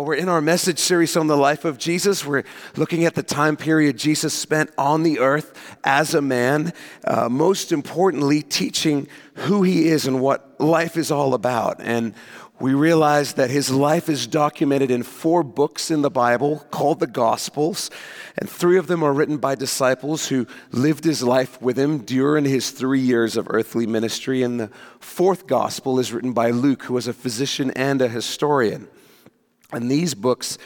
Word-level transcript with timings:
Well, 0.00 0.06
we're 0.06 0.14
in 0.14 0.30
our 0.30 0.40
message 0.40 0.78
series 0.78 1.14
on 1.14 1.26
the 1.26 1.36
life 1.36 1.66
of 1.66 1.76
Jesus. 1.76 2.24
We're 2.24 2.44
looking 2.74 3.04
at 3.04 3.14
the 3.14 3.22
time 3.22 3.58
period 3.58 3.98
Jesus 3.98 4.32
spent 4.32 4.70
on 4.78 5.02
the 5.02 5.18
earth 5.18 5.76
as 5.84 6.14
a 6.14 6.22
man, 6.22 6.72
uh, 7.04 7.28
most 7.28 7.70
importantly, 7.70 8.40
teaching 8.40 9.08
who 9.34 9.62
he 9.62 9.88
is 9.88 10.06
and 10.06 10.22
what 10.22 10.58
life 10.58 10.96
is 10.96 11.10
all 11.10 11.34
about. 11.34 11.82
And 11.82 12.14
we 12.58 12.72
realize 12.72 13.34
that 13.34 13.50
his 13.50 13.70
life 13.70 14.08
is 14.08 14.26
documented 14.26 14.90
in 14.90 15.02
four 15.02 15.42
books 15.42 15.90
in 15.90 16.00
the 16.00 16.10
Bible 16.10 16.64
called 16.70 17.00
the 17.00 17.06
Gospels, 17.06 17.90
and 18.38 18.48
three 18.48 18.78
of 18.78 18.86
them 18.86 19.02
are 19.02 19.12
written 19.12 19.36
by 19.36 19.54
disciples 19.54 20.28
who 20.28 20.46
lived 20.70 21.04
his 21.04 21.22
life 21.22 21.60
with 21.60 21.78
him 21.78 21.98
during 21.98 22.46
his 22.46 22.70
three 22.70 23.00
years 23.00 23.36
of 23.36 23.48
earthly 23.50 23.86
ministry. 23.86 24.42
And 24.42 24.60
the 24.60 24.70
fourth 24.98 25.46
Gospel 25.46 25.98
is 25.98 26.10
written 26.10 26.32
by 26.32 26.52
Luke, 26.52 26.84
who 26.84 26.94
was 26.94 27.06
a 27.06 27.12
physician 27.12 27.70
and 27.72 28.00
a 28.00 28.08
historian. 28.08 28.88
And 29.72 29.90
these 29.90 30.14
books 30.14 30.58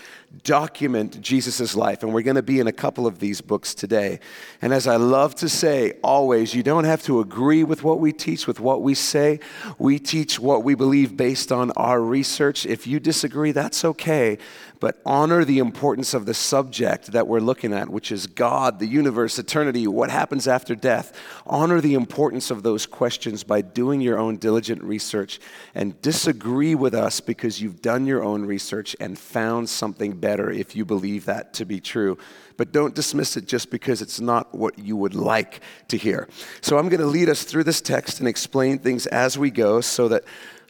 document 0.42 1.20
Jesus' 1.20 1.76
life. 1.76 2.02
And 2.02 2.12
we're 2.12 2.22
going 2.22 2.36
to 2.36 2.42
be 2.42 2.58
in 2.58 2.66
a 2.66 2.72
couple 2.72 3.06
of 3.06 3.20
these 3.20 3.40
books 3.40 3.74
today. 3.74 4.18
And 4.60 4.72
as 4.72 4.86
I 4.86 4.96
love 4.96 5.34
to 5.36 5.48
say 5.48 5.92
always, 6.02 6.54
you 6.54 6.62
don't 6.62 6.84
have 6.84 7.02
to 7.04 7.20
agree 7.20 7.62
with 7.64 7.84
what 7.84 8.00
we 8.00 8.12
teach, 8.12 8.46
with 8.46 8.60
what 8.60 8.82
we 8.82 8.94
say. 8.94 9.40
We 9.78 9.98
teach 9.98 10.40
what 10.40 10.64
we 10.64 10.74
believe 10.74 11.16
based 11.16 11.52
on 11.52 11.70
our 11.72 12.00
research. 12.00 12.66
If 12.66 12.86
you 12.86 12.98
disagree, 12.98 13.52
that's 13.52 13.84
okay 13.84 14.38
but 14.84 15.00
honor 15.06 15.46
the 15.46 15.60
importance 15.60 16.12
of 16.12 16.26
the 16.26 16.34
subject 16.34 17.12
that 17.12 17.26
we're 17.26 17.40
looking 17.40 17.72
at, 17.72 17.88
which 17.88 18.12
is 18.12 18.26
God, 18.26 18.78
the 18.78 18.86
universe, 18.86 19.38
eternity, 19.38 19.86
what 19.86 20.10
happens 20.10 20.46
after 20.46 20.74
death. 20.74 21.18
Honor 21.46 21.80
the 21.80 21.94
importance 21.94 22.50
of 22.50 22.62
those 22.62 22.84
questions 22.84 23.44
by 23.44 23.62
doing 23.62 24.02
your 24.02 24.18
own 24.18 24.36
diligent 24.36 24.82
research 24.82 25.40
and 25.74 25.98
disagree 26.02 26.74
with 26.74 26.92
us 26.92 27.20
because 27.20 27.62
you've 27.62 27.80
done 27.80 28.06
your 28.06 28.22
own 28.22 28.44
research 28.44 28.94
and 29.00 29.18
found 29.18 29.70
something 29.70 30.12
better 30.12 30.50
if 30.50 30.76
you 30.76 30.84
believe 30.84 31.24
that 31.24 31.54
to 31.54 31.64
be 31.64 31.80
true. 31.80 32.18
But 32.58 32.70
don't 32.70 32.94
dismiss 32.94 33.38
it 33.38 33.46
just 33.46 33.70
because 33.70 34.02
it's 34.02 34.20
not 34.20 34.54
what 34.54 34.78
you 34.78 34.98
would 34.98 35.14
like 35.14 35.62
to 35.88 35.96
hear. 35.96 36.28
So 36.60 36.76
I'm 36.76 36.90
going 36.90 37.00
to 37.00 37.06
lead 37.06 37.30
us 37.30 37.44
through 37.44 37.64
this 37.64 37.80
text 37.80 38.18
and 38.18 38.28
explain 38.28 38.80
things 38.80 39.06
as 39.06 39.38
we 39.38 39.50
go 39.50 39.80
so 39.80 40.08
that 40.08 40.24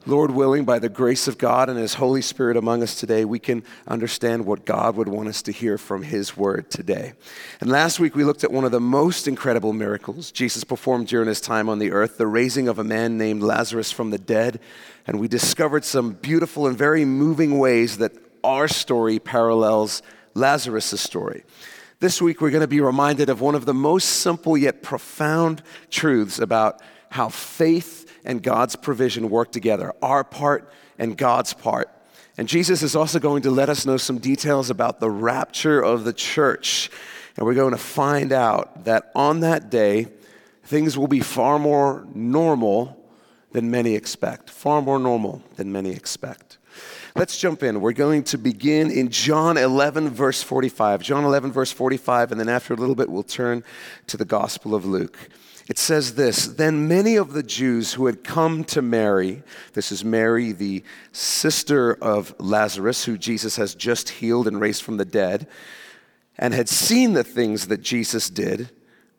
Lord 0.07 0.33
willing, 0.33 0.67
by 0.67 0.79
the 0.79 0.91
grace 0.91 1.29
of 1.29 1.39
God 1.39 1.71
and 1.71 1.79
His 1.79 1.95
Holy 1.95 2.21
Spirit 2.21 2.59
among 2.59 2.83
us 2.83 2.95
today, 2.95 3.25
we 3.25 3.39
can 3.39 3.63
understand 3.89 4.45
what 4.45 4.67
God 4.67 4.97
would 4.97 5.09
want 5.09 5.29
us 5.29 5.41
to 5.43 5.53
hear 5.53 5.79
from 5.79 6.03
His 6.03 6.37
Word 6.37 6.71
today. 6.71 7.15
And 7.61 7.71
last 7.71 7.99
week 7.99 8.15
we 8.15 8.23
looked 8.23 8.45
at 8.45 8.53
one 8.53 8.65
of 8.65 8.71
the 8.71 8.81
most 8.81 9.27
incredible 9.27 9.73
miracles 9.73 10.31
Jesus 10.31 10.63
performed 10.63 11.09
during 11.09 11.29
His 11.29 11.41
time 11.41 11.71
on 11.71 11.79
the 11.79 11.91
earth 11.91 12.19
the 12.19 12.27
raising 12.27 12.69
of 12.69 12.79
a 12.79 12.85
man 12.85 13.17
named 13.17 13.43
Lazarus 13.43 13.91
from 13.91 14.11
the 14.11 14.19
dead. 14.19 14.61
And 15.07 15.19
we 15.19 15.27
discovered 15.27 15.87
some 15.87 16.13
beautiful 16.13 16.67
and 16.67 16.77
very 16.77 17.07
moving 17.07 17.59
ways 17.59 17.97
that 17.97 18.13
our 18.43 18.69
story 18.69 19.19
parallels 19.19 20.03
Lazarus' 20.35 21.01
story. 21.01 21.45
This 22.01 22.21
week 22.21 22.43
we're 22.43 22.51
going 22.51 22.61
to 22.61 22.67
be 22.67 22.83
reminded 22.83 23.31
of 23.31 23.41
one 23.41 23.55
of 23.55 23.65
the 23.65 23.73
most 23.73 24.05
simple 24.05 24.59
yet 24.59 24.83
profound 24.83 25.63
truths 25.89 26.39
about 26.39 26.83
how 27.09 27.31
faith 27.31 28.04
and 28.25 28.43
God's 28.43 28.77
provision 28.77 29.31
work 29.31 29.53
together, 29.53 29.93
our 30.03 30.25
part 30.25 30.71
and 30.99 31.17
God's 31.17 31.53
part. 31.53 31.91
And 32.37 32.49
Jesus 32.49 32.83
is 32.83 32.97
also 32.97 33.19
going 33.19 33.43
to 33.43 33.51
let 33.51 33.69
us 33.69 33.87
know 33.87 33.97
some 33.97 34.19
details 34.19 34.71
about 34.71 34.99
the 35.01 35.11
rapture 35.11 35.81
of 35.81 36.05
the 36.05 36.13
church. 36.13 36.91
And 37.37 37.47
we're 37.47 37.55
going 37.55 37.73
to 37.73 37.79
find 37.79 38.33
out 38.33 38.85
that 38.85 39.11
on 39.15 39.41
that 39.41 39.71
day, 39.71 40.09
things 40.65 40.99
will 40.99 41.09
be 41.09 41.21
far 41.21 41.59
more 41.59 42.07
normal 42.15 43.01
than 43.53 43.71
many 43.71 43.95
expect. 43.95 44.51
Far 44.51 44.83
more 44.83 44.99
normal 44.99 45.43
than 45.57 45.71
many 45.71 45.93
expect. 45.93 46.54
Let's 47.17 47.39
jump 47.39 47.63
in. 47.63 47.81
We're 47.81 47.93
going 47.93 48.25
to 48.25 48.39
begin 48.39 48.91
in 48.91 49.09
John 49.09 49.57
11, 49.57 50.09
verse 50.09 50.43
45. 50.43 51.01
John 51.01 51.23
11, 51.23 51.53
verse 51.53 51.71
45, 51.71 52.33
and 52.33 52.41
then 52.41 52.49
after 52.49 52.75
a 52.75 52.77
little 52.77 52.97
bit, 52.97 53.09
we'll 53.09 53.23
turn 53.23 53.63
to 54.09 54.17
the 54.17 54.25
Gospel 54.25 54.75
of 54.75 54.85
Luke. 54.85 55.17
It 55.69 55.79
says 55.79 56.17
this 56.17 56.49
Then 56.49 56.89
many 56.89 57.15
of 57.15 57.33
the 57.33 57.45
Jews 57.45 57.93
who 57.93 58.07
had 58.07 58.25
come 58.25 58.65
to 58.65 58.83
Mary, 58.83 59.45
this 59.75 59.93
is 59.93 60.05
Mary, 60.05 60.51
the 60.51 60.83
sister 61.13 61.95
of 62.03 62.35
Lazarus, 62.41 63.05
who 63.05 63.17
Jesus 63.17 63.55
has 63.59 63.77
just 63.77 64.09
healed 64.09 64.49
and 64.49 64.61
raised 64.61 64.83
from 64.83 64.97
the 64.97 65.05
dead, 65.05 65.47
and 66.37 66.53
had 66.53 66.69
seen 66.69 67.13
the 67.13 67.23
things 67.23 67.69
that 67.69 67.81
Jesus 67.81 68.29
did, 68.29 68.71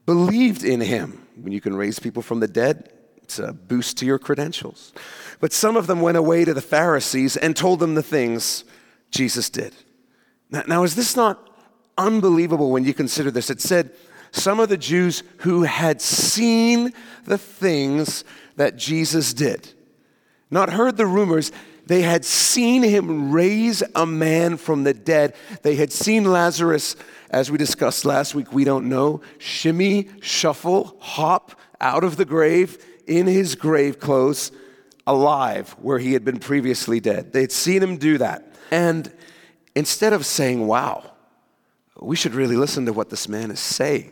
believed 0.06 0.66
in 0.66 0.82
him. 0.82 1.26
When 1.42 1.54
you 1.54 1.62
can 1.62 1.78
raise 1.78 2.00
people 2.00 2.22
from 2.22 2.42
the 2.42 2.50
dead, 2.50 2.92
it's 3.26 3.40
a 3.40 3.48
uh, 3.48 3.54
boost 3.54 3.98
to 3.98 4.06
your 4.06 4.20
credentials. 4.20 4.94
But 5.40 5.52
some 5.52 5.76
of 5.76 5.88
them 5.88 6.00
went 6.00 6.16
away 6.16 6.46
to 6.46 6.54
the 6.54 6.62
Pharisees 6.62 7.36
and 7.36 7.58
told 7.58 7.80
them 7.80 7.96
the 7.96 8.04
things 8.04 8.64
Jesus 9.10 9.50
did. 9.50 9.74
Now, 10.52 10.64
now 10.68 10.84
is 10.84 10.94
this 10.94 11.16
not 11.16 11.50
unbelievable 11.98 12.70
when 12.70 12.84
you 12.84 12.94
consider 12.94 13.32
this? 13.32 13.50
It 13.50 13.62
said, 13.62 13.90
some 14.32 14.60
of 14.60 14.70
the 14.70 14.78
Jews 14.78 15.24
who 15.38 15.64
had 15.64 16.04
seen 16.04 16.94
the 17.24 17.40
things 17.40 18.24
that 18.58 18.78
Jesus 18.78 19.34
did. 19.34 19.74
Not 20.52 20.70
heard 20.70 20.96
the 20.96 21.08
rumors, 21.08 21.52
they 21.88 22.04
had 22.04 22.26
seen 22.26 22.84
him 22.84 23.32
raise 23.32 23.82
a 23.96 24.06
man 24.06 24.58
from 24.58 24.84
the 24.84 24.94
dead. 24.94 25.34
They 25.64 25.76
had 25.78 25.92
seen 25.92 26.26
Lazarus, 26.26 26.96
as 27.32 27.50
we 27.50 27.58
discussed 27.58 28.06
last 28.06 28.36
week, 28.36 28.54
we 28.54 28.66
don't 28.66 28.88
know, 28.88 29.22
shimmy, 29.40 30.10
shuffle, 30.22 30.96
hop 31.00 31.60
out 31.82 32.04
of 32.04 32.18
the 32.18 32.26
grave 32.26 32.78
in 33.08 33.28
his 33.28 33.56
grave 33.56 34.00
clothes, 34.00 34.52
alive 35.08 35.76
where 35.80 36.00
he 36.00 36.14
had 36.14 36.26
been 36.26 36.40
previously 36.40 37.00
dead. 37.00 37.32
They 37.32 37.42
had 37.42 37.52
seen 37.52 37.82
him 37.82 37.98
do 37.98 38.18
that. 38.18 38.56
And 38.72 39.12
instead 39.76 40.14
of 40.14 40.26
saying, 40.26 40.66
wow, 40.66 41.12
we 42.00 42.16
should 42.16 42.34
really 42.34 42.56
listen 42.56 42.86
to 42.88 42.94
what 42.94 43.10
this 43.10 43.30
man 43.30 43.52
is 43.52 43.60
saying, 43.60 44.12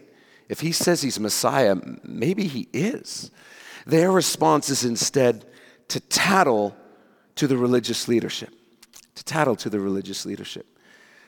if 0.50 0.60
he 0.60 0.72
says 0.72 1.02
he's 1.02 1.20
Messiah, 1.20 1.76
maybe 2.04 2.46
he 2.46 2.68
is. 2.74 3.32
Their 3.86 4.12
response 4.12 4.70
is 4.70 4.86
instead 4.86 5.46
to 5.88 6.00
tattle 6.00 6.76
to 7.36 7.48
the 7.48 7.58
religious 7.58 8.08
leadership. 8.08 8.54
To 9.16 9.24
tattle 9.24 9.56
to 9.58 9.70
the 9.70 9.80
religious 9.80 10.26
leadership. 10.26 10.66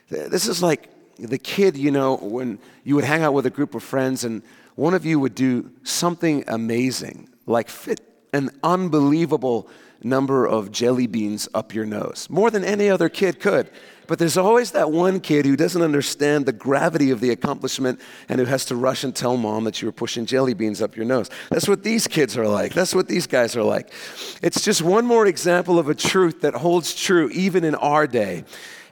This 0.10 0.48
is 0.48 0.62
like 0.62 0.90
the 1.18 1.38
kid, 1.38 1.78
you 1.78 1.92
know, 1.92 2.18
when 2.18 2.60
you 2.84 2.96
would 2.96 3.04
hang 3.04 3.24
out 3.24 3.34
with 3.34 3.46
a 3.46 3.50
group 3.50 3.74
of 3.74 3.84
friends 3.84 4.24
and 4.24 4.44
one 4.76 4.94
of 4.94 5.06
you 5.06 5.20
would 5.20 5.36
do 5.36 5.72
something 5.84 6.44
amazing, 6.48 7.30
like 7.46 7.70
fit 7.70 8.02
an 8.34 8.52
unbelievable 8.64 9.70
number 10.04 10.46
of 10.46 10.72
jelly 10.72 11.08
beans 11.08 11.48
up 11.54 11.74
your 11.74 11.86
nose, 11.86 12.28
more 12.30 12.52
than 12.52 12.64
any 12.64 12.90
other 12.90 13.10
kid 13.10 13.40
could. 13.40 13.70
But 14.08 14.20
there's 14.20 14.38
always 14.38 14.72
that 14.72 14.92
one 14.92 15.20
kid 15.20 15.46
who 15.46 15.56
doesn't 15.56 15.82
understand 15.82 16.46
the 16.46 16.54
gravity 16.54 17.10
of 17.10 17.22
the 17.22 17.32
accomplishment 17.32 18.00
and 18.30 18.40
who 18.40 18.46
has 18.46 18.66
to 18.66 18.76
rush 18.76 19.04
and 19.04 19.16
tell 19.16 19.36
mom 19.36 19.64
that 19.64 19.82
you 19.82 19.88
were 19.88 19.92
pushing 19.92 20.28
jelly 20.28 20.54
beans 20.54 20.82
up 20.82 20.96
your 20.96 21.06
nose. 21.06 21.30
That's 21.50 21.68
what 21.68 21.84
these 21.84 22.08
kids 22.08 22.38
are 22.38 22.48
like. 22.48 22.74
That's 22.74 22.94
what 22.94 23.08
these 23.08 23.26
guys 23.26 23.56
are 23.56 23.64
like. 23.64 23.92
It's 24.44 24.64
just 24.64 24.84
one 24.84 25.06
more 25.06 25.26
example 25.26 25.80
of 25.80 25.90
a 25.90 25.96
truth 25.96 26.42
that 26.42 26.54
holds 26.54 26.96
true 26.96 27.30
even 27.30 27.64
in 27.64 27.74
our 27.76 28.06
day. 28.06 28.44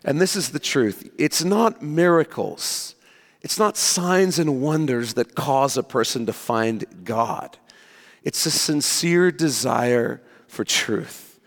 And 0.03 0.19
this 0.19 0.35
is 0.35 0.49
the 0.49 0.59
truth 0.59 1.09
it's 1.17 1.43
not 1.43 1.81
miracles, 1.81 2.95
it's 3.41 3.59
not 3.59 3.77
signs 3.77 4.39
and 4.39 4.61
wonders 4.61 5.13
that 5.13 5.35
cause 5.35 5.77
a 5.77 5.83
person 5.83 6.25
to 6.25 6.33
find 6.33 6.85
God. 7.03 7.57
It's 8.23 8.45
a 8.45 8.51
sincere 8.51 9.31
desire 9.31 10.21
for 10.47 10.63
truth. 10.63 11.39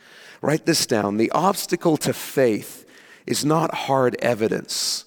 Write 0.43 0.67
this 0.67 0.87
down. 0.87 1.17
The 1.17 1.31
obstacle 1.31 1.97
to 1.99 2.13
faith 2.13 2.87
is 3.27 3.45
not 3.45 3.75
hard 3.75 4.17
evidence, 4.21 5.05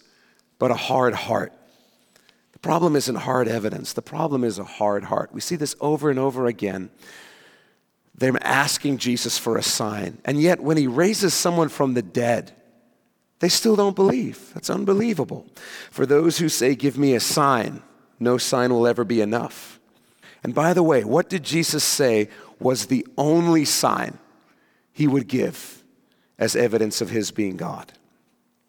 but 0.57 0.71
a 0.71 0.75
hard 0.75 1.13
heart. 1.13 1.53
The 2.51 2.59
problem 2.59 2.95
isn't 2.95 3.15
hard 3.15 3.47
evidence, 3.47 3.93
the 3.93 4.01
problem 4.01 4.43
is 4.43 4.59
a 4.59 4.65
hard 4.65 5.05
heart. 5.05 5.33
We 5.33 5.39
see 5.39 5.55
this 5.55 5.75
over 5.79 6.09
and 6.09 6.19
over 6.19 6.45
again. 6.45 6.89
They're 8.13 8.35
asking 8.41 8.97
Jesus 8.97 9.37
for 9.37 9.55
a 9.55 9.63
sign, 9.63 10.17
and 10.25 10.41
yet 10.41 10.59
when 10.59 10.75
he 10.75 10.87
raises 10.87 11.33
someone 11.33 11.69
from 11.69 11.93
the 11.93 12.01
dead, 12.01 12.53
they 13.39 13.47
still 13.47 13.77
don't 13.77 13.95
believe. 13.95 14.51
That's 14.53 14.69
unbelievable. 14.69 15.47
For 15.89 16.05
those 16.05 16.39
who 16.39 16.49
say, 16.49 16.75
Give 16.75 16.97
me 16.97 17.13
a 17.13 17.21
sign, 17.21 17.81
no 18.19 18.37
sign 18.37 18.73
will 18.73 18.85
ever 18.85 19.05
be 19.05 19.21
enough. 19.21 19.78
And 20.43 20.53
by 20.55 20.73
the 20.73 20.83
way, 20.83 21.03
what 21.03 21.29
did 21.29 21.43
Jesus 21.43 21.83
say 21.83 22.29
was 22.59 22.85
the 22.85 23.05
only 23.17 23.65
sign 23.65 24.17
he 24.91 25.07
would 25.07 25.27
give 25.27 25.83
as 26.37 26.55
evidence 26.55 27.01
of 27.01 27.09
his 27.09 27.31
being 27.31 27.57
God? 27.57 27.91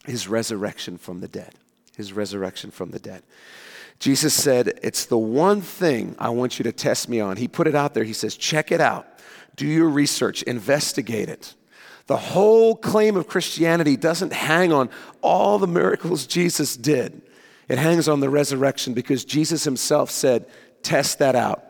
his 0.06 0.28
resurrection 0.28 0.99
from 0.99 1.20
the 1.20 1.28
dead. 1.28 1.55
His 1.96 2.12
resurrection 2.12 2.70
from 2.70 2.90
the 2.90 2.99
dead. 2.99 3.22
Jesus 3.99 4.32
said, 4.32 4.78
It's 4.82 5.05
the 5.06 5.19
one 5.19 5.61
thing 5.61 6.17
I 6.19 6.31
want 6.31 6.58
you 6.58 6.62
to 6.64 6.72
test 6.72 7.08
me 7.08 7.20
on. 7.20 7.37
He 7.37 7.49
put 7.49 7.67
it 7.67 7.75
out 7.75 7.94
there. 7.94 8.05
He 8.05 8.12
says, 8.12 8.37
Check 8.37 8.72
it 8.72 8.81
out. 8.81 9.06
Do 9.56 9.67
your 9.67 9.88
research, 9.88 10.43
investigate 10.43 11.28
it. 11.28 11.55
The 12.06 12.17
whole 12.17 12.75
claim 12.75 13.17
of 13.17 13.28
Christianity 13.28 13.96
doesn't 13.96 14.32
hang 14.32 14.72
on 14.72 14.90
all 15.20 15.58
the 15.58 15.67
miracles 15.67 16.26
Jesus 16.26 16.76
did. 16.76 17.22
It 17.69 17.78
hangs 17.78 18.08
on 18.08 18.20
the 18.20 18.31
resurrection 18.31 18.94
because 18.94 19.25
Jesus 19.25 19.62
himself 19.62 20.11
said, 20.11 20.46
Test 20.82 21.19
that 21.19 21.37
out. 21.37 21.65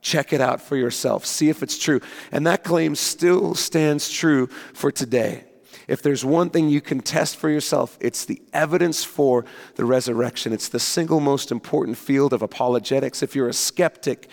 Check 0.00 0.32
it 0.32 0.40
out 0.40 0.60
for 0.60 0.76
yourself. 0.76 1.24
See 1.24 1.48
if 1.48 1.62
it's 1.62 1.78
true. 1.78 2.00
And 2.32 2.46
that 2.46 2.64
claim 2.64 2.96
still 2.96 3.54
stands 3.54 4.10
true 4.10 4.48
for 4.74 4.90
today. 4.90 5.44
If 5.88 6.02
there's 6.02 6.24
one 6.24 6.50
thing 6.50 6.68
you 6.68 6.80
can 6.80 7.00
test 7.00 7.36
for 7.36 7.48
yourself, 7.48 7.98
it's 8.00 8.24
the 8.24 8.42
evidence 8.52 9.04
for 9.04 9.44
the 9.76 9.84
resurrection. 9.84 10.52
It's 10.52 10.68
the 10.68 10.80
single 10.80 11.20
most 11.20 11.50
important 11.50 11.98
field 11.98 12.32
of 12.32 12.42
apologetics. 12.42 13.22
If 13.22 13.36
you're 13.36 13.48
a 13.48 13.52
skeptic, 13.52 14.28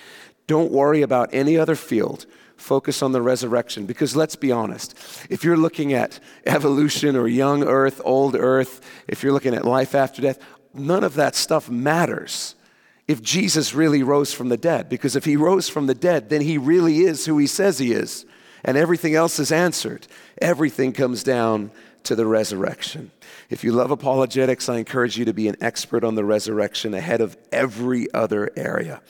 don't 0.48 0.72
worry 0.72 1.02
about 1.02 1.30
any 1.34 1.58
other 1.58 1.76
field. 1.76 2.26
Focus 2.58 3.02
on 3.02 3.12
the 3.12 3.22
resurrection. 3.22 3.86
Because 3.86 4.16
let's 4.16 4.36
be 4.36 4.52
honest, 4.52 4.98
if 5.30 5.44
you're 5.44 5.58
looking 5.58 5.94
at 5.94 6.20
evolution 6.46 7.16
or 7.16 7.28
young 7.28 7.64
earth, 7.64 8.02
old 8.04 8.36
earth, 8.36 8.82
if 9.08 9.24
you're 9.24 9.34
looking 9.34 9.54
at 9.54 9.66
life 9.66 9.96
after 9.96 10.22
death, 10.22 10.40
none 10.74 11.04
of 11.04 11.16
that 11.16 11.36
stuff 11.36 11.70
matters 11.70 12.56
if 13.10 13.24
Jesus 13.24 13.74
really 13.74 14.04
rose 14.04 14.36
from 14.36 14.50
the 14.50 14.56
dead. 14.56 14.88
Because 14.88 15.16
if 15.16 15.26
he 15.26 15.36
rose 15.36 15.68
from 15.68 15.88
the 15.88 15.96
dead, 15.96 16.30
then 16.30 16.42
he 16.42 16.60
really 16.60 17.00
is 17.00 17.26
who 17.26 17.40
he 17.40 17.48
says 17.48 17.80
he 17.80 17.92
is. 17.92 18.24
And 18.64 18.78
everything 18.78 19.16
else 19.16 19.40
is 19.40 19.52
answered. 19.52 20.06
Everything 20.40 20.94
comes 20.94 21.24
down 21.24 21.72
to 22.04 22.16
the 22.16 22.28
resurrection. 22.28 23.10
If 23.50 23.64
you 23.64 23.72
love 23.72 23.90
apologetics, 23.90 24.70
I 24.70 24.78
encourage 24.78 25.18
you 25.18 25.26
to 25.26 25.34
be 25.34 25.48
an 25.48 25.56
expert 25.60 26.04
on 26.04 26.14
the 26.14 26.24
resurrection 26.24 26.94
ahead 26.94 27.20
of 27.20 27.36
every 27.52 28.14
other 28.14 28.52
area. 28.56 29.02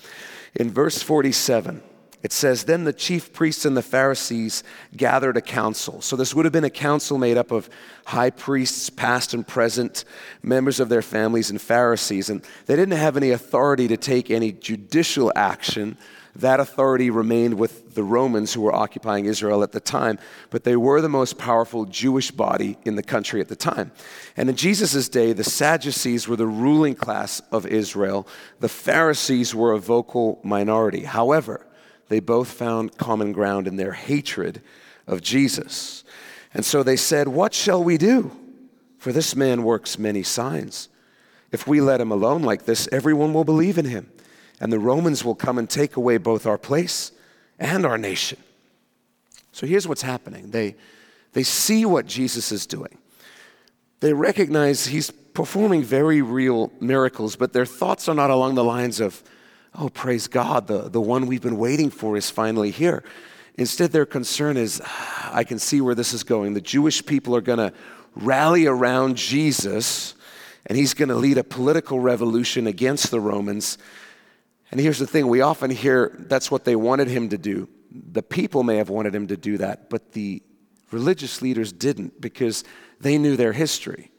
In 0.56 0.72
verse 0.72 1.04
47, 1.04 1.84
it 2.22 2.34
says, 2.34 2.66
Then 2.66 2.84
the 2.84 2.94
chief 2.94 3.32
priests 3.32 3.66
and 3.66 3.78
the 3.78 3.82
Pharisees 3.82 4.64
gathered 4.96 5.38
a 5.38 5.42
council. 5.42 6.02
So 6.02 6.16
this 6.16 6.34
would 6.34 6.46
have 6.46 6.52
been 6.52 6.64
a 6.64 6.70
council 6.70 7.18
made 7.18 7.38
up 7.38 7.52
of 7.52 7.70
high 8.06 8.30
priests, 8.30 8.90
past 8.90 9.34
and 9.34 9.48
present, 9.48 10.04
members 10.44 10.80
of 10.80 10.90
their 10.90 11.02
families, 11.02 11.50
and 11.50 11.62
Pharisees. 11.62 12.30
And 12.30 12.44
they 12.66 12.76
didn't 12.76 12.98
have 12.98 13.16
any 13.16 13.32
authority 13.32 13.88
to 13.88 13.98
take 13.98 14.30
any 14.30 14.52
judicial 14.52 15.32
action. 15.36 15.98
That 16.36 16.60
authority 16.60 17.10
remained 17.10 17.58
with 17.58 17.96
the 17.96 18.04
Romans 18.04 18.54
who 18.54 18.62
were 18.62 18.76
occupying 18.76 19.26
Israel 19.26 19.64
at 19.64 19.72
the 19.72 19.80
time, 19.80 20.20
but 20.50 20.64
they 20.64 20.76
were 20.76 21.02
the 21.02 21.10
most 21.10 21.38
powerful 21.38 21.86
Jewish 21.86 22.32
body 22.32 22.78
in 22.84 22.96
the 22.96 23.04
country 23.04 23.42
at 23.42 23.48
the 23.48 23.56
time. 23.56 23.92
And 24.38 24.50
in 24.50 24.56
Jesus' 24.56 25.10
day, 25.10 25.34
the 25.34 25.44
Sadducees 25.44 26.28
were 26.28 26.36
the 26.36 26.48
ruling 26.48 26.96
class 26.96 27.42
of 27.52 27.66
Israel, 27.66 28.28
the 28.60 28.70
Pharisees 28.70 29.56
were 29.56 29.74
a 29.74 29.80
vocal 29.80 30.40
minority. 30.44 31.04
However, 31.04 31.66
they 32.10 32.20
both 32.20 32.52
found 32.52 32.98
common 32.98 33.32
ground 33.32 33.68
in 33.68 33.78
their 33.78 33.94
hatred 33.94 34.62
of 35.08 35.22
Jesus. 35.22 36.04
And 36.54 36.66
so 36.66 36.84
they 36.84 36.98
said, 36.98 37.28
What 37.28 37.54
shall 37.54 37.84
we 37.84 37.98
do? 37.98 38.32
For 38.98 39.14
this 39.14 39.36
man 39.36 39.64
works 39.64 39.98
many 39.98 40.24
signs. 40.24 40.90
If 41.52 41.66
we 41.66 41.82
let 41.82 42.02
him 42.02 42.12
alone 42.12 42.42
like 42.42 42.66
this, 42.66 42.88
everyone 42.92 43.34
will 43.34 43.44
believe 43.44 43.78
in 43.78 43.86
him, 43.86 44.12
and 44.60 44.72
the 44.72 44.80
Romans 44.80 45.24
will 45.24 45.36
come 45.36 45.58
and 45.58 45.70
take 45.70 45.96
away 45.96 46.18
both 46.18 46.46
our 46.46 46.58
place 46.58 47.12
and 47.58 47.86
our 47.86 47.98
nation. 47.98 48.38
So 49.52 49.66
here's 49.66 49.88
what's 49.88 50.02
happening 50.02 50.52
they, 50.52 50.76
they 51.34 51.44
see 51.44 51.86
what 51.86 52.06
Jesus 52.06 52.52
is 52.52 52.66
doing, 52.66 52.98
they 54.00 54.14
recognize 54.14 54.88
he's 54.88 55.12
performing 55.12 55.84
very 55.84 56.22
real 56.22 56.72
miracles, 56.80 57.36
but 57.36 57.54
their 57.54 57.66
thoughts 57.66 58.10
are 58.10 58.16
not 58.16 58.30
along 58.30 58.56
the 58.56 58.64
lines 58.64 59.00
of, 59.00 59.24
oh, 59.80 59.90
praise 59.90 60.28
God, 60.28 60.68
the, 60.68 60.90
the 60.90 61.02
one 61.02 61.26
we've 61.26 61.42
been 61.42 61.58
waiting 61.58 61.90
for 61.90 62.18
is 62.18 62.30
finally 62.30 62.70
here. 62.70 63.04
Instead, 63.56 63.92
their 63.92 64.06
concern 64.06 64.58
is, 64.58 64.82
I 65.32 65.46
can 65.46 65.58
see 65.58 65.80
where 65.80 65.96
this 65.96 66.14
is 66.14 66.24
going. 66.24 66.54
The 66.54 66.62
Jewish 66.62 67.06
people 67.06 67.36
are 67.36 67.42
going 67.42 67.60
to 67.60 67.74
rally 68.14 68.66
around 68.66 69.16
Jesus, 69.16 70.16
and 70.66 70.78
he's 70.78 70.94
going 70.94 71.10
to 71.10 71.16
lead 71.16 71.38
a 71.38 71.44
political 71.44 72.00
revolution 72.00 72.68
against 72.68 73.10
the 73.10 73.22
Romans. 73.22 73.78
And 74.72 74.82
here's 74.82 75.00
the 75.00 75.08
thing 75.08 75.28
we 75.28 75.42
often 75.42 75.72
hear 75.72 76.14
that's 76.20 76.52
what 76.52 76.66
they 76.66 76.76
wanted 76.76 77.08
him 77.08 77.30
to 77.30 77.38
do. 77.38 77.70
The 77.92 78.24
people 78.24 78.64
may 78.64 78.78
have 78.78 78.90
wanted 78.90 79.16
him 79.16 79.28
to 79.28 79.38
do 79.38 79.58
that, 79.58 79.90
but 79.90 80.12
the 80.12 80.44
religious 80.92 81.42
leaders 81.42 81.72
didn't 81.72 82.20
because 82.20 82.66
they 83.00 83.18
knew 83.18 83.38
their 83.38 83.54
history. 83.54 84.12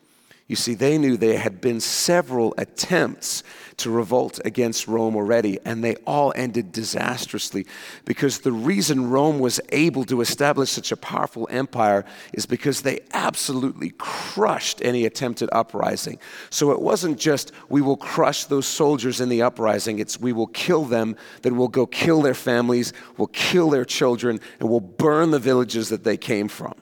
You 0.49 0.57
see, 0.57 0.75
they 0.75 0.99
knew 0.99 1.17
there 1.17 1.39
had 1.39 1.61
been 1.61 1.81
several 1.81 2.55
attempts 2.57 3.45
to 3.81 3.91
revolt 3.91 4.41
against 4.44 4.88
Rome 4.88 5.17
already, 5.17 5.59
and 5.65 5.82
they 5.82 5.97
all 6.06 6.32
ended 6.37 6.73
disastrously 6.73 7.67
because 8.05 8.41
the 8.41 8.53
reason 8.53 9.11
Rome 9.11 9.38
was 9.38 9.61
able 9.71 10.05
to 10.05 10.21
establish 10.21 10.71
such 10.71 10.93
a 10.93 10.97
powerful 10.97 11.49
empire 11.50 12.05
is 12.32 12.47
because 12.47 12.82
they 12.82 13.00
absolutely 13.12 13.91
crushed 13.99 14.81
any 14.82 15.05
attempted 15.05 15.49
uprising. 15.53 16.19
So 16.50 16.71
it 16.71 16.81
wasn't 16.81 17.19
just, 17.19 17.53
we 17.69 17.81
will 17.81 17.97
crush 17.97 18.44
those 18.44 18.67
soldiers 18.67 19.21
in 19.21 19.29
the 19.29 19.43
uprising, 19.43 19.99
it's, 19.99 20.21
we 20.21 20.33
will 20.33 20.49
kill 20.49 20.85
them, 20.85 21.17
then 21.43 21.56
we'll 21.56 21.69
go 21.69 21.87
kill 21.87 22.23
their 22.23 22.35
families, 22.35 22.93
we'll 23.17 23.29
kill 23.29 23.71
their 23.71 23.85
children, 23.85 24.41
and 24.59 24.69
we'll 24.69 24.81
burn 24.81 25.31
the 25.31 25.38
villages 25.38 25.88
that 25.88 26.05
they 26.05 26.17
came 26.17 26.49
from 26.49 26.75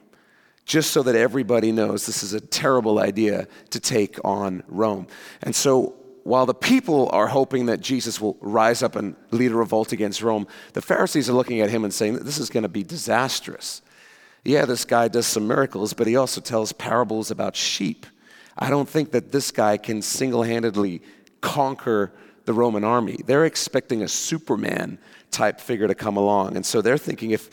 just 0.69 0.91
so 0.91 1.03
that 1.03 1.17
everybody 1.17 1.73
knows 1.73 2.05
this 2.05 2.23
is 2.23 2.35
a 2.35 2.41
terrible 2.41 2.99
idea 2.99 3.49
to 3.71 3.81
take 3.81 4.19
on 4.23 4.62
Rome. 4.69 5.06
And 5.43 5.56
so 5.56 5.98
while 6.29 6.45
the 6.45 6.53
people 6.53 7.09
are 7.11 7.27
hoping 7.27 7.67
that 7.67 7.81
Jesus 7.81 8.21
will 8.21 8.37
rise 8.43 8.83
up 8.83 8.97
and 8.97 9.17
lead 9.31 9.51
a 9.51 9.55
revolt 9.55 9.93
against 9.93 10.23
Rome, 10.23 10.47
the 10.75 10.83
Pharisees 10.83 11.31
are 11.31 11.33
looking 11.33 11.63
at 11.63 11.71
him 11.71 11.85
and 11.85 11.93
saying, 11.93 12.19
This 12.19 12.39
is 12.39 12.51
going 12.51 12.65
to 12.65 12.69
be 12.69 12.83
disastrous. 12.83 13.81
Yeah, 14.45 14.67
this 14.67 14.85
guy 14.85 15.09
does 15.09 15.27
some 15.27 15.49
miracles, 15.49 15.95
but 15.95 16.07
he 16.07 16.17
also 16.17 16.43
tells 16.43 16.73
parables 16.73 17.31
about 17.31 17.57
sheep. 17.57 18.05
I 18.59 18.69
don't 18.69 18.89
think 18.89 19.13
that 19.13 19.33
this 19.33 19.51
guy 19.51 19.79
can 19.79 20.03
single 20.03 20.43
handedly 20.43 21.01
conquer 21.41 22.13
the 22.45 22.53
Roman 22.53 22.85
army. 22.85 23.21
They're 23.25 23.47
expecting 23.47 24.03
a 24.03 24.09
Superman 24.09 24.99
type 25.31 25.61
figure 25.61 25.89
to 25.89 25.95
come 25.95 26.19
along. 26.19 26.57
And 26.57 26.67
so 26.67 26.83
they're 26.83 26.99
thinking 26.99 27.31
if 27.31 27.49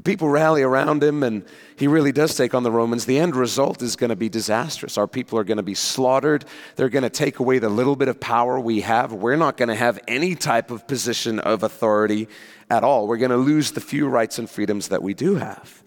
the 0.00 0.10
people 0.10 0.30
rally 0.30 0.62
around 0.62 1.04
him, 1.04 1.22
and 1.22 1.44
he 1.76 1.86
really 1.86 2.10
does 2.10 2.34
take 2.34 2.54
on 2.54 2.62
the 2.62 2.70
Romans. 2.70 3.04
The 3.04 3.18
end 3.18 3.36
result 3.36 3.82
is 3.82 3.96
going 3.96 4.08
to 4.08 4.16
be 4.16 4.30
disastrous. 4.30 4.96
Our 4.96 5.06
people 5.06 5.38
are 5.38 5.44
going 5.44 5.58
to 5.58 5.62
be 5.62 5.74
slaughtered. 5.74 6.46
They're 6.76 6.88
going 6.88 7.02
to 7.02 7.10
take 7.10 7.38
away 7.38 7.58
the 7.58 7.68
little 7.68 7.96
bit 7.96 8.08
of 8.08 8.18
power 8.18 8.58
we 8.58 8.80
have. 8.80 9.12
We're 9.12 9.36
not 9.36 9.58
going 9.58 9.68
to 9.68 9.74
have 9.74 10.00
any 10.08 10.34
type 10.36 10.70
of 10.70 10.88
position 10.88 11.38
of 11.38 11.64
authority 11.64 12.28
at 12.70 12.82
all. 12.82 13.06
We're 13.08 13.18
going 13.18 13.30
to 13.30 13.36
lose 13.36 13.72
the 13.72 13.82
few 13.82 14.08
rights 14.08 14.38
and 14.38 14.48
freedoms 14.48 14.88
that 14.88 15.02
we 15.02 15.12
do 15.12 15.34
have. 15.34 15.82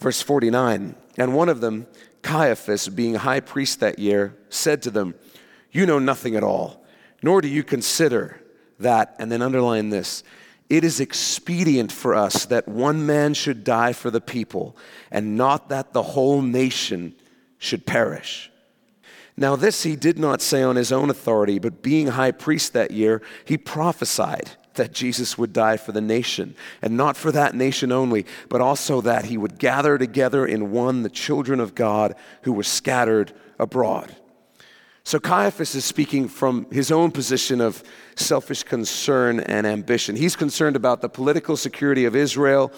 Verse 0.00 0.20
49 0.20 0.96
And 1.16 1.32
one 1.32 1.48
of 1.48 1.60
them, 1.60 1.86
Caiaphas, 2.22 2.88
being 2.88 3.14
high 3.14 3.38
priest 3.38 3.78
that 3.78 4.00
year, 4.00 4.36
said 4.48 4.82
to 4.82 4.90
them, 4.90 5.14
You 5.70 5.86
know 5.86 6.00
nothing 6.00 6.34
at 6.34 6.42
all, 6.42 6.84
nor 7.22 7.40
do 7.40 7.46
you 7.46 7.62
consider 7.62 8.42
that, 8.80 9.14
and 9.20 9.30
then 9.30 9.40
underline 9.40 9.90
this 9.90 10.24
it 10.68 10.84
is 10.84 11.00
expedient 11.00 11.92
for 11.92 12.14
us 12.14 12.46
that 12.46 12.66
one 12.66 13.06
man 13.06 13.34
should 13.34 13.64
die 13.64 13.92
for 13.92 14.10
the 14.10 14.20
people, 14.20 14.76
and 15.10 15.36
not 15.36 15.68
that 15.68 15.92
the 15.92 16.02
whole 16.02 16.42
nation 16.42 17.14
should 17.58 17.86
perish. 17.86 18.50
Now, 19.36 19.54
this 19.54 19.82
he 19.82 19.96
did 19.96 20.18
not 20.18 20.40
say 20.40 20.62
on 20.62 20.76
his 20.76 20.92
own 20.92 21.10
authority, 21.10 21.58
but 21.58 21.82
being 21.82 22.08
high 22.08 22.32
priest 22.32 22.72
that 22.72 22.90
year, 22.90 23.22
he 23.44 23.58
prophesied 23.58 24.52
that 24.74 24.92
Jesus 24.92 25.36
would 25.36 25.52
die 25.52 25.76
for 25.76 25.92
the 25.92 26.00
nation, 26.00 26.54
and 26.80 26.96
not 26.96 27.16
for 27.16 27.32
that 27.32 27.54
nation 27.54 27.92
only, 27.92 28.26
but 28.48 28.60
also 28.60 29.00
that 29.02 29.26
he 29.26 29.36
would 29.36 29.58
gather 29.58 29.98
together 29.98 30.46
in 30.46 30.70
one 30.70 31.02
the 31.02 31.10
children 31.10 31.60
of 31.60 31.74
God 31.74 32.14
who 32.42 32.52
were 32.52 32.62
scattered 32.62 33.32
abroad. 33.58 34.14
So 35.06 35.20
Caiaphas 35.20 35.76
is 35.76 35.84
speaking 35.84 36.26
from 36.26 36.66
his 36.72 36.90
own 36.90 37.12
position 37.12 37.60
of 37.60 37.80
selfish 38.16 38.64
concern 38.64 39.38
and 39.38 39.64
ambition. 39.64 40.16
He's 40.16 40.34
concerned 40.34 40.74
about 40.74 41.00
the 41.00 41.08
political 41.08 41.56
security 41.56 42.06
of 42.06 42.16
Israel. 42.16 42.72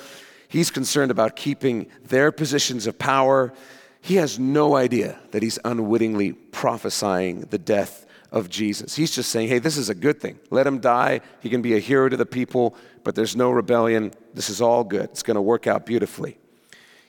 He's 0.46 0.70
concerned 0.70 1.10
about 1.10 1.36
keeping 1.36 1.86
their 2.04 2.30
positions 2.30 2.86
of 2.86 2.98
power. 2.98 3.54
He 4.02 4.16
has 4.16 4.38
no 4.38 4.76
idea 4.76 5.18
that 5.30 5.42
he's 5.42 5.58
unwittingly 5.64 6.32
prophesying 6.32 7.46
the 7.48 7.56
death 7.56 8.04
of 8.30 8.50
Jesus. 8.50 8.94
He's 8.94 9.14
just 9.14 9.30
saying, 9.30 9.48
hey, 9.48 9.58
this 9.58 9.78
is 9.78 9.88
a 9.88 9.94
good 9.94 10.20
thing. 10.20 10.38
Let 10.50 10.66
him 10.66 10.80
die. 10.80 11.22
He 11.40 11.48
can 11.48 11.62
be 11.62 11.76
a 11.76 11.80
hero 11.80 12.10
to 12.10 12.16
the 12.18 12.26
people, 12.26 12.76
but 13.04 13.14
there's 13.14 13.36
no 13.36 13.50
rebellion. 13.50 14.12
This 14.34 14.50
is 14.50 14.60
all 14.60 14.84
good. 14.84 15.04
It's 15.04 15.22
going 15.22 15.36
to 15.36 15.40
work 15.40 15.66
out 15.66 15.86
beautifully. 15.86 16.36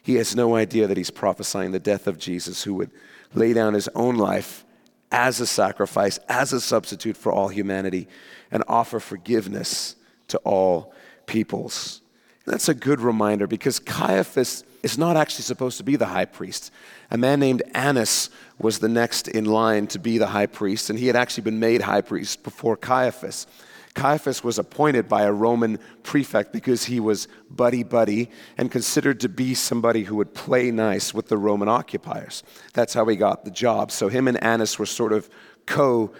He 0.02 0.14
has 0.14 0.34
no 0.34 0.56
idea 0.56 0.86
that 0.86 0.96
he's 0.96 1.10
prophesying 1.10 1.72
the 1.72 1.78
death 1.78 2.06
of 2.06 2.16
Jesus, 2.16 2.62
who 2.62 2.72
would 2.72 2.90
lay 3.34 3.52
down 3.52 3.74
his 3.74 3.88
own 3.88 4.16
life 4.16 4.64
as 5.12 5.40
a 5.40 5.46
sacrifice, 5.46 6.18
as 6.28 6.52
a 6.52 6.60
substitute 6.60 7.16
for 7.16 7.32
all 7.32 7.48
humanity, 7.48 8.08
and 8.50 8.64
offer 8.68 9.00
forgiveness 9.00 9.96
to 10.28 10.38
all 10.38 10.92
peoples. 11.26 12.00
And 12.44 12.54
that's 12.54 12.68
a 12.68 12.74
good 12.74 13.00
reminder 13.00 13.46
because 13.46 13.78
Caiaphas 13.78 14.64
is 14.82 14.96
not 14.96 15.16
actually 15.16 15.42
supposed 15.42 15.76
to 15.78 15.84
be 15.84 15.96
the 15.96 16.06
high 16.06 16.24
priest. 16.24 16.72
A 17.10 17.18
man 17.18 17.40
named 17.40 17.62
Annas 17.74 18.30
was 18.58 18.78
the 18.78 18.88
next 18.88 19.28
in 19.28 19.44
line 19.44 19.86
to 19.88 19.98
be 19.98 20.18
the 20.18 20.28
high 20.28 20.46
priest, 20.46 20.90
and 20.90 20.98
he 20.98 21.06
had 21.06 21.16
actually 21.16 21.44
been 21.44 21.60
made 21.60 21.82
high 21.82 22.00
priest 22.00 22.42
before 22.42 22.76
Caiaphas. 22.76 23.46
Caiaphas 23.94 24.44
was 24.44 24.58
appointed 24.58 25.08
by 25.08 25.22
a 25.22 25.32
Roman 25.32 25.78
prefect 26.02 26.52
because 26.52 26.84
he 26.84 27.00
was 27.00 27.26
buddy 27.50 27.82
buddy 27.82 28.30
and 28.56 28.70
considered 28.70 29.20
to 29.20 29.28
be 29.28 29.54
somebody 29.54 30.04
who 30.04 30.16
would 30.16 30.32
play 30.34 30.70
nice 30.70 31.12
with 31.12 31.28
the 31.28 31.36
Roman 31.36 31.68
occupiers. 31.68 32.42
That's 32.72 32.94
how 32.94 33.04
he 33.06 33.16
got 33.16 33.44
the 33.44 33.50
job. 33.50 33.90
So 33.90 34.08
him 34.08 34.28
and 34.28 34.42
Annas 34.42 34.78
were 34.78 34.86
sort 34.86 35.12
of 35.12 35.28
co 35.66 36.12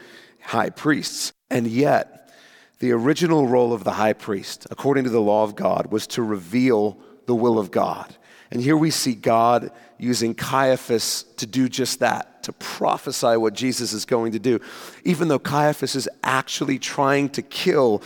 high 0.43 0.71
priests. 0.71 1.33
And 1.51 1.67
yet, 1.67 2.33
the 2.81 2.93
original 2.93 3.47
role 3.47 3.73
of 3.73 3.85
the 3.85 3.93
high 3.93 4.15
priest, 4.15 4.67
according 4.71 5.05
to 5.05 5.11
the 5.11 5.21
law 5.21 5.45
of 5.45 5.55
God, 5.55 5.93
was 5.93 6.07
to 6.09 6.23
reveal 6.23 6.99
the 7.27 7.35
will 7.35 7.59
of 7.59 7.71
God. 7.71 8.17
And 8.51 8.61
here 8.61 8.77
we 8.77 8.91
see 8.91 9.15
God 9.15 9.71
using 9.99 10.35
Caiaphas 10.35 11.25
to 11.37 11.47
do 11.47 11.69
just 11.69 12.01
that, 12.01 12.30
to 12.45 12.53
prophesy 12.53 13.37
what 13.37 13.55
Jesus 13.55 13.93
is 13.93 14.05
going 14.05 14.33
to 14.33 14.39
do, 14.39 14.61
even 15.05 15.29
though 15.29 15.39
Caiaphas 15.39 15.95
is 15.95 16.09
actually 16.23 16.79
trying 16.79 17.29
to 17.31 17.43
kill 17.43 18.03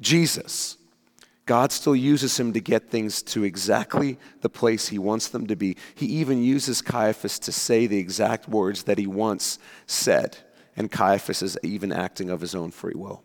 Jesus. 0.00 0.76
God 1.46 1.70
still 1.70 1.94
uses 1.94 2.38
him 2.38 2.52
to 2.54 2.60
get 2.60 2.90
things 2.90 3.22
to 3.22 3.44
exactly 3.44 4.18
the 4.40 4.48
place 4.48 4.88
he 4.88 4.98
wants 4.98 5.28
them 5.28 5.46
to 5.46 5.54
be. 5.54 5.76
He 5.94 6.06
even 6.06 6.42
uses 6.42 6.82
Caiaphas 6.82 7.38
to 7.40 7.52
say 7.52 7.86
the 7.86 7.98
exact 7.98 8.48
words 8.48 8.82
that 8.82 8.98
he 8.98 9.06
once 9.06 9.60
said. 9.86 10.38
And 10.76 10.90
Caiaphas 10.90 11.42
is 11.42 11.56
even 11.62 11.92
acting 11.92 12.30
of 12.30 12.40
his 12.40 12.54
own 12.54 12.72
free 12.72 12.94
will. 12.94 13.22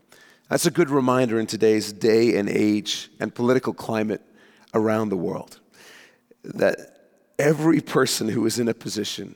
That's 0.50 0.68
a 0.68 0.72
good 0.72 0.90
reminder 0.90 1.40
in 1.40 1.48
today's 1.48 1.92
day 1.92 2.38
and 2.38 2.48
age 2.48 3.10
and 3.20 3.34
political 3.34 3.74
climate 3.74 4.22
around 4.74 5.10
the 5.10 5.18
world 5.18 5.60
that 6.44 7.08
every 7.40 7.82
person 7.82 8.30
who 8.30 8.46
is 8.46 8.60
in 8.60 8.68
a 8.68 8.74
position 8.74 9.36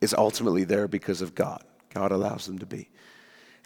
is 0.00 0.14
ultimately 0.14 0.64
there 0.64 0.88
because 0.88 1.22
of 1.22 1.34
God. 1.34 1.62
God 1.94 2.12
allows 2.12 2.46
them 2.46 2.58
to 2.58 2.66
be. 2.66 2.88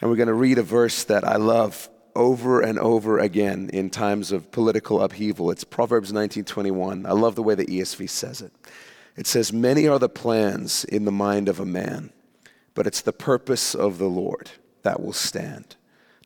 And 0.01 0.11
we're 0.11 0.17
going 0.17 0.29
to 0.29 0.35
read 0.35 0.59
a 0.59 0.63
verse 0.63 1.05
that 1.05 1.25
I 1.25 1.37
love 1.37 1.89
over 2.15 2.61
and 2.61 2.79
over 2.79 3.19
again 3.19 3.71
in 3.73 3.91
times 3.91 4.33
of 4.33 4.51
political 4.51 5.01
upheaval. 5.01 5.51
It's 5.51 5.65
Proverbs 5.65 6.13
19:21. 6.13 7.07
I 7.07 7.13
love 7.13 7.35
the 7.35 7.43
way 7.43 7.55
the 7.55 7.67
ESV 7.67 8.09
says 8.09 8.41
it. 8.41 8.53
It 9.17 9.27
says, 9.27 9.53
"Many 9.53 9.87
are 9.87 9.99
the 9.99 10.09
plans 10.09 10.85
in 10.85 11.05
the 11.05 11.13
mind 11.13 11.49
of 11.49 11.61
a 11.61 11.67
man, 11.67 12.11
but 12.75 12.87
it's 12.87 13.01
the 13.01 13.13
purpose 13.13 13.75
of 13.75 13.99
the 13.99 14.09
Lord 14.09 14.51
that 14.83 15.01
will 15.01 15.13
stand." 15.13 15.77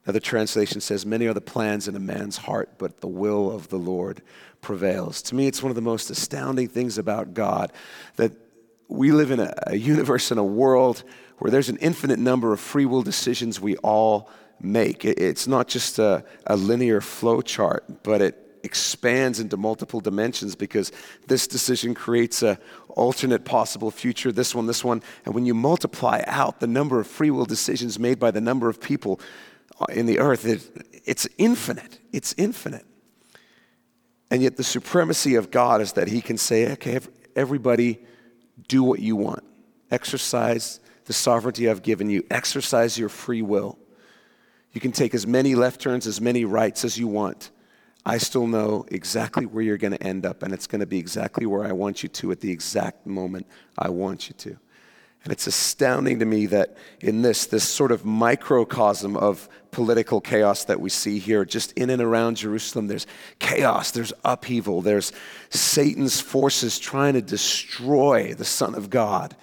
Another 0.05 0.21
translation 0.21 0.81
says, 0.81 1.07
Many 1.07 1.27
are 1.27 1.35
the 1.35 1.41
plans 1.41 1.89
in 1.89 1.97
a 1.97 2.01
man's 2.01 2.37
heart, 2.37 2.75
but 2.77 3.01
the 3.01 3.09
will 3.09 3.51
of 3.51 3.69
the 3.69 3.79
Lord 3.79 4.21
prevails. 4.61 5.23
To 5.23 5.35
me, 5.35 5.47
it's 5.47 5.63
one 5.63 5.71
of 5.71 5.77
the 5.77 5.83
most 5.83 6.11
astounding 6.11 6.69
things 6.69 6.99
about 6.99 7.33
God 7.33 7.73
that 8.17 8.44
we 8.89 9.13
live 9.13 9.31
in 9.31 9.41
a, 9.41 9.55
a 9.67 9.77
universe 9.77 10.31
and 10.31 10.41
a 10.41 10.45
world 10.45 11.03
where 11.39 11.51
there's 11.51 11.69
an 11.69 11.79
infinite 11.79 12.19
number 12.19 12.53
of 12.53 12.61
free 12.61 12.87
will 12.87 13.03
decisions 13.03 13.61
we 13.61 13.77
all 13.79 14.31
make. 14.61 15.05
It, 15.05 15.19
it's 15.19 15.47
not 15.47 15.69
just 15.69 15.99
a, 15.99 16.25
a 16.47 16.57
linear 16.57 17.01
flow 17.01 17.41
chart, 17.41 18.03
but 18.03 18.21
it 18.23 18.41
expands 18.63 19.41
into 19.41 19.57
multiple 19.59 20.01
dimensions 20.01 20.55
because 20.55 20.91
this 21.27 21.47
decision 21.47 21.95
creates 21.95 22.43
a 22.43 22.59
alternate 22.89 23.45
possible 23.45 23.91
future 23.91 24.33
this 24.33 24.55
one 24.55 24.67
this 24.67 24.83
one 24.83 25.03
and 25.27 25.35
when 25.35 25.45
you 25.45 25.53
multiply 25.53 26.23
out 26.27 26.61
the 26.61 26.67
number 26.67 26.99
of 26.99 27.07
free 27.07 27.31
will 27.31 27.45
decisions 27.45 27.99
made 27.99 28.19
by 28.19 28.31
the 28.31 28.41
number 28.41 28.71
of 28.71 28.81
people 28.81 29.21
in 29.89 30.07
the 30.07 30.19
earth, 30.19 30.47
it, 30.47 30.63
it's 31.05 31.29
infinite. 31.39 31.99
It's 32.13 32.35
infinite. 32.37 32.85
And 34.31 34.43
yet, 34.43 34.57
the 34.57 34.65
supremacy 34.65 35.35
of 35.35 35.51
God 35.51 35.81
is 35.81 35.93
that 35.93 36.09
He 36.09 36.21
can 36.21 36.39
say, 36.39 36.73
okay, 36.73 37.01
everybody, 37.37 37.99
do 38.69 38.83
what 38.83 39.01
you 39.01 39.17
want. 39.17 39.43
Exercise 39.91 40.81
the 41.05 41.13
sovereignty 41.13 41.69
I've 41.69 41.83
given 41.83 42.09
you, 42.09 42.25
exercise 42.31 42.99
your 42.99 43.09
free 43.09 43.43
will. 43.43 43.79
You 44.73 44.81
can 44.81 44.93
take 44.93 45.15
as 45.15 45.27
many 45.27 45.55
left 45.55 45.81
turns, 45.81 46.07
as 46.07 46.21
many 46.21 46.45
rights 46.45 46.85
as 46.85 46.99
you 46.99 47.07
want. 47.07 47.51
I 48.07 48.19
still 48.19 48.47
know 48.47 48.85
exactly 48.89 49.47
where 49.47 49.63
you're 49.63 49.79
going 49.79 49.93
to 49.93 50.03
end 50.03 50.27
up, 50.27 50.43
and 50.43 50.53
it's 50.53 50.67
going 50.67 50.81
to 50.81 50.87
be 50.87 50.99
exactly 50.99 51.47
where 51.47 51.65
I 51.65 51.73
want 51.73 52.03
you 52.03 52.09
to 52.09 52.33
at 52.33 52.41
the 52.41 52.51
exact 52.51 53.07
moment 53.07 53.47
I 53.79 53.89
want 53.91 54.29
you 54.29 54.35
to. 54.39 54.59
And 55.25 55.33
it's 55.33 55.47
astounding 55.47 56.19
to 56.19 56.27
me 56.27 56.47
that 56.47 56.77
in 57.01 57.23
this, 57.23 57.47
this 57.47 57.65
sort 57.65 57.91
of 57.93 58.05
microcosm 58.05 59.17
of 59.17 59.49
political 59.71 60.21
chaos 60.21 60.67
that 60.67 60.81
we 60.81 60.91
see 60.91 61.19
here, 61.19 61.47
just 61.47 61.73
in 61.73 61.89
and 61.89 62.03
around 62.03 62.37
Jerusalem, 62.37 62.89
there's 62.89 63.07
chaos, 63.39 63.91
there's 63.91 64.13
upheaval, 64.23 64.83
there's 64.83 65.13
Satan's 65.49 66.21
forces 66.21 66.79
trying 66.79 67.15
to 67.15 67.23
destroy 67.23 68.35
the 68.35 68.45
Son 68.45 68.75
of 68.75 68.91
God. 68.91 69.35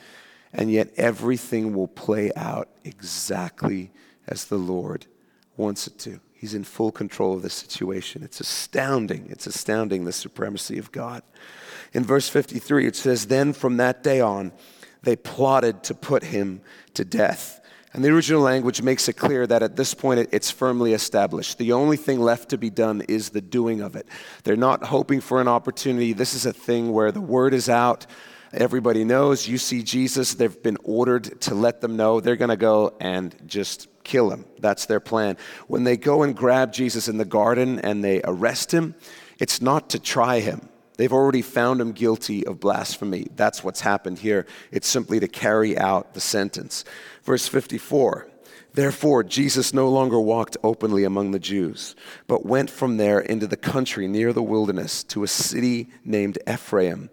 And 0.54 0.72
yet 0.72 0.92
everything 0.98 1.74
will 1.74 1.88
play 1.88 2.32
out 2.36 2.70
exactly 2.84 3.92
as 4.28 4.46
the 4.46 4.58
Lord 4.58 5.08
wants 5.58 5.88
it 5.88 5.98
to. 6.00 6.20
He's 6.34 6.54
in 6.54 6.64
full 6.64 6.92
control 6.92 7.34
of 7.34 7.42
the 7.42 7.50
situation. 7.50 8.24
It's 8.24 8.40
astounding. 8.40 9.28
It's 9.30 9.48
astounding 9.48 10.06
the 10.06 10.12
supremacy 10.12 10.78
of 10.78 10.92
God. 10.92 11.24
In 11.94 12.04
verse 12.04 12.30
53, 12.30 12.88
it 12.88 12.96
says, 12.96 13.28
Then 13.28 13.54
from 13.54 13.78
that 13.78 14.04
day 14.04 14.22
on, 14.22 14.52
they 15.04 15.16
plotted 15.16 15.84
to 15.84 15.96
put 15.96 16.24
him 16.24 16.62
to 16.94 17.06
death. 17.06 17.60
And 17.94 18.06
the 18.06 18.10
original 18.10 18.42
language 18.42 18.82
makes 18.82 19.10
it 19.10 19.14
clear 19.14 19.46
that 19.48 19.64
at 19.64 19.76
this 19.76 19.94
point 19.94 20.30
it's 20.32 20.50
firmly 20.50 20.94
established. 20.94 21.58
The 21.58 21.74
only 21.74 21.98
thing 21.98 22.22
left 22.22 22.50
to 22.50 22.58
be 22.58 22.70
done 22.70 23.02
is 23.02 23.30
the 23.30 23.42
doing 23.42 23.82
of 23.82 23.98
it. 23.98 24.08
They're 24.44 24.56
not 24.56 24.86
hoping 24.86 25.20
for 25.20 25.42
an 25.42 25.50
opportunity. 25.50 26.14
This 26.14 26.34
is 26.34 26.46
a 26.46 26.54
thing 26.54 26.94
where 26.94 27.12
the 27.12 27.20
word 27.20 27.54
is 27.54 27.68
out. 27.68 28.06
Everybody 28.54 29.04
knows. 29.04 29.48
You 29.48 29.58
see 29.58 29.84
Jesus. 29.84 30.36
They've 30.36 30.64
been 30.64 30.78
ordered 30.84 31.42
to 31.42 31.56
let 31.56 31.82
them 31.82 31.98
know. 31.98 32.22
They're 32.22 32.38
going 32.38 32.50
to 32.50 32.58
go 32.58 32.96
and 33.02 33.36
just 33.46 33.88
kill 34.04 34.30
him. 34.30 34.46
That's 34.60 34.86
their 34.86 35.00
plan. 35.02 35.38
When 35.68 35.84
they 35.84 35.98
go 35.98 36.24
and 36.24 36.36
grab 36.36 36.72
Jesus 36.72 37.10
in 37.10 37.18
the 37.18 37.26
garden 37.26 37.80
and 37.80 38.04
they 38.04 38.22
arrest 38.24 38.74
him, 38.74 38.96
it's 39.38 39.62
not 39.62 39.90
to 39.92 40.00
try 40.00 40.40
him. 40.40 40.70
They've 41.02 41.12
already 41.12 41.42
found 41.42 41.82
him 41.82 41.94
guilty 41.94 42.46
of 42.46 42.60
blasphemy. 42.60 43.26
That's 43.36 43.64
what's 43.64 43.82
happened 43.82 44.20
here. 44.20 44.46
It's 44.70 44.88
simply 44.88 45.20
to 45.20 45.28
carry 45.28 45.76
out 45.76 46.14
the 46.14 46.22
sentence. 46.22 46.86
Verse 47.24 47.48
54 47.48 48.30
Therefore, 48.76 49.24
Jesus 49.24 49.74
no 49.74 49.90
longer 49.90 50.20
walked 50.20 50.58
openly 50.64 51.04
among 51.04 51.32
the 51.32 51.40
Jews, 51.40 51.96
but 52.28 52.46
went 52.46 52.70
from 52.70 52.98
there 52.98 53.20
into 53.20 53.48
the 53.48 53.58
country 53.58 54.08
near 54.08 54.32
the 54.32 54.44
wilderness 54.44 55.04
to 55.06 55.24
a 55.24 55.28
city 55.28 55.90
named 56.06 56.38
Ephraim, 56.48 57.10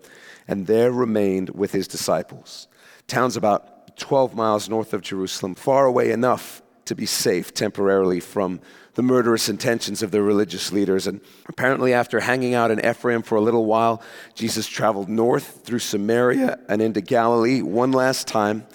and 0.46 0.66
there 0.66 0.92
remained 0.92 1.48
with 1.48 1.72
his 1.72 1.88
disciples. 1.88 2.68
Town's 3.06 3.38
about 3.38 3.96
12 3.96 4.34
miles 4.34 4.68
north 4.68 4.92
of 4.92 5.00
Jerusalem, 5.00 5.54
far 5.54 5.86
away 5.86 6.10
enough 6.10 6.60
to 6.84 6.94
be 6.94 7.06
safe 7.06 7.54
temporarily 7.54 8.20
from 8.20 8.60
the 8.98 9.02
murderous 9.04 9.48
intentions 9.48 10.02
of 10.02 10.10
the 10.10 10.20
religious 10.20 10.72
leaders. 10.72 11.06
And 11.06 11.20
apparently, 11.48 11.94
after 11.94 12.18
hanging 12.18 12.54
out 12.54 12.72
in 12.72 12.84
Ephraim 12.84 13.22
for 13.22 13.36
a 13.36 13.40
little 13.40 13.64
while, 13.64 14.02
Jesus 14.34 14.66
traveled 14.66 15.08
north 15.08 15.60
through 15.62 15.78
Samaria 15.78 16.58
and 16.68 16.82
into 16.82 17.00
Galilee 17.00 17.62
one 17.62 17.92
last 17.92 18.26
time. 18.26 18.66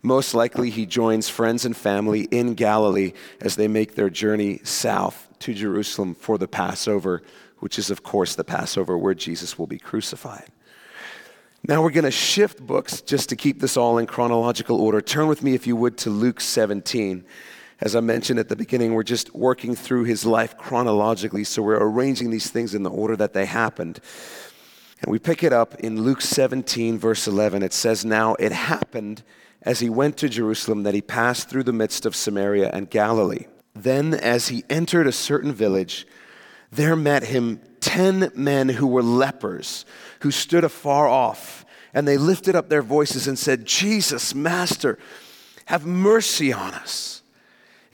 Most 0.00 0.32
likely, 0.32 0.70
he 0.70 0.86
joins 0.86 1.28
friends 1.28 1.64
and 1.64 1.76
family 1.76 2.28
in 2.30 2.54
Galilee 2.54 3.14
as 3.40 3.56
they 3.56 3.66
make 3.66 3.96
their 3.96 4.08
journey 4.08 4.60
south 4.62 5.26
to 5.40 5.52
Jerusalem 5.52 6.14
for 6.14 6.38
the 6.38 6.46
Passover, 6.46 7.24
which 7.58 7.76
is, 7.76 7.90
of 7.90 8.04
course, 8.04 8.36
the 8.36 8.44
Passover 8.44 8.96
where 8.96 9.12
Jesus 9.12 9.58
will 9.58 9.66
be 9.66 9.80
crucified. 9.80 10.50
Now 11.66 11.82
we're 11.82 11.90
going 11.90 12.04
to 12.04 12.12
shift 12.12 12.64
books 12.64 13.00
just 13.00 13.28
to 13.30 13.34
keep 13.34 13.58
this 13.58 13.76
all 13.76 13.98
in 13.98 14.06
chronological 14.06 14.80
order. 14.80 15.00
Turn 15.00 15.26
with 15.26 15.42
me, 15.42 15.54
if 15.54 15.66
you 15.66 15.74
would, 15.74 15.98
to 15.98 16.10
Luke 16.10 16.40
17. 16.40 17.24
As 17.80 17.96
I 17.96 18.00
mentioned 18.00 18.38
at 18.38 18.48
the 18.48 18.56
beginning, 18.56 18.94
we're 18.94 19.02
just 19.02 19.34
working 19.34 19.74
through 19.74 20.04
his 20.04 20.24
life 20.24 20.56
chronologically, 20.56 21.44
so 21.44 21.62
we're 21.62 21.82
arranging 21.82 22.30
these 22.30 22.50
things 22.50 22.74
in 22.74 22.82
the 22.82 22.90
order 22.90 23.16
that 23.16 23.32
they 23.32 23.46
happened. 23.46 24.00
And 25.02 25.10
we 25.10 25.18
pick 25.18 25.42
it 25.42 25.52
up 25.52 25.74
in 25.76 26.02
Luke 26.02 26.20
17, 26.20 26.98
verse 26.98 27.26
11. 27.26 27.62
It 27.62 27.72
says, 27.72 28.04
Now 28.04 28.34
it 28.36 28.52
happened 28.52 29.22
as 29.62 29.80
he 29.80 29.90
went 29.90 30.16
to 30.18 30.28
Jerusalem 30.28 30.82
that 30.84 30.94
he 30.94 31.02
passed 31.02 31.48
through 31.48 31.64
the 31.64 31.72
midst 31.72 32.06
of 32.06 32.14
Samaria 32.14 32.70
and 32.72 32.88
Galilee. 32.88 33.46
Then, 33.74 34.14
as 34.14 34.48
he 34.48 34.64
entered 34.70 35.06
a 35.06 35.12
certain 35.12 35.52
village, 35.52 36.06
there 36.70 36.96
met 36.96 37.24
him 37.24 37.60
ten 37.80 38.30
men 38.34 38.68
who 38.68 38.86
were 38.86 39.02
lepers, 39.02 39.84
who 40.20 40.30
stood 40.30 40.64
afar 40.64 41.08
off. 41.08 41.64
And 41.92 42.08
they 42.08 42.16
lifted 42.16 42.56
up 42.56 42.68
their 42.68 42.82
voices 42.82 43.28
and 43.28 43.38
said, 43.38 43.66
Jesus, 43.66 44.34
Master, 44.34 44.98
have 45.66 45.86
mercy 45.86 46.52
on 46.52 46.74
us. 46.74 47.13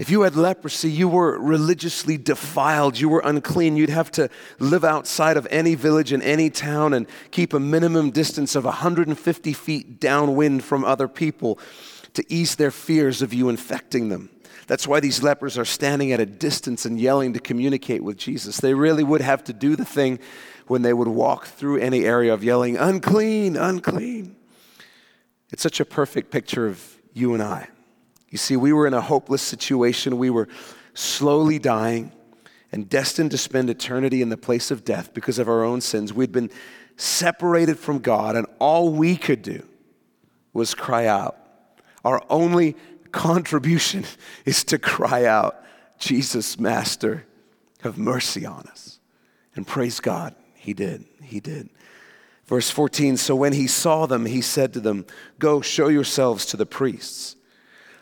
If 0.00 0.08
you 0.08 0.22
had 0.22 0.34
leprosy, 0.34 0.90
you 0.90 1.08
were 1.08 1.38
religiously 1.38 2.16
defiled, 2.16 2.98
you 2.98 3.10
were 3.10 3.20
unclean. 3.22 3.76
You'd 3.76 3.90
have 3.90 4.10
to 4.12 4.30
live 4.58 4.82
outside 4.82 5.36
of 5.36 5.46
any 5.50 5.74
village 5.74 6.10
in 6.10 6.22
any 6.22 6.48
town 6.48 6.94
and 6.94 7.06
keep 7.32 7.52
a 7.52 7.60
minimum 7.60 8.10
distance 8.10 8.54
of 8.54 8.64
150 8.64 9.52
feet 9.52 10.00
downwind 10.00 10.64
from 10.64 10.86
other 10.86 11.06
people 11.06 11.58
to 12.14 12.24
ease 12.32 12.54
their 12.54 12.70
fears 12.70 13.20
of 13.20 13.34
you 13.34 13.50
infecting 13.50 14.08
them. 14.08 14.30
That's 14.66 14.88
why 14.88 15.00
these 15.00 15.22
lepers 15.22 15.58
are 15.58 15.66
standing 15.66 16.12
at 16.12 16.20
a 16.20 16.24
distance 16.24 16.86
and 16.86 16.98
yelling 16.98 17.34
to 17.34 17.38
communicate 17.38 18.02
with 18.02 18.16
Jesus. 18.16 18.56
They 18.56 18.72
really 18.72 19.04
would 19.04 19.20
have 19.20 19.44
to 19.44 19.52
do 19.52 19.76
the 19.76 19.84
thing 19.84 20.18
when 20.66 20.80
they 20.80 20.94
would 20.94 21.08
walk 21.08 21.44
through 21.44 21.76
any 21.76 22.06
area 22.06 22.32
of 22.32 22.42
yelling, 22.42 22.78
unclean, 22.78 23.54
unclean. 23.54 24.34
It's 25.50 25.62
such 25.62 25.78
a 25.78 25.84
perfect 25.84 26.30
picture 26.30 26.66
of 26.66 26.96
you 27.12 27.34
and 27.34 27.42
I. 27.42 27.68
You 28.30 28.38
see, 28.38 28.56
we 28.56 28.72
were 28.72 28.86
in 28.86 28.94
a 28.94 29.00
hopeless 29.00 29.42
situation. 29.42 30.18
We 30.18 30.30
were 30.30 30.48
slowly 30.94 31.58
dying 31.58 32.12
and 32.72 32.88
destined 32.88 33.32
to 33.32 33.38
spend 33.38 33.68
eternity 33.68 34.22
in 34.22 34.28
the 34.28 34.36
place 34.36 34.70
of 34.70 34.84
death 34.84 35.12
because 35.12 35.38
of 35.38 35.48
our 35.48 35.64
own 35.64 35.80
sins. 35.80 36.12
We'd 36.12 36.32
been 36.32 36.50
separated 36.96 37.78
from 37.78 37.98
God, 37.98 38.36
and 38.36 38.46
all 38.58 38.90
we 38.92 39.16
could 39.16 39.42
do 39.42 39.66
was 40.52 40.74
cry 40.74 41.06
out. 41.06 41.36
Our 42.04 42.22
only 42.30 42.76
contribution 43.10 44.04
is 44.44 44.64
to 44.64 44.78
cry 44.78 45.24
out, 45.24 45.62
Jesus, 45.98 46.58
Master, 46.58 47.26
have 47.82 47.98
mercy 47.98 48.46
on 48.46 48.66
us. 48.68 49.00
And 49.56 49.66
praise 49.66 50.00
God, 50.00 50.34
He 50.54 50.72
did. 50.72 51.04
He 51.22 51.40
did. 51.40 51.70
Verse 52.46 52.70
14 52.70 53.16
So 53.16 53.34
when 53.34 53.52
he 53.52 53.66
saw 53.66 54.06
them, 54.06 54.26
he 54.26 54.40
said 54.40 54.72
to 54.72 54.80
them, 54.80 55.06
Go 55.38 55.60
show 55.60 55.88
yourselves 55.88 56.44
to 56.46 56.56
the 56.56 56.66
priests. 56.66 57.36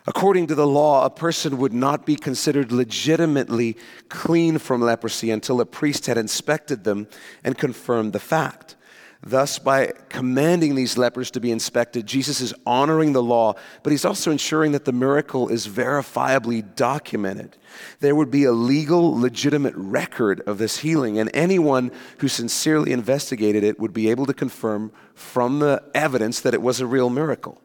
According 0.09 0.47
to 0.47 0.55
the 0.55 0.67
law, 0.67 1.05
a 1.05 1.11
person 1.11 1.59
would 1.59 1.75
not 1.75 2.07
be 2.07 2.17
considered 2.17 2.73
legitimately 2.73 3.77
clean 4.09 4.57
from 4.57 4.81
leprosy 4.81 5.31
until 5.31 5.61
a 5.61 5.67
priest 5.67 6.07
had 6.07 6.17
inspected 6.17 6.85
them 6.85 7.09
and 7.45 7.59
confirmed 7.59 8.15
the 8.15 8.19
fact. 8.19 8.77
Thus, 9.23 9.59
by 9.59 9.93
commanding 10.09 10.75
these 10.75 10.97
lepers 10.97 11.31
to 11.33 11.41
be 11.41 11.53
inspected, 11.53 12.07
Jesus 12.07 12.41
is 12.41 12.55
honoring 12.65 13.13
the 13.13 13.23
law, 13.23 13.53
but 13.83 13.91
he's 13.91 14.07
also 14.07 14.31
ensuring 14.31 14.73
that 14.73 14.87
the 14.87 14.93
miracle 14.93 15.51
is 15.51 15.69
verifiably 15.69 16.65
documented. 16.75 17.59
There 18.01 18.15
would 18.15 18.31
be 18.31 18.45
a 18.45 18.53
legal, 18.53 19.15
legitimate 19.15 19.75
record 19.77 20.41
of 20.47 20.57
this 20.57 20.79
healing, 20.79 21.19
and 21.19 21.29
anyone 21.35 21.91
who 22.21 22.29
sincerely 22.29 22.93
investigated 22.93 23.63
it 23.63 23.79
would 23.79 23.93
be 23.93 24.09
able 24.09 24.25
to 24.25 24.33
confirm 24.33 24.91
from 25.13 25.59
the 25.59 25.83
evidence 25.95 26.41
that 26.41 26.55
it 26.55 26.63
was 26.63 26.81
a 26.81 26.87
real 26.87 27.11
miracle. 27.11 27.61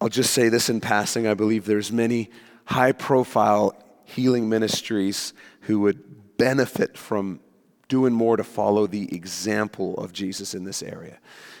I'll 0.00 0.08
just 0.08 0.32
say 0.32 0.48
this 0.48 0.70
in 0.70 0.80
passing 0.80 1.26
I 1.26 1.34
believe 1.34 1.64
there's 1.64 1.90
many 1.90 2.30
high 2.64 2.92
profile 2.92 3.74
healing 4.04 4.48
ministries 4.48 5.32
who 5.62 5.80
would 5.80 6.36
benefit 6.36 6.96
from 6.96 7.40
doing 7.88 8.12
more 8.12 8.36
to 8.36 8.44
follow 8.44 8.86
the 8.86 9.12
example 9.14 9.96
of 9.96 10.12
Jesus 10.12 10.54
in 10.54 10.64
this 10.64 10.82
area. 10.82 11.18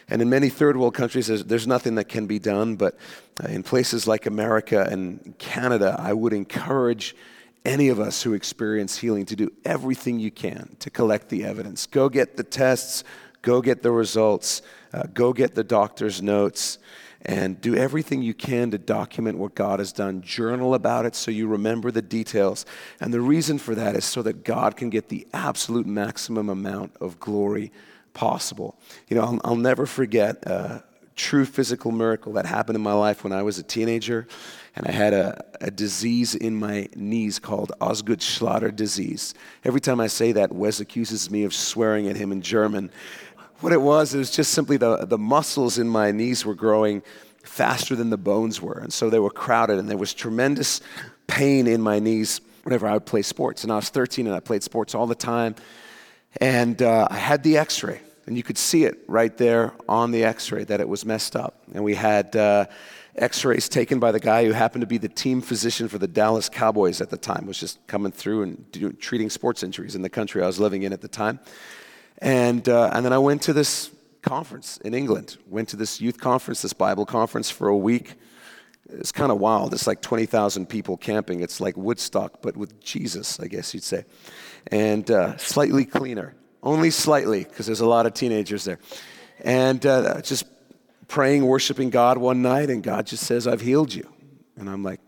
And 0.08 0.22
in 0.22 0.28
many 0.30 0.48
third 0.48 0.76
world 0.76 0.94
countries, 0.94 1.26
there's, 1.26 1.44
there's, 1.44 1.66
nothing 1.66 1.96
that 1.96 2.04
can 2.04 2.26
be 2.26 2.38
done. 2.38 2.76
But 2.76 2.96
uh, 3.42 3.48
in 3.48 3.62
places 3.62 4.06
like 4.06 4.26
America 4.26 4.86
and 4.90 5.34
Canada, 5.38 5.96
I 5.98 6.12
would 6.12 6.32
encourage 6.32 7.16
any 7.64 7.88
of 7.88 7.98
us 7.98 8.22
who 8.22 8.34
experience 8.34 8.98
healing 8.98 9.26
to 9.26 9.36
do 9.36 9.50
everything 9.64 10.18
you 10.18 10.30
can 10.30 10.76
to 10.80 10.90
collect 10.90 11.28
the 11.28 11.44
evidence. 11.44 11.86
Go 11.86 12.08
get 12.08 12.36
the 12.36 12.44
tests, 12.44 13.04
go 13.42 13.60
get 13.60 13.82
the 13.82 13.90
results, 13.90 14.62
uh, 14.92 15.04
go 15.12 15.32
get 15.32 15.54
the 15.54 15.64
doctor's 15.64 16.22
notes 16.22 16.78
and 17.22 17.60
do 17.60 17.74
everything 17.74 18.22
you 18.22 18.34
can 18.34 18.70
to 18.70 18.78
document 18.78 19.38
what 19.38 19.54
God 19.54 19.80
has 19.80 19.92
done. 19.92 20.22
Journal 20.22 20.74
about 20.74 21.04
it 21.04 21.14
so 21.14 21.30
you 21.30 21.48
remember 21.48 21.90
the 21.90 22.02
details. 22.02 22.64
And 23.00 23.12
the 23.12 23.20
reason 23.20 23.58
for 23.58 23.74
that 23.74 23.96
is 23.96 24.04
so 24.04 24.22
that 24.22 24.44
God 24.44 24.76
can 24.76 24.88
get 24.88 25.08
the 25.08 25.26
absolute 25.32 25.86
maximum 25.86 26.48
amount 26.48 26.96
of 27.00 27.18
glory 27.18 27.72
possible. 28.14 28.78
You 29.08 29.16
know, 29.16 29.22
I'll, 29.22 29.40
I'll 29.44 29.56
never 29.56 29.84
forget 29.86 30.44
a 30.46 30.84
true 31.16 31.44
physical 31.44 31.90
miracle 31.90 32.32
that 32.34 32.46
happened 32.46 32.76
in 32.76 32.82
my 32.82 32.92
life 32.92 33.24
when 33.24 33.32
I 33.32 33.42
was 33.42 33.58
a 33.58 33.64
teenager. 33.64 34.28
And 34.76 34.86
I 34.86 34.92
had 34.92 35.12
a, 35.12 35.44
a 35.60 35.72
disease 35.72 36.36
in 36.36 36.54
my 36.54 36.88
knees 36.94 37.40
called 37.40 37.72
Osgood-Schlatter 37.80 38.74
disease. 38.76 39.34
Every 39.64 39.80
time 39.80 39.98
I 39.98 40.06
say 40.06 40.30
that, 40.32 40.52
Wes 40.52 40.78
accuses 40.78 41.32
me 41.32 41.42
of 41.42 41.52
swearing 41.52 42.06
at 42.06 42.14
him 42.14 42.30
in 42.30 42.42
German. 42.42 42.92
What 43.60 43.72
it 43.72 43.80
was, 43.80 44.14
it 44.14 44.18
was 44.18 44.30
just 44.30 44.52
simply 44.52 44.76
the, 44.76 45.04
the 45.04 45.18
muscles 45.18 45.78
in 45.78 45.88
my 45.88 46.12
knees 46.12 46.46
were 46.46 46.54
growing 46.54 47.02
faster 47.42 47.96
than 47.96 48.08
the 48.10 48.16
bones 48.16 48.62
were. 48.62 48.78
And 48.78 48.92
so 48.92 49.10
they 49.10 49.18
were 49.18 49.30
crowded, 49.30 49.78
and 49.78 49.88
there 49.88 49.96
was 49.96 50.14
tremendous 50.14 50.80
pain 51.26 51.66
in 51.66 51.82
my 51.82 51.98
knees 51.98 52.40
whenever 52.62 52.86
I 52.86 52.92
would 52.92 53.06
play 53.06 53.22
sports. 53.22 53.64
And 53.64 53.72
I 53.72 53.76
was 53.76 53.88
13 53.88 54.26
and 54.26 54.36
I 54.36 54.40
played 54.40 54.62
sports 54.62 54.94
all 54.94 55.06
the 55.06 55.14
time. 55.14 55.56
And 56.40 56.80
uh, 56.82 57.08
I 57.10 57.16
had 57.16 57.42
the 57.42 57.56
x 57.56 57.82
ray, 57.82 58.00
and 58.26 58.36
you 58.36 58.42
could 58.44 58.58
see 58.58 58.84
it 58.84 58.98
right 59.08 59.36
there 59.36 59.72
on 59.88 60.12
the 60.12 60.22
x 60.22 60.52
ray 60.52 60.62
that 60.64 60.80
it 60.80 60.88
was 60.88 61.04
messed 61.04 61.34
up. 61.34 61.62
And 61.74 61.82
we 61.82 61.94
had 61.96 62.36
uh, 62.36 62.66
x 63.16 63.44
rays 63.44 63.68
taken 63.68 63.98
by 63.98 64.12
the 64.12 64.20
guy 64.20 64.44
who 64.44 64.52
happened 64.52 64.82
to 64.82 64.86
be 64.86 64.98
the 64.98 65.08
team 65.08 65.40
physician 65.40 65.88
for 65.88 65.98
the 65.98 66.06
Dallas 66.06 66.48
Cowboys 66.48 67.00
at 67.00 67.10
the 67.10 67.16
time, 67.16 67.46
was 67.46 67.58
just 67.58 67.84
coming 67.88 68.12
through 68.12 68.42
and 68.42 69.00
treating 69.00 69.30
sports 69.30 69.64
injuries 69.64 69.96
in 69.96 70.02
the 70.02 70.10
country 70.10 70.42
I 70.42 70.46
was 70.46 70.60
living 70.60 70.82
in 70.82 70.92
at 70.92 71.00
the 71.00 71.08
time. 71.08 71.40
And, 72.18 72.68
uh, 72.68 72.90
and 72.92 73.04
then 73.04 73.12
I 73.12 73.18
went 73.18 73.42
to 73.42 73.52
this 73.52 73.90
conference 74.22 74.78
in 74.78 74.94
England, 74.94 75.38
went 75.46 75.68
to 75.70 75.76
this 75.76 76.00
youth 76.00 76.18
conference, 76.18 76.62
this 76.62 76.72
Bible 76.72 77.06
conference 77.06 77.50
for 77.50 77.68
a 77.68 77.76
week. 77.76 78.14
It's 78.90 79.12
kind 79.12 79.30
of 79.30 79.38
wild. 79.38 79.74
It's 79.74 79.86
like 79.86 80.00
20,000 80.00 80.66
people 80.66 80.96
camping. 80.96 81.40
It's 81.40 81.60
like 81.60 81.76
Woodstock, 81.76 82.40
but 82.42 82.56
with 82.56 82.80
Jesus, 82.80 83.38
I 83.38 83.46
guess 83.46 83.74
you'd 83.74 83.82
say. 83.82 84.04
And 84.68 85.10
uh, 85.10 85.36
slightly 85.36 85.84
cleaner, 85.84 86.34
only 86.62 86.90
slightly, 86.90 87.44
because 87.44 87.66
there's 87.66 87.80
a 87.80 87.86
lot 87.86 88.06
of 88.06 88.14
teenagers 88.14 88.64
there. 88.64 88.78
And 89.40 89.84
uh, 89.84 90.20
just 90.22 90.46
praying, 91.06 91.46
worshiping 91.46 91.90
God 91.90 92.18
one 92.18 92.42
night, 92.42 92.70
and 92.70 92.82
God 92.82 93.06
just 93.06 93.24
says, 93.24 93.46
I've 93.46 93.60
healed 93.60 93.92
you. 93.92 94.10
And 94.56 94.68
I'm 94.68 94.82
like, 94.82 95.00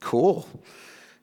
cool. 0.00 0.48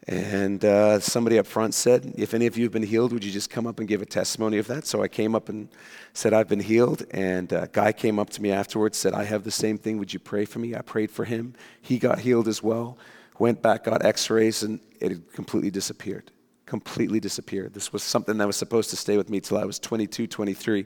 And 0.08 0.66
uh, 0.66 1.00
somebody 1.00 1.40
up 1.40 1.48
front 1.48 1.74
said, 1.74 2.14
If 2.18 2.34
any 2.34 2.46
of 2.46 2.58
you 2.58 2.66
have 2.66 2.74
been 2.74 2.84
healed, 2.84 3.14
would 3.14 3.24
you 3.24 3.32
just 3.32 3.50
come 3.50 3.66
up 3.66 3.80
and 3.80 3.88
give 3.88 4.02
a 4.02 4.06
testimony 4.06 4.58
of 4.58 4.68
that? 4.68 4.86
So 4.86 5.02
I 5.02 5.08
came 5.08 5.34
up 5.34 5.48
and 5.48 5.70
said, 6.12 6.34
I've 6.34 6.50
been 6.50 6.60
healed. 6.60 7.06
And 7.12 7.52
a 7.54 7.70
guy 7.72 7.94
came 7.94 8.20
up 8.20 8.30
to 8.32 8.42
me 8.42 8.52
afterwards, 8.52 8.98
said, 8.98 9.14
I 9.14 9.24
have 9.24 9.44
the 9.44 9.52
same 9.52 9.78
thing. 9.78 9.98
Would 10.00 10.14
you 10.14 10.20
pray 10.20 10.44
for 10.44 10.60
me? 10.60 10.76
I 10.76 10.82
prayed 10.82 11.10
for 11.10 11.24
him. 11.24 11.56
He 11.82 12.00
got 12.00 12.20
healed 12.20 12.50
as 12.50 12.62
well. 12.62 12.98
Went 13.40 13.62
back, 13.62 13.86
got 13.86 14.04
x 14.06 14.30
rays, 14.30 14.62
and 14.64 14.80
it 15.00 15.12
had 15.12 15.32
completely 15.32 15.72
disappeared. 15.72 16.32
Completely 16.66 17.22
disappeared. 17.22 17.74
This 17.74 17.94
was 17.94 18.04
something 18.04 18.38
that 18.38 18.48
was 18.48 18.58
supposed 18.58 18.90
to 18.90 18.98
stay 18.98 19.16
with 19.16 19.30
me 19.30 19.40
till 19.40 19.58
I 19.58 19.64
was 19.64 19.80
22, 19.80 20.28
23. 20.28 20.86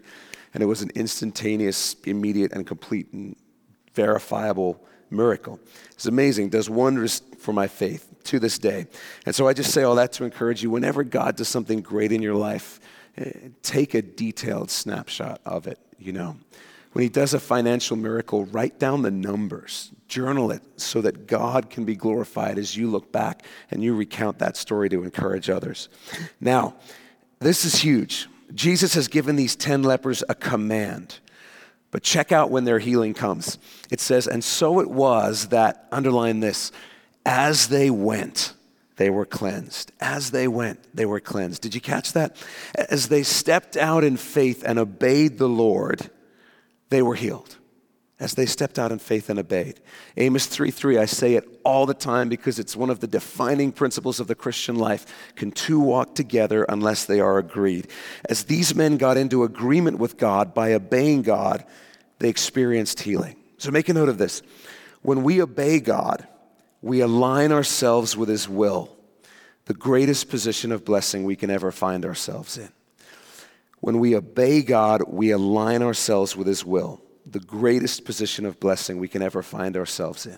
And 0.54 0.62
it 0.62 0.68
was 0.68 0.84
an 0.84 0.92
instantaneous, 0.94 1.96
immediate, 2.06 2.54
and 2.54 2.68
complete 2.68 3.12
and 3.14 3.36
verifiable 3.96 4.80
miracle. 5.10 5.60
It's 5.92 6.06
amazing, 6.06 6.50
does 6.50 6.70
wonders 6.70 7.24
for 7.40 7.52
my 7.52 7.68
faith 7.68 8.14
to 8.28 8.40
this 8.40 8.60
day. 8.60 8.88
And 9.26 9.36
so 9.36 9.48
I 9.48 9.54
just 9.54 9.74
say 9.74 9.84
all 9.84 9.96
that 9.96 10.14
to 10.14 10.24
encourage 10.24 10.64
you 10.64 10.70
whenever 10.70 11.04
God 11.04 11.36
does 11.36 11.48
something 11.48 11.82
great 11.82 12.12
in 12.12 12.22
your 12.22 12.36
life, 12.36 12.80
eh, 13.18 13.32
take 13.64 13.94
a 13.94 14.02
detailed 14.02 14.72
snapshot 14.72 15.42
of 15.46 15.68
it, 15.68 15.80
you 15.98 16.14
know. 16.14 16.38
When 16.94 17.04
he 17.04 17.10
does 17.10 17.34
a 17.34 17.40
financial 17.40 17.96
miracle, 17.96 18.46
write 18.46 18.80
down 18.80 19.02
the 19.02 19.12
numbers, 19.12 19.92
journal 20.08 20.52
it 20.52 20.64
so 20.78 21.02
that 21.02 21.28
God 21.28 21.70
can 21.70 21.86
be 21.86 21.96
glorified 21.96 22.58
as 22.58 22.76
you 22.76 22.90
look 22.90 23.12
back 23.12 23.46
and 23.70 23.84
you 23.84 23.96
recount 23.96 24.40
that 24.40 24.58
story 24.58 24.90
to 24.90 25.04
encourage 25.04 25.50
others. 25.50 25.90
Now, 26.40 26.76
this 27.40 27.66
is 27.66 27.76
huge. 27.76 28.28
Jesus 28.54 28.94
has 28.96 29.08
given 29.08 29.36
these 29.36 29.56
10 29.56 29.84
lepers 29.84 30.24
a 30.28 30.36
command. 30.36 31.20
But 31.92 32.04
check 32.04 32.32
out 32.32 32.50
when 32.50 32.66
their 32.66 32.80
healing 32.80 33.14
comes. 33.14 33.60
It 33.90 34.00
says, 34.00 34.28
And 34.28 34.44
so 34.44 34.80
it 34.80 34.90
was 34.90 35.48
that, 35.50 35.88
underline 35.92 36.40
this, 36.40 36.72
as 37.28 37.68
they 37.68 37.90
went, 37.90 38.54
they 38.96 39.10
were 39.10 39.26
cleansed. 39.26 39.92
As 40.00 40.32
they 40.32 40.48
went, 40.48 40.80
they 40.96 41.06
were 41.06 41.20
cleansed. 41.20 41.62
Did 41.62 41.76
you 41.76 41.82
catch 41.82 42.14
that? 42.14 42.38
As 42.90 43.10
they 43.10 43.22
stepped 43.22 43.76
out 43.76 44.06
in 44.06 44.16
faith 44.16 44.64
and 44.66 44.80
obeyed 44.80 45.38
the 45.38 45.50
Lord, 45.50 46.10
they 46.90 47.02
were 47.02 47.16
healed. 47.16 47.58
As 48.18 48.34
they 48.34 48.46
stepped 48.46 48.80
out 48.80 48.94
in 48.94 48.98
faith 48.98 49.30
and 49.30 49.38
obeyed. 49.38 49.82
Amos 50.16 50.48
3 50.48 50.72
3, 50.72 50.98
I 50.98 51.06
say 51.06 51.36
it 51.36 51.48
all 51.64 51.86
the 51.86 51.94
time 51.94 52.30
because 52.30 52.58
it's 52.58 52.78
one 52.78 52.90
of 52.90 53.02
the 53.02 53.08
defining 53.08 53.74
principles 53.74 54.20
of 54.22 54.28
the 54.28 54.34
Christian 54.34 54.78
life. 54.78 55.06
Can 55.36 55.52
two 55.52 55.82
walk 55.82 56.16
together 56.16 56.64
unless 56.70 57.06
they 57.06 57.20
are 57.20 57.38
agreed? 57.38 57.90
As 58.28 58.46
these 58.46 58.74
men 58.74 58.98
got 58.98 59.18
into 59.18 59.44
agreement 59.44 60.00
with 60.00 60.18
God 60.18 60.54
by 60.54 60.74
obeying 60.74 61.24
God, 61.24 61.66
they 62.20 62.30
experienced 62.30 63.02
healing. 63.02 63.36
So 63.58 63.70
make 63.70 63.90
a 63.90 63.94
note 63.94 64.10
of 64.10 64.18
this. 64.18 64.42
When 65.02 65.24
we 65.24 65.42
obey 65.42 65.80
God, 65.82 66.26
we 66.88 67.02
align 67.02 67.52
ourselves 67.52 68.16
with 68.16 68.30
His 68.30 68.48
will, 68.48 68.96
the 69.66 69.74
greatest 69.74 70.30
position 70.30 70.72
of 70.72 70.86
blessing 70.86 71.26
we 71.26 71.36
can 71.36 71.50
ever 71.50 71.72
find 71.72 72.06
ourselves 72.06 72.58
in. 72.58 72.70
When 73.80 74.00
we 74.00 74.16
obey 74.16 74.62
God, 74.62 75.04
we 75.08 75.32
align 75.32 75.84
ourselves 75.84 76.36
with 76.36 76.48
His 76.48 76.66
will, 76.66 77.02
the 77.26 77.40
greatest 77.40 78.06
position 78.06 78.46
of 78.46 78.60
blessing 78.60 78.98
we 79.00 79.10
can 79.10 79.22
ever 79.22 79.44
find 79.44 79.76
ourselves 79.76 80.26
in. 80.26 80.38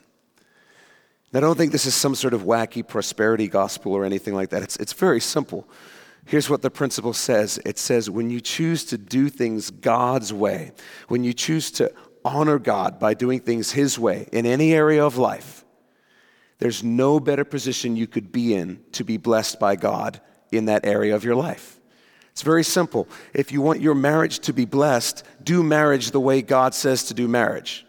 Now, 1.32 1.38
I 1.38 1.42
don't 1.42 1.58
think 1.58 1.72
this 1.72 1.86
is 1.86 1.94
some 1.94 2.16
sort 2.16 2.34
of 2.34 2.42
wacky 2.42 2.86
prosperity 2.86 3.48
gospel 3.48 3.94
or 3.94 4.04
anything 4.04 4.34
like 4.34 4.50
that. 4.50 4.64
It's, 4.64 4.76
it's 4.78 4.94
very 4.94 5.22
simple. 5.22 5.70
Here's 6.26 6.50
what 6.50 6.64
the 6.64 6.72
principle 6.72 7.14
says 7.14 7.60
it 7.64 7.78
says, 7.78 8.10
when 8.10 8.32
you 8.32 8.42
choose 8.42 8.84
to 8.86 8.98
do 8.98 9.30
things 9.30 9.70
God's 9.70 10.34
way, 10.34 10.72
when 11.08 11.24
you 11.24 11.34
choose 11.34 11.70
to 11.72 11.94
honor 12.26 12.58
God 12.58 13.00
by 13.00 13.14
doing 13.14 13.40
things 13.40 13.72
His 13.72 14.00
way 14.00 14.28
in 14.32 14.48
any 14.48 14.74
area 14.74 15.06
of 15.06 15.18
life, 15.18 15.64
there's 16.60 16.84
no 16.84 17.20
better 17.20 17.44
position 17.44 17.96
you 17.96 18.08
could 18.08 18.32
be 18.32 18.54
in 18.54 18.84
to 18.92 19.04
be 19.04 19.18
blessed 19.18 19.60
by 19.60 19.76
God 19.76 20.22
in 20.52 20.66
that 20.66 20.86
area 20.86 21.16
of 21.16 21.24
your 21.24 21.36
life. 21.36 21.80
It's 22.32 22.42
very 22.42 22.64
simple. 22.64 23.08
If 23.34 23.52
you 23.52 23.62
want 23.62 23.82
your 23.82 23.96
marriage 23.96 24.40
to 24.40 24.54
be 24.54 24.66
blessed, 24.66 25.26
do 25.44 25.64
marriage 25.64 26.12
the 26.12 26.20
way 26.20 26.42
God 26.42 26.74
says 26.74 27.06
to 27.06 27.14
do 27.14 27.28
marriage. 27.28 27.86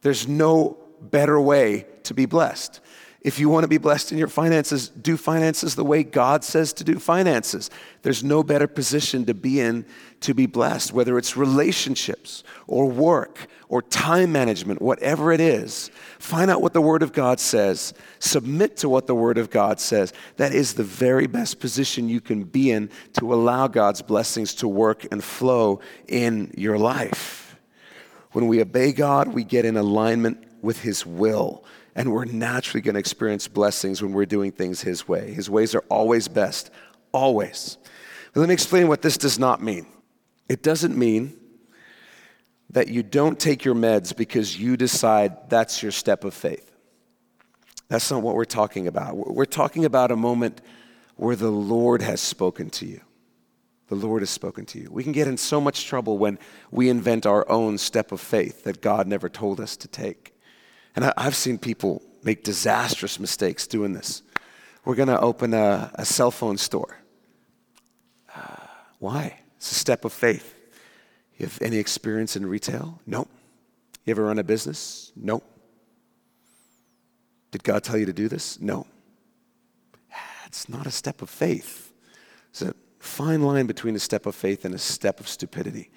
There's 0.00 0.26
no 0.26 0.78
better 1.00 1.40
way 1.40 1.86
to 2.04 2.14
be 2.14 2.26
blessed. 2.26 2.80
If 3.24 3.38
you 3.38 3.48
want 3.48 3.64
to 3.64 3.68
be 3.68 3.78
blessed 3.78 4.12
in 4.12 4.18
your 4.18 4.28
finances, 4.28 4.90
do 4.90 5.16
finances 5.16 5.74
the 5.74 5.84
way 5.84 6.02
God 6.02 6.44
says 6.44 6.74
to 6.74 6.84
do 6.84 6.98
finances. 6.98 7.70
There's 8.02 8.22
no 8.22 8.42
better 8.42 8.66
position 8.66 9.24
to 9.24 9.32
be 9.32 9.60
in 9.60 9.86
to 10.20 10.34
be 10.34 10.44
blessed, 10.44 10.92
whether 10.92 11.16
it's 11.16 11.34
relationships 11.34 12.44
or 12.66 12.86
work 12.86 13.46
or 13.70 13.80
time 13.80 14.30
management, 14.30 14.82
whatever 14.82 15.32
it 15.32 15.40
is. 15.40 15.90
Find 16.18 16.50
out 16.50 16.60
what 16.60 16.74
the 16.74 16.82
Word 16.82 17.02
of 17.02 17.14
God 17.14 17.40
says, 17.40 17.94
submit 18.18 18.76
to 18.78 18.90
what 18.90 19.06
the 19.06 19.14
Word 19.14 19.38
of 19.38 19.48
God 19.48 19.80
says. 19.80 20.12
That 20.36 20.52
is 20.52 20.74
the 20.74 20.84
very 20.84 21.26
best 21.26 21.60
position 21.60 22.10
you 22.10 22.20
can 22.20 22.44
be 22.44 22.70
in 22.70 22.90
to 23.14 23.32
allow 23.32 23.68
God's 23.68 24.02
blessings 24.02 24.54
to 24.56 24.68
work 24.68 25.06
and 25.10 25.24
flow 25.24 25.80
in 26.08 26.52
your 26.58 26.76
life. 26.76 27.56
When 28.32 28.48
we 28.48 28.60
obey 28.60 28.92
God, 28.92 29.28
we 29.28 29.44
get 29.44 29.64
in 29.64 29.78
alignment 29.78 30.44
with 30.60 30.82
His 30.82 31.06
will. 31.06 31.64
And 31.94 32.12
we're 32.12 32.24
naturally 32.24 32.80
going 32.80 32.94
to 32.94 33.00
experience 33.00 33.46
blessings 33.46 34.02
when 34.02 34.12
we're 34.12 34.26
doing 34.26 34.50
things 34.50 34.80
His 34.80 35.06
way. 35.06 35.32
His 35.32 35.48
ways 35.48 35.74
are 35.74 35.84
always 35.88 36.28
best, 36.28 36.70
always. 37.12 37.78
But 38.32 38.40
let 38.40 38.48
me 38.48 38.54
explain 38.54 38.88
what 38.88 39.02
this 39.02 39.16
does 39.16 39.38
not 39.38 39.62
mean. 39.62 39.86
It 40.48 40.62
doesn't 40.62 40.96
mean 40.96 41.36
that 42.70 42.88
you 42.88 43.02
don't 43.02 43.38
take 43.38 43.64
your 43.64 43.74
meds 43.74 44.14
because 44.14 44.58
you 44.58 44.76
decide 44.76 45.48
that's 45.48 45.82
your 45.82 45.92
step 45.92 46.24
of 46.24 46.34
faith. 46.34 46.70
That's 47.88 48.10
not 48.10 48.22
what 48.22 48.34
we're 48.34 48.44
talking 48.44 48.88
about. 48.88 49.14
We're 49.14 49.44
talking 49.44 49.84
about 49.84 50.10
a 50.10 50.16
moment 50.16 50.60
where 51.16 51.36
the 51.36 51.50
Lord 51.50 52.02
has 52.02 52.20
spoken 52.20 52.70
to 52.70 52.86
you. 52.86 53.00
The 53.88 53.94
Lord 53.94 54.22
has 54.22 54.30
spoken 54.30 54.66
to 54.66 54.80
you. 54.80 54.88
We 54.90 55.04
can 55.04 55.12
get 55.12 55.28
in 55.28 55.36
so 55.36 55.60
much 55.60 55.86
trouble 55.86 56.18
when 56.18 56.38
we 56.70 56.88
invent 56.88 57.26
our 57.26 57.48
own 57.48 57.78
step 57.78 58.10
of 58.10 58.20
faith 58.20 58.64
that 58.64 58.80
God 58.80 59.06
never 59.06 59.28
told 59.28 59.60
us 59.60 59.76
to 59.76 59.88
take. 59.88 60.33
And 60.96 61.12
I've 61.16 61.34
seen 61.34 61.58
people 61.58 62.02
make 62.22 62.44
disastrous 62.44 63.18
mistakes 63.18 63.66
doing 63.66 63.92
this. 63.92 64.22
We're 64.84 64.94
going 64.94 65.08
to 65.08 65.20
open 65.20 65.54
a, 65.54 65.90
a, 65.94 66.04
cell 66.04 66.30
phone 66.30 66.58
store. 66.58 66.98
Uh, 68.34 68.56
why? 68.98 69.40
It's 69.56 69.72
a 69.72 69.74
step 69.74 70.04
of 70.04 70.12
faith. 70.12 70.54
You 71.38 71.46
have 71.46 71.58
any 71.62 71.78
experience 71.78 72.36
in 72.36 72.46
retail? 72.46 73.00
No. 73.06 73.26
You 74.04 74.12
ever 74.12 74.24
run 74.24 74.38
a 74.38 74.44
business? 74.44 75.10
No. 75.16 75.42
Did 77.50 77.64
God 77.64 77.82
tell 77.82 77.96
you 77.96 78.06
to 78.06 78.12
do 78.12 78.28
this? 78.28 78.60
No. 78.60 78.86
It's 80.46 80.68
not 80.68 80.86
a 80.86 80.90
step 80.90 81.20
of 81.20 81.30
faith. 81.30 81.92
It's 82.50 82.62
a 82.62 82.74
fine 83.00 83.42
line 83.42 83.66
between 83.66 83.96
a 83.96 83.98
step 83.98 84.26
of 84.26 84.36
faith 84.36 84.64
and 84.64 84.72
a 84.74 84.78
step 84.78 85.18
of 85.18 85.26
stupidity. 85.26 85.90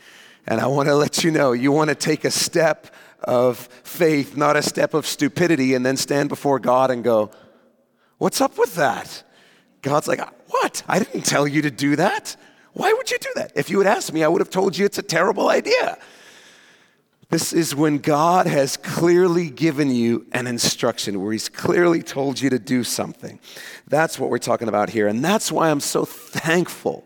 And 0.47 0.59
I 0.59 0.67
want 0.67 0.87
to 0.87 0.95
let 0.95 1.23
you 1.23 1.29
know 1.29 1.51
you 1.51 1.71
want 1.71 1.89
to 1.89 1.95
take 1.95 2.25
a 2.25 2.31
step 2.31 2.87
of 3.23 3.57
faith, 3.83 4.37
not 4.37 4.55
a 4.55 4.61
step 4.61 4.93
of 4.93 5.05
stupidity, 5.05 5.73
and 5.73 5.85
then 5.85 5.97
stand 5.97 6.29
before 6.29 6.59
God 6.59 6.91
and 6.91 7.03
go, 7.03 7.31
What's 8.17 8.41
up 8.41 8.57
with 8.57 8.75
that? 8.75 9.23
God's 9.81 10.07
like, 10.07 10.21
What? 10.47 10.83
I 10.87 10.99
didn't 10.99 11.23
tell 11.23 11.47
you 11.47 11.61
to 11.63 11.71
do 11.71 11.95
that. 11.95 12.35
Why 12.73 12.93
would 12.93 13.09
you 13.09 13.17
do 13.17 13.31
that? 13.35 13.51
If 13.55 13.69
you 13.69 13.79
had 13.79 13.87
asked 13.87 14.13
me, 14.13 14.23
I 14.23 14.27
would 14.27 14.41
have 14.41 14.49
told 14.49 14.77
you 14.77 14.85
it's 14.85 14.99
a 14.99 15.03
terrible 15.03 15.49
idea. 15.49 15.97
This 17.29 17.51
is 17.51 17.75
when 17.75 17.97
God 17.97 18.47
has 18.47 18.77
clearly 18.77 19.49
given 19.49 19.91
you 19.91 20.27
an 20.31 20.47
instruction, 20.47 21.21
where 21.21 21.33
He's 21.33 21.49
clearly 21.49 22.01
told 22.01 22.39
you 22.39 22.49
to 22.49 22.59
do 22.59 22.83
something. 22.83 23.39
That's 23.87 24.17
what 24.17 24.29
we're 24.29 24.37
talking 24.37 24.69
about 24.69 24.91
here. 24.91 25.07
And 25.07 25.23
that's 25.25 25.51
why 25.51 25.69
I'm 25.69 25.81
so 25.81 26.05
thankful 26.05 27.03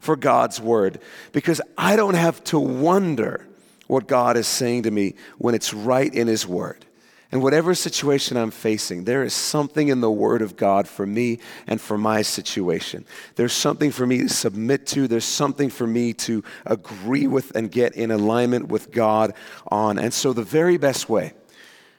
for 0.00 0.16
God's 0.16 0.60
word, 0.60 1.00
because 1.32 1.62
I 1.78 1.96
don't 1.96 2.14
have 2.14 2.44
to 2.44 2.58
wonder 2.58 3.46
what 3.86 4.06
God 4.06 4.36
is 4.36 4.46
saying 4.46 4.84
to 4.84 4.90
me 4.90 5.14
when 5.38 5.54
it's 5.54 5.74
right 5.74 6.12
in 6.12 6.26
His 6.26 6.46
word. 6.46 6.84
And 7.34 7.42
whatever 7.42 7.74
situation 7.74 8.36
I'm 8.36 8.52
facing, 8.52 9.04
there 9.04 9.24
is 9.24 9.34
something 9.34 9.88
in 9.88 10.00
the 10.00 10.10
Word 10.10 10.40
of 10.40 10.56
God 10.56 10.86
for 10.86 11.04
me 11.04 11.40
and 11.66 11.80
for 11.80 11.98
my 11.98 12.22
situation. 12.22 13.04
There's 13.34 13.52
something 13.52 13.90
for 13.90 14.06
me 14.06 14.18
to 14.18 14.28
submit 14.28 14.86
to. 14.88 15.08
There's 15.08 15.24
something 15.24 15.68
for 15.68 15.84
me 15.84 16.12
to 16.12 16.44
agree 16.64 17.26
with 17.26 17.56
and 17.56 17.72
get 17.72 17.96
in 17.96 18.12
alignment 18.12 18.68
with 18.68 18.92
God 18.92 19.34
on. 19.66 19.98
And 19.98 20.14
so, 20.14 20.32
the 20.32 20.44
very 20.44 20.76
best 20.76 21.08
way 21.08 21.32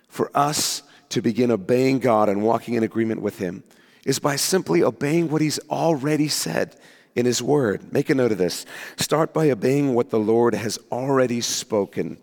for 0.08 0.32
us 0.34 0.84
to 1.10 1.22
begin 1.22 1.52
obeying 1.52 2.00
God 2.00 2.30
and 2.30 2.42
walking 2.42 2.76
in 2.76 2.84
agreement 2.84 3.22
with 3.22 3.38
Him 3.38 3.66
is 4.06 4.20
by 4.20 4.38
simply 4.38 4.84
obeying 4.84 5.30
what 5.30 5.42
He's 5.42 5.60
already 5.70 6.30
said 6.30 6.78
in 7.16 7.26
His 7.26 7.42
Word. 7.42 7.92
Make 7.92 8.10
a 8.10 8.16
note 8.16 8.32
of 8.32 8.38
this. 8.38 8.66
Start 8.98 9.34
by 9.34 9.50
obeying 9.50 9.94
what 9.94 10.10
the 10.10 10.20
Lord 10.20 10.54
has 10.54 10.78
already 10.92 11.42
spoken 11.42 12.18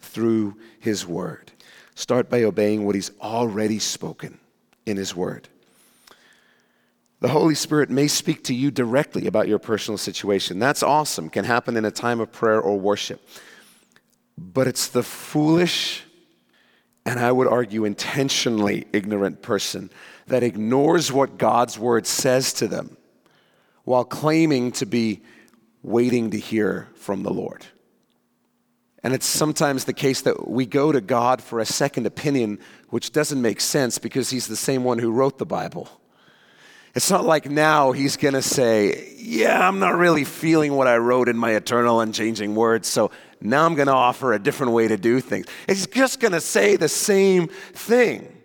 through 0.00 0.56
His 0.80 1.06
Word. 1.06 1.52
Start 1.94 2.30
by 2.30 2.42
obeying 2.42 2.84
what 2.84 2.94
He's 2.94 3.10
already 3.20 3.78
spoken 3.78 4.38
in 4.86 4.96
His 4.96 5.14
Word. 5.14 5.48
The 7.20 7.28
Holy 7.28 7.56
Spirit 7.56 7.90
may 7.90 8.06
speak 8.06 8.44
to 8.44 8.54
you 8.54 8.70
directly 8.70 9.26
about 9.26 9.48
your 9.48 9.58
personal 9.58 9.98
situation. 9.98 10.58
That's 10.58 10.82
awesome, 10.82 11.28
can 11.28 11.44
happen 11.44 11.76
in 11.76 11.84
a 11.84 11.90
time 11.90 12.20
of 12.20 12.32
prayer 12.32 12.60
or 12.60 12.78
worship. 12.78 13.26
But 14.38 14.68
it's 14.68 14.86
the 14.86 15.02
foolish, 15.02 16.04
and 17.04 17.18
I 17.18 17.32
would 17.32 17.48
argue 17.48 17.84
intentionally 17.84 18.86
ignorant 18.92 19.42
person 19.42 19.90
that 20.28 20.44
ignores 20.44 21.10
what 21.10 21.38
God's 21.38 21.76
Word 21.76 22.06
says 22.06 22.52
to 22.54 22.68
them 22.68 22.97
while 23.88 24.04
claiming 24.04 24.70
to 24.70 24.84
be 24.84 25.22
waiting 25.82 26.30
to 26.30 26.38
hear 26.38 26.88
from 26.94 27.22
the 27.22 27.32
Lord. 27.32 27.64
And 29.02 29.14
it's 29.14 29.24
sometimes 29.24 29.84
the 29.86 29.94
case 29.94 30.20
that 30.22 30.46
we 30.46 30.66
go 30.66 30.92
to 30.92 31.00
God 31.00 31.40
for 31.40 31.58
a 31.58 31.64
second 31.64 32.04
opinion, 32.04 32.58
which 32.90 33.12
doesn't 33.12 33.40
make 33.40 33.62
sense 33.62 33.96
because 33.96 34.28
He's 34.28 34.46
the 34.46 34.56
same 34.56 34.84
one 34.84 34.98
who 34.98 35.10
wrote 35.10 35.38
the 35.38 35.46
Bible. 35.46 35.88
It's 36.94 37.10
not 37.10 37.24
like 37.24 37.48
now 37.48 37.92
He's 37.92 38.18
going 38.18 38.34
to 38.34 38.42
say, 38.42 39.14
Yeah, 39.16 39.66
I'm 39.66 39.78
not 39.78 39.96
really 39.96 40.24
feeling 40.24 40.74
what 40.74 40.86
I 40.86 40.98
wrote 40.98 41.30
in 41.30 41.38
my 41.38 41.52
eternal 41.52 42.00
unchanging 42.00 42.54
words, 42.54 42.88
so 42.88 43.10
now 43.40 43.64
I'm 43.64 43.74
going 43.74 43.86
to 43.86 43.94
offer 43.94 44.34
a 44.34 44.38
different 44.38 44.72
way 44.72 44.88
to 44.88 44.98
do 44.98 45.20
things. 45.20 45.46
It's 45.66 45.86
just 45.86 46.20
going 46.20 46.32
to 46.32 46.42
say 46.42 46.76
the 46.76 46.90
same 46.90 47.48
thing. 47.48 48.37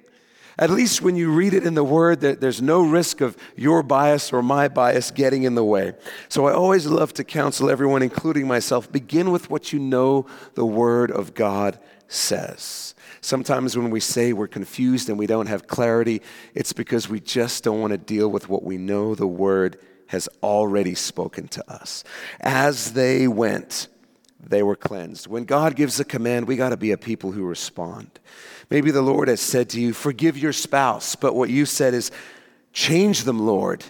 At 0.57 0.69
least 0.69 1.01
when 1.01 1.15
you 1.15 1.31
read 1.31 1.53
it 1.53 1.65
in 1.65 1.73
the 1.73 1.83
Word, 1.83 2.21
there's 2.21 2.61
no 2.61 2.83
risk 2.83 3.21
of 3.21 3.35
your 3.55 3.81
bias 3.81 4.31
or 4.31 4.43
my 4.43 4.67
bias 4.67 5.09
getting 5.09 5.43
in 5.43 5.55
the 5.55 5.63
way. 5.63 5.93
So 6.29 6.45
I 6.45 6.53
always 6.53 6.85
love 6.85 7.13
to 7.13 7.23
counsel 7.23 7.69
everyone, 7.69 8.03
including 8.03 8.47
myself, 8.47 8.91
begin 8.91 9.31
with 9.31 9.49
what 9.49 9.73
you 9.73 9.79
know 9.79 10.27
the 10.53 10.65
Word 10.65 11.09
of 11.09 11.33
God 11.33 11.79
says. 12.07 12.93
Sometimes 13.21 13.77
when 13.77 13.89
we 13.89 13.99
say 13.99 14.33
we're 14.33 14.47
confused 14.47 15.09
and 15.09 15.17
we 15.17 15.27
don't 15.27 15.47
have 15.47 15.65
clarity, 15.65 16.21
it's 16.53 16.73
because 16.73 17.09
we 17.09 17.19
just 17.19 17.63
don't 17.63 17.79
want 17.79 17.91
to 17.91 17.97
deal 17.97 18.29
with 18.29 18.49
what 18.49 18.63
we 18.63 18.77
know 18.77 19.15
the 19.15 19.25
Word 19.25 19.79
has 20.07 20.29
already 20.43 20.93
spoken 20.93 21.47
to 21.47 21.71
us. 21.71 22.03
As 22.41 22.93
they 22.93 23.27
went, 23.27 23.87
they 24.45 24.63
were 24.63 24.75
cleansed. 24.75 25.27
When 25.27 25.45
God 25.45 25.75
gives 25.75 25.99
a 25.99 26.05
command, 26.05 26.47
we 26.47 26.55
got 26.55 26.69
to 26.69 26.77
be 26.77 26.91
a 26.91 26.97
people 26.97 27.31
who 27.31 27.43
respond. 27.43 28.09
Maybe 28.69 28.91
the 28.91 29.01
Lord 29.01 29.27
has 29.27 29.41
said 29.41 29.69
to 29.69 29.81
you, 29.81 29.93
Forgive 29.93 30.37
your 30.37 30.53
spouse, 30.53 31.15
but 31.15 31.35
what 31.35 31.49
you 31.49 31.65
said 31.65 31.93
is, 31.93 32.11
Change 32.73 33.23
them, 33.23 33.39
Lord, 33.39 33.85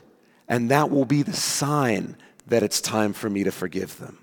and 0.50 0.70
that 0.70 0.92
will 0.92 1.06
be 1.06 1.24
the 1.24 1.34
sign 1.34 2.18
that 2.48 2.64
it's 2.64 2.82
time 2.82 3.14
for 3.14 3.30
me 3.30 3.46
to 3.46 3.52
forgive 3.52 3.98
them. 3.98 4.20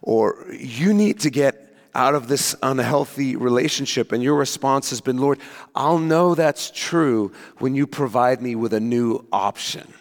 Or 0.00 0.46
you 0.52 0.94
need 0.94 1.18
to 1.20 1.30
get 1.30 1.66
out 1.92 2.14
of 2.14 2.28
this 2.28 2.54
unhealthy 2.62 3.34
relationship, 3.34 4.12
and 4.12 4.22
your 4.22 4.36
response 4.36 4.90
has 4.90 5.00
been, 5.00 5.18
Lord, 5.18 5.40
I'll 5.74 5.98
know 5.98 6.36
that's 6.36 6.70
true 6.70 7.32
when 7.58 7.74
you 7.74 7.86
provide 7.86 8.40
me 8.40 8.54
with 8.54 8.72
a 8.72 8.80
new 8.80 9.26
option. 9.32 9.92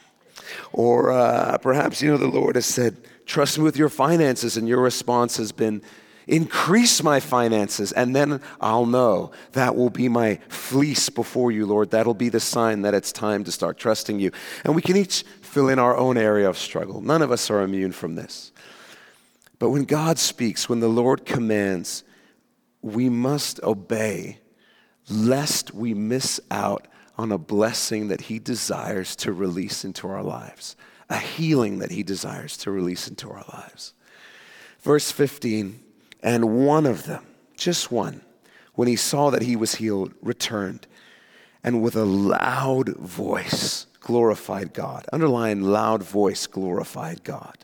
Or 0.72 1.12
uh, 1.12 1.58
perhaps, 1.58 2.02
you 2.02 2.12
know, 2.12 2.18
the 2.18 2.28
Lord 2.28 2.56
has 2.56 2.68
said, 2.68 2.98
Trust 3.30 3.60
me 3.60 3.64
with 3.64 3.78
your 3.78 3.90
finances, 3.90 4.58
and 4.58 4.68
your 4.68 4.82
response 4.82 5.38
has 5.38 5.52
been, 5.52 5.84
Increase 6.26 7.02
my 7.02 7.20
finances, 7.20 7.92
and 7.92 8.16
then 8.16 8.42
I'll 8.60 8.86
know. 8.86 9.32
That 9.54 9.76
will 9.76 9.90
be 9.92 10.10
my 10.10 10.40
fleece 10.48 11.10
before 11.10 11.52
you, 11.52 11.66
Lord. 11.66 11.92
That'll 11.92 12.14
be 12.14 12.30
the 12.30 12.40
sign 12.40 12.82
that 12.84 12.94
it's 12.96 13.12
time 13.12 13.44
to 13.44 13.52
start 13.52 13.78
trusting 13.78 14.20
you. 14.20 14.32
And 14.64 14.76
we 14.76 14.82
can 14.82 14.96
each 14.96 15.24
fill 15.42 15.70
in 15.70 15.80
our 15.80 15.96
own 15.96 16.18
area 16.18 16.50
of 16.50 16.58
struggle. 16.58 17.02
None 17.02 17.24
of 17.24 17.32
us 17.32 17.50
are 17.50 17.62
immune 17.62 17.92
from 17.92 18.14
this. 18.14 18.52
But 19.58 19.70
when 19.70 19.86
God 19.86 20.18
speaks, 20.20 20.70
when 20.70 20.80
the 20.80 20.88
Lord 20.88 21.26
commands, 21.26 22.04
we 22.82 23.10
must 23.10 23.62
obey 23.64 24.40
lest 25.10 25.74
we 25.74 25.94
miss 25.94 26.40
out 26.50 26.88
on 27.18 27.32
a 27.32 27.38
blessing 27.38 28.08
that 28.08 28.22
He 28.22 28.40
desires 28.40 29.16
to 29.18 29.34
release 29.34 29.84
into 29.84 30.08
our 30.08 30.24
lives, 30.24 30.76
a 31.10 31.18
healing 31.18 31.80
that 31.80 31.92
He 31.92 32.04
desires 32.04 32.58
to 32.58 32.72
release 32.72 33.08
into 33.08 33.30
our 33.30 33.46
lives. 33.52 33.94
Verse 34.82 35.12
15 35.12 35.84
and 36.22 36.68
one 36.68 36.86
of 36.86 37.06
them, 37.06 37.26
just 37.56 37.92
one, 37.92 38.22
when 38.76 38.88
he 38.88 38.96
saw 38.96 39.30
that 39.30 39.42
he 39.42 39.56
was 39.56 39.76
healed, 39.76 40.14
returned 40.22 40.88
and 41.64 41.82
with 41.82 41.96
a 41.96 42.06
loud 42.06 42.96
voice 42.98 43.86
glorified 44.00 44.74
God. 44.74 45.06
Underline 45.12 45.62
loud 45.62 46.04
voice 46.04 46.48
glorified 46.48 47.24
God. 47.24 47.58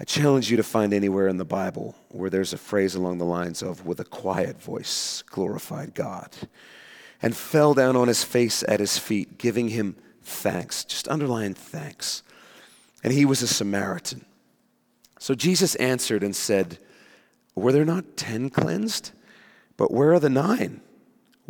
I 0.00 0.04
challenge 0.04 0.50
you 0.50 0.56
to 0.56 0.62
find 0.62 0.92
anywhere 0.92 1.26
in 1.26 1.38
the 1.38 1.44
Bible 1.44 1.96
where 2.08 2.30
there's 2.30 2.52
a 2.52 2.58
phrase 2.58 2.94
along 2.94 3.18
the 3.18 3.24
lines 3.24 3.62
of, 3.62 3.84
with 3.84 3.98
a 3.98 4.04
quiet 4.04 4.60
voice 4.60 5.22
glorified 5.26 5.94
God, 5.94 6.30
and 7.20 7.36
fell 7.36 7.74
down 7.74 7.96
on 7.96 8.06
his 8.06 8.22
face 8.22 8.62
at 8.68 8.80
his 8.80 8.96
feet, 8.96 9.38
giving 9.38 9.70
him 9.70 9.96
thanks. 10.28 10.84
Just 10.84 11.08
underline 11.08 11.54
thanks. 11.54 12.22
And 13.02 13.12
he 13.12 13.24
was 13.24 13.42
a 13.42 13.46
Samaritan. 13.46 14.24
So 15.18 15.34
Jesus 15.34 15.74
answered 15.76 16.22
and 16.22 16.34
said, 16.34 16.78
Were 17.54 17.72
there 17.72 17.84
not 17.84 18.16
ten 18.16 18.50
cleansed? 18.50 19.12
But 19.76 19.92
where 19.92 20.12
are 20.12 20.20
the 20.20 20.30
nine? 20.30 20.80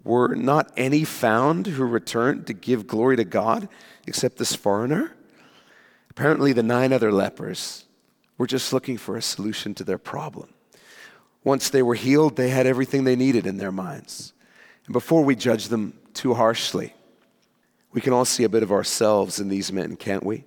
Were 0.04 0.34
not 0.34 0.72
any 0.76 1.04
found 1.04 1.66
who 1.66 1.84
returned 1.84 2.46
to 2.46 2.52
give 2.52 2.86
glory 2.86 3.16
to 3.16 3.24
God 3.24 3.68
except 4.06 4.36
this 4.36 4.54
foreigner? 4.54 5.12
Apparently, 6.10 6.52
the 6.52 6.62
nine 6.62 6.92
other 6.92 7.12
lepers 7.12 7.84
were 8.36 8.46
just 8.46 8.72
looking 8.72 8.96
for 8.96 9.16
a 9.16 9.22
solution 9.22 9.74
to 9.74 9.84
their 9.84 9.98
problem. 9.98 10.52
Once 11.44 11.70
they 11.70 11.82
were 11.82 11.94
healed, 11.94 12.36
they 12.36 12.50
had 12.50 12.66
everything 12.66 13.04
they 13.04 13.16
needed 13.16 13.46
in 13.46 13.56
their 13.56 13.72
minds. 13.72 14.32
And 14.86 14.92
before 14.92 15.24
we 15.24 15.34
judge 15.34 15.68
them 15.68 15.98
too 16.14 16.34
harshly, 16.34 16.94
we 17.92 18.00
can 18.00 18.12
all 18.12 18.24
see 18.24 18.44
a 18.44 18.48
bit 18.48 18.62
of 18.62 18.70
ourselves 18.70 19.40
in 19.40 19.48
these 19.48 19.72
men, 19.72 19.96
can't 19.96 20.24
we? 20.24 20.44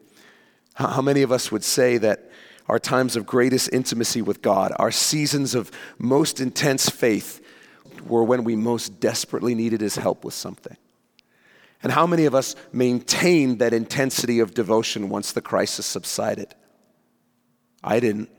How 0.76 1.02
many 1.02 1.22
of 1.22 1.32
us 1.32 1.52
would 1.52 1.64
say 1.64 1.98
that 1.98 2.30
our 2.68 2.80
times 2.80 3.16
of 3.16 3.26
greatest 3.26 3.70
intimacy 3.74 4.22
with 4.22 4.42
God, 4.42 4.72
our 4.78 4.92
seasons 4.92 5.56
of 5.56 5.72
most 5.98 6.40
intense 6.40 6.90
faith, 6.90 7.44
were 8.08 8.24
when 8.24 8.44
we 8.44 8.56
most 8.56 9.00
desperately 9.00 9.56
needed 9.56 9.82
His 9.82 9.96
help 9.96 10.24
with 10.24 10.34
something? 10.34 10.78
And 11.84 11.92
how 11.92 12.06
many 12.06 12.26
of 12.26 12.36
us 12.36 12.56
maintained 12.72 13.60
that 13.60 13.74
intensity 13.74 14.40
of 14.40 14.54
devotion 14.54 15.10
once 15.10 15.32
the 15.32 15.42
crisis 15.42 15.86
subsided? 15.86 16.54
I 17.84 18.00
didn't. 18.00 18.30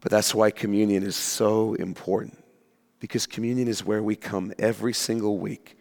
But 0.00 0.12
that's 0.12 0.34
why 0.34 0.50
communion 0.50 1.02
is 1.02 1.16
so 1.16 1.74
important. 1.74 2.42
Because 3.00 3.26
communion 3.26 3.66
is 3.66 3.84
where 3.84 4.02
we 4.02 4.14
come 4.14 4.52
every 4.58 4.92
single 4.92 5.38
week 5.38 5.76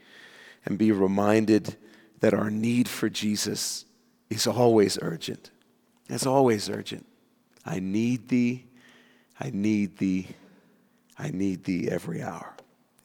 and 0.65 0.77
be 0.77 0.91
reminded 0.91 1.75
that 2.19 2.33
our 2.33 2.49
need 2.49 2.87
for 2.87 3.09
Jesus 3.09 3.85
is 4.29 4.45
always 4.47 4.97
urgent. 5.01 5.51
It's 6.09 6.25
always 6.25 6.69
urgent. 6.69 7.05
I 7.65 7.79
need 7.79 8.29
thee. 8.29 8.65
I 9.39 9.51
need 9.53 9.97
thee. 9.97 10.27
I 11.17 11.29
need 11.29 11.63
thee 11.63 11.87
every 11.89 12.21
hour. 12.21 12.55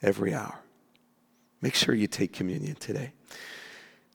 Every 0.01 0.33
hour. 0.33 0.59
Make 1.61 1.75
sure 1.75 1.95
you 1.95 2.07
take 2.07 2.33
communion 2.33 2.75
today. 2.75 3.11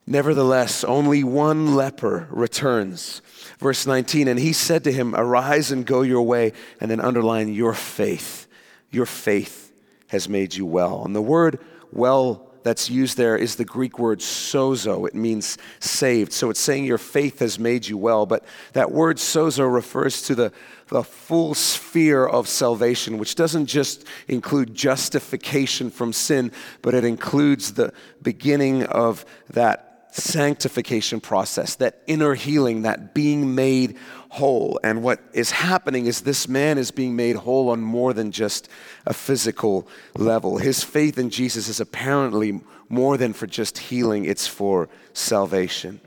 Nevertheless, 0.06 0.82
only 0.82 1.22
one 1.22 1.76
leper 1.76 2.26
returns. 2.30 3.22
Verse 3.58 3.86
19, 3.86 4.28
and 4.28 4.40
he 4.40 4.52
said 4.52 4.84
to 4.84 4.92
him, 4.92 5.14
Arise 5.14 5.70
and 5.70 5.86
go 5.86 6.02
your 6.02 6.22
way, 6.22 6.52
and 6.80 6.90
then 6.90 7.00
underline 7.00 7.52
your 7.52 7.74
faith. 7.74 8.46
Your 8.90 9.06
faith 9.06 9.72
has 10.08 10.28
made 10.28 10.54
you 10.54 10.66
well. 10.66 11.04
And 11.04 11.14
the 11.14 11.22
word 11.22 11.60
well 11.92 12.49
that's 12.62 12.90
used 12.90 13.16
there 13.16 13.36
is 13.36 13.56
the 13.56 13.64
Greek 13.64 13.98
word 13.98 14.20
sozo. 14.20 15.06
It 15.06 15.14
means 15.14 15.58
saved. 15.78 16.32
So 16.32 16.50
it's 16.50 16.60
saying 16.60 16.84
your 16.84 16.98
faith 16.98 17.38
has 17.40 17.58
made 17.58 17.86
you 17.86 17.96
well. 17.96 18.26
But 18.26 18.44
that 18.72 18.90
word 18.90 19.16
sozo 19.16 19.72
refers 19.72 20.22
to 20.22 20.34
the, 20.34 20.52
the 20.88 21.02
full 21.02 21.54
sphere 21.54 22.26
of 22.26 22.48
salvation, 22.48 23.18
which 23.18 23.34
doesn't 23.34 23.66
just 23.66 24.04
include 24.28 24.74
justification 24.74 25.90
from 25.90 26.12
sin, 26.12 26.52
but 26.82 26.94
it 26.94 27.04
includes 27.04 27.72
the 27.74 27.92
beginning 28.22 28.84
of 28.84 29.24
that 29.50 30.08
sanctification 30.12 31.20
process, 31.20 31.76
that 31.76 32.02
inner 32.06 32.34
healing, 32.34 32.82
that 32.82 33.14
being 33.14 33.54
made 33.54 33.96
whole. 34.30 34.78
And 34.82 35.02
what 35.02 35.20
is 35.32 35.50
happening 35.50 36.06
is 36.06 36.20
this 36.20 36.48
man 36.48 36.78
is 36.78 36.90
being 36.90 37.16
made 37.16 37.36
whole 37.36 37.68
on 37.68 37.80
more 37.80 38.14
than 38.14 38.30
just 38.30 38.68
a 39.04 39.12
physical 39.12 39.86
level. 40.16 40.58
His 40.58 40.84
faith 40.84 41.18
in 41.18 41.30
Jesus 41.30 41.68
is 41.68 41.80
apparently 41.80 42.60
more 42.88 43.16
than 43.16 43.32
for 43.32 43.46
just 43.46 43.76
healing, 43.78 44.24
it's 44.24 44.46
for 44.46 44.88
salvation. 45.12 46.00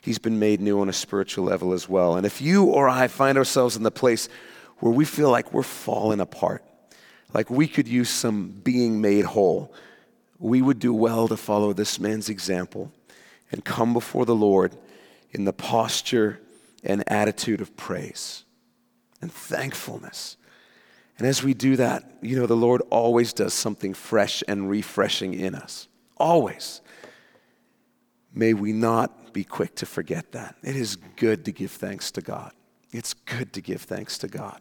He's 0.00 0.18
been 0.18 0.38
made 0.38 0.60
new 0.60 0.80
on 0.80 0.88
a 0.88 0.92
spiritual 0.94 1.44
level 1.44 1.74
as 1.74 1.86
well. 1.86 2.16
And 2.16 2.24
if 2.24 2.40
you 2.40 2.64
or 2.64 2.88
I 2.88 3.08
find 3.08 3.36
ourselves 3.36 3.76
in 3.76 3.82
the 3.82 3.90
place 3.90 4.30
where 4.78 4.92
we 4.92 5.04
feel 5.04 5.30
like 5.30 5.52
we're 5.52 5.62
falling 5.62 6.20
apart, 6.20 6.64
like 7.34 7.50
we 7.50 7.68
could 7.68 7.86
use 7.86 8.08
some 8.08 8.48
being 8.48 9.02
made 9.02 9.26
whole, 9.26 9.72
we 10.38 10.62
would 10.62 10.78
do 10.78 10.94
well 10.94 11.28
to 11.28 11.36
follow 11.36 11.74
this 11.74 12.00
man's 12.00 12.30
example 12.30 12.90
and 13.52 13.62
come 13.62 13.92
before 13.92 14.24
the 14.24 14.34
Lord 14.34 14.74
in 15.32 15.44
the 15.44 15.52
posture 15.52 16.40
and 16.82 17.04
attitude 17.10 17.60
of 17.60 17.76
praise 17.76 18.44
and 19.20 19.32
thankfulness. 19.32 20.36
And 21.18 21.26
as 21.26 21.42
we 21.42 21.52
do 21.52 21.76
that, 21.76 22.04
you 22.22 22.36
know, 22.36 22.46
the 22.46 22.56
Lord 22.56 22.82
always 22.90 23.32
does 23.32 23.52
something 23.52 23.92
fresh 23.92 24.42
and 24.48 24.70
refreshing 24.70 25.34
in 25.34 25.54
us. 25.54 25.86
Always. 26.16 26.80
May 28.32 28.54
we 28.54 28.72
not 28.72 29.32
be 29.32 29.44
quick 29.44 29.74
to 29.76 29.86
forget 29.86 30.32
that. 30.32 30.56
It 30.62 30.76
is 30.76 30.96
good 30.96 31.44
to 31.44 31.52
give 31.52 31.72
thanks 31.72 32.10
to 32.12 32.20
God. 32.20 32.52
It's 32.92 33.12
good 33.14 33.52
to 33.52 33.60
give 33.60 33.82
thanks 33.82 34.18
to 34.18 34.28
God. 34.28 34.60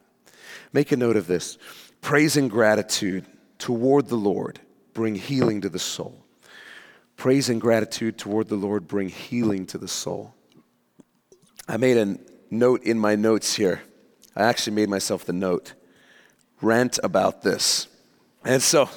Make 0.73 0.91
a 0.91 0.97
note 0.97 1.15
of 1.15 1.27
this 1.27 1.57
praise 2.01 2.37
and 2.37 2.49
gratitude 2.49 3.25
toward 3.57 4.07
the 4.07 4.15
Lord 4.15 4.59
bring 4.93 5.15
healing 5.15 5.61
to 5.61 5.69
the 5.69 5.79
soul. 5.79 6.25
Praise 7.15 7.49
and 7.49 7.59
gratitude 7.59 8.17
toward 8.17 8.47
the 8.47 8.55
Lord 8.55 8.87
bring 8.87 9.09
healing 9.09 9.65
to 9.67 9.77
the 9.77 9.87
soul. 9.87 10.33
I 11.69 11.77
made 11.77 11.97
a 11.97 12.17
note 12.49 12.81
in 12.81 12.97
my 12.97 13.15
notes 13.15 13.53
here. 13.53 13.83
I 14.35 14.41
actually 14.41 14.73
made 14.73 14.89
myself 14.89 15.25
the 15.25 15.33
note 15.33 15.73
rant 16.63 16.97
about 17.03 17.43
this. 17.43 17.87
And 18.43 18.59
so 18.59 18.89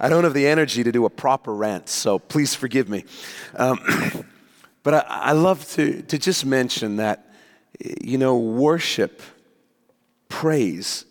I 0.00 0.08
don't 0.08 0.24
have 0.24 0.34
the 0.34 0.48
energy 0.48 0.82
to 0.82 0.90
do 0.90 1.04
a 1.04 1.10
proper 1.10 1.54
rant, 1.54 1.88
so 1.88 2.18
please 2.18 2.52
forgive 2.52 2.88
me. 2.88 3.04
Um, 3.54 3.78
but 4.82 4.94
I, 4.94 5.04
I 5.08 5.32
love 5.32 5.70
to, 5.74 6.02
to 6.02 6.18
just 6.18 6.44
mention 6.44 6.96
that, 6.96 7.32
you 7.78 8.18
know, 8.18 8.36
worship, 8.36 9.22
praise 10.28 11.04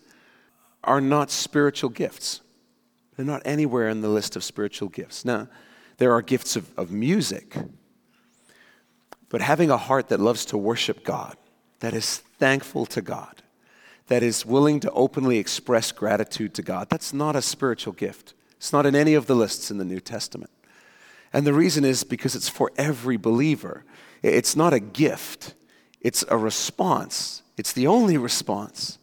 are 0.84 1.00
not 1.00 1.30
spiritual 1.30 1.88
gifts. 1.88 2.42
They're 3.16 3.24
not 3.24 3.40
anywhere 3.46 3.88
in 3.88 4.02
the 4.02 4.10
list 4.10 4.36
of 4.36 4.44
spiritual 4.44 4.90
gifts. 4.90 5.24
Now, 5.24 5.48
there 5.96 6.12
are 6.12 6.20
gifts 6.20 6.56
of, 6.56 6.70
of 6.78 6.90
music. 6.90 7.56
But 9.30 9.40
having 9.40 9.70
a 9.70 9.78
heart 9.78 10.08
that 10.08 10.20
loves 10.20 10.44
to 10.46 10.58
worship 10.58 11.04
God, 11.04 11.36
that 11.78 11.94
is 11.94 12.18
thankful 12.18 12.84
to 12.86 13.00
God, 13.00 13.42
that 14.08 14.22
is 14.22 14.44
willing 14.44 14.80
to 14.80 14.90
openly 14.90 15.38
express 15.38 15.92
gratitude 15.92 16.52
to 16.54 16.62
God, 16.62 16.88
that's 16.90 17.14
not 17.14 17.36
a 17.36 17.42
spiritual 17.42 17.94
gift. 17.94 18.34
It's 18.58 18.72
not 18.72 18.84
in 18.84 18.94
any 18.94 19.14
of 19.14 19.26
the 19.26 19.36
lists 19.36 19.70
in 19.70 19.78
the 19.78 19.84
New 19.84 20.00
Testament. 20.00 20.50
And 21.32 21.46
the 21.46 21.54
reason 21.54 21.84
is 21.84 22.04
because 22.04 22.34
it's 22.34 22.48
for 22.48 22.72
every 22.76 23.16
believer. 23.16 23.84
It's 24.22 24.56
not 24.56 24.74
a 24.74 24.80
gift, 24.80 25.54
it's 26.00 26.24
a 26.28 26.36
response. 26.36 27.42
It's 27.56 27.72
the 27.72 27.86
only 27.86 28.16
response 28.16 28.98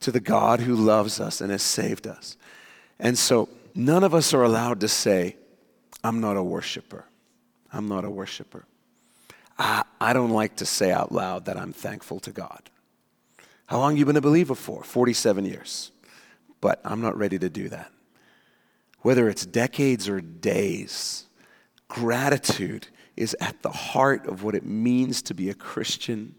to 0.00 0.10
the 0.10 0.20
God 0.20 0.60
who 0.60 0.74
loves 0.74 1.20
us 1.20 1.40
and 1.40 1.50
has 1.50 1.62
saved 1.62 2.06
us. 2.06 2.36
And 2.98 3.18
so 3.18 3.48
none 3.74 4.02
of 4.02 4.14
us 4.14 4.34
are 4.34 4.42
allowed 4.42 4.80
to 4.80 4.88
say, 4.88 5.36
I'm 6.02 6.20
not 6.20 6.36
a 6.36 6.42
worshiper. 6.42 7.04
I'm 7.72 7.86
not 7.88 8.04
a 8.04 8.10
worshiper. 8.10 8.64
I, 9.58 9.84
I 10.00 10.12
don't 10.12 10.30
like 10.30 10.56
to 10.56 10.66
say 10.66 10.92
out 10.92 11.12
loud 11.12 11.46
that 11.46 11.56
I'm 11.56 11.72
thankful 11.72 12.20
to 12.20 12.32
God. 12.32 12.70
How 13.66 13.78
long 13.78 13.96
you 13.96 14.04
been 14.04 14.16
a 14.16 14.20
believer 14.20 14.54
for? 14.54 14.82
47 14.84 15.44
years. 15.44 15.90
But 16.60 16.80
I'm 16.84 17.00
not 17.00 17.16
ready 17.16 17.38
to 17.38 17.48
do 17.48 17.68
that. 17.68 17.90
Whether 19.00 19.28
it's 19.28 19.46
decades 19.46 20.08
or 20.08 20.20
days, 20.20 21.26
gratitude 21.88 22.88
is 23.16 23.36
at 23.40 23.62
the 23.62 23.70
heart 23.70 24.26
of 24.26 24.42
what 24.42 24.54
it 24.54 24.64
means 24.64 25.22
to 25.22 25.34
be 25.34 25.48
a 25.48 25.54
Christian. 25.54 26.34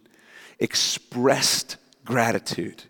Expressed 0.60 1.78
gratitude 2.06 2.84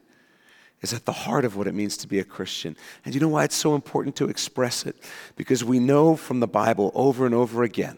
is 0.81 0.93
at 0.93 1.05
the 1.05 1.11
heart 1.11 1.45
of 1.45 1.55
what 1.55 1.67
it 1.67 1.73
means 1.73 1.97
to 1.97 2.07
be 2.07 2.19
a 2.19 2.23
Christian. 2.23 2.75
And 3.03 3.15
you 3.15 3.21
know 3.21 3.29
why 3.29 3.43
it's 3.43 3.55
so 3.55 3.75
important 3.75 4.15
to 4.17 4.29
express 4.29 4.85
it? 4.85 4.95
Because 5.35 5.63
we 5.63 5.79
know 5.79 6.15
from 6.15 6.39
the 6.39 6.47
Bible 6.47 6.91
over 6.93 7.25
and 7.25 7.33
over 7.33 7.63
again 7.63 7.97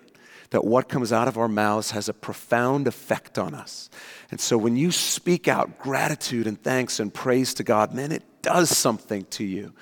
that 0.51 0.65
what 0.65 0.89
comes 0.89 1.13
out 1.13 1.27
of 1.27 1.37
our 1.37 1.47
mouths 1.47 1.91
has 1.91 2.09
a 2.09 2.13
profound 2.13 2.87
effect 2.87 3.37
on 3.37 3.53
us. 3.53 3.89
And 4.31 4.39
so 4.39 4.57
when 4.57 4.75
you 4.75 4.91
speak 4.91 5.47
out 5.47 5.77
gratitude 5.77 6.47
and 6.47 6.61
thanks 6.61 6.99
and 6.99 7.13
praise 7.13 7.53
to 7.55 7.63
God, 7.63 7.93
man, 7.93 8.11
it 8.11 8.23
does 8.41 8.75
something 8.75 9.25
to 9.31 9.43
you. 9.43 9.73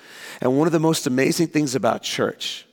And 0.41 0.58
one 0.58 0.67
of 0.67 0.73
the 0.73 0.80
most 0.80 1.08
amazing 1.08 1.47
things 1.47 1.75
about 1.75 2.03
church 2.03 2.65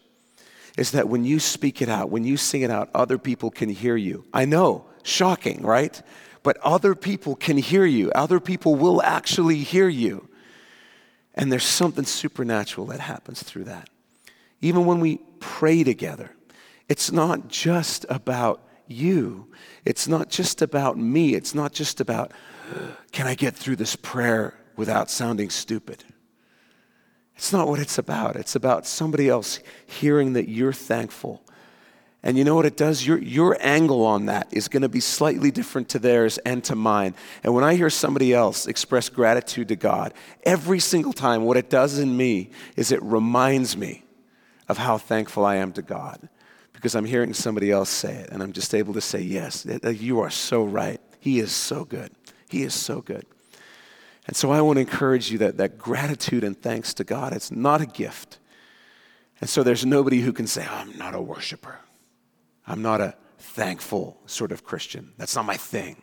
is 0.76 0.90
that 0.90 1.08
when 1.08 1.24
you 1.24 1.38
speak 1.38 1.80
it 1.80 1.88
out, 1.88 2.10
when 2.10 2.24
you 2.24 2.36
sing 2.36 2.62
it 2.62 2.70
out, 2.70 2.90
other 2.94 3.18
people 3.18 3.50
can 3.50 3.68
hear 3.68 3.96
you. 3.96 4.24
I 4.32 4.44
know, 4.44 4.86
shocking, 5.04 5.62
right? 5.62 6.02
but 6.44 6.58
other 6.58 6.94
people 6.94 7.34
can 7.34 7.56
hear 7.56 7.84
you. 7.86 8.12
Other 8.12 8.38
people 8.38 8.76
will 8.76 9.02
actually 9.02 9.56
hear 9.56 9.88
you. 9.88 10.28
And 11.34 11.50
there's 11.50 11.64
something 11.64 12.04
supernatural 12.04 12.86
that 12.88 13.00
happens 13.00 13.42
through 13.42 13.64
that. 13.64 13.88
Even 14.60 14.84
when 14.84 15.00
we 15.00 15.20
pray 15.40 15.82
together, 15.82 16.30
it's 16.88 17.10
not 17.10 17.48
just 17.48 18.06
about 18.08 18.62
you. 18.86 19.50
It's 19.84 20.06
not 20.06 20.28
just 20.28 20.62
about 20.62 20.98
me. 20.98 21.34
It's 21.34 21.54
not 21.54 21.72
just 21.72 22.00
about, 22.00 22.32
can 23.12 23.26
I 23.26 23.34
get 23.34 23.54
through 23.54 23.76
this 23.76 23.96
prayer 23.96 24.54
without 24.76 25.10
sounding 25.10 25.50
stupid? 25.50 26.04
It's 27.36 27.52
not 27.52 27.68
what 27.68 27.80
it's 27.80 27.98
about. 27.98 28.36
It's 28.36 28.54
about 28.54 28.86
somebody 28.86 29.28
else 29.28 29.60
hearing 29.86 30.34
that 30.34 30.48
you're 30.48 30.72
thankful 30.72 31.44
and 32.24 32.38
you 32.38 32.44
know 32.44 32.54
what 32.54 32.64
it 32.64 32.78
does? 32.78 33.06
Your, 33.06 33.18
your 33.18 33.58
angle 33.60 34.02
on 34.02 34.26
that 34.26 34.48
is 34.50 34.66
going 34.66 34.80
to 34.80 34.88
be 34.88 35.00
slightly 35.00 35.50
different 35.50 35.90
to 35.90 35.98
theirs 35.98 36.38
and 36.38 36.64
to 36.64 36.74
mine. 36.74 37.14
And 37.42 37.52
when 37.52 37.64
I 37.64 37.74
hear 37.74 37.90
somebody 37.90 38.32
else 38.32 38.66
express 38.66 39.10
gratitude 39.10 39.68
to 39.68 39.76
God, 39.76 40.14
every 40.42 40.80
single 40.80 41.12
time, 41.12 41.44
what 41.44 41.58
it 41.58 41.68
does 41.68 41.98
in 41.98 42.16
me 42.16 42.48
is 42.76 42.92
it 42.92 43.02
reminds 43.02 43.76
me 43.76 44.04
of 44.70 44.78
how 44.78 44.96
thankful 44.96 45.44
I 45.44 45.56
am 45.56 45.72
to 45.72 45.82
God 45.82 46.30
because 46.74 46.94
I'm 46.94 47.06
hearing 47.06 47.32
somebody 47.32 47.70
else 47.70 47.88
say 47.88 48.14
it. 48.14 48.30
And 48.30 48.42
I'm 48.42 48.52
just 48.52 48.74
able 48.74 48.92
to 48.92 49.00
say, 49.00 49.20
Yes, 49.20 49.66
you 49.84 50.20
are 50.20 50.30
so 50.30 50.64
right. 50.64 51.00
He 51.18 51.38
is 51.38 51.52
so 51.52 51.84
good. 51.86 52.12
He 52.50 52.62
is 52.62 52.74
so 52.74 53.00
good. 53.00 53.24
And 54.26 54.36
so 54.36 54.50
I 54.50 54.60
want 54.60 54.76
to 54.76 54.80
encourage 54.80 55.30
you 55.30 55.38
that, 55.38 55.56
that 55.58 55.78
gratitude 55.78 56.44
and 56.44 56.60
thanks 56.60 56.94
to 56.94 57.04
God, 57.04 57.32
it's 57.32 57.50
not 57.50 57.80
a 57.80 57.86
gift. 57.86 58.38
And 59.40 59.50
so 59.50 59.62
there's 59.62 59.84
nobody 59.84 60.20
who 60.20 60.32
can 60.32 60.46
say, 60.46 60.66
oh, 60.68 60.74
I'm 60.74 60.96
not 60.96 61.14
a 61.14 61.20
worshiper. 61.20 61.78
I'm 62.66 62.80
not 62.80 63.00
a 63.00 63.14
thankful 63.38 64.18
sort 64.26 64.52
of 64.52 64.64
Christian. 64.64 65.12
That's 65.18 65.36
not 65.36 65.44
my 65.44 65.56
thing. 65.56 66.02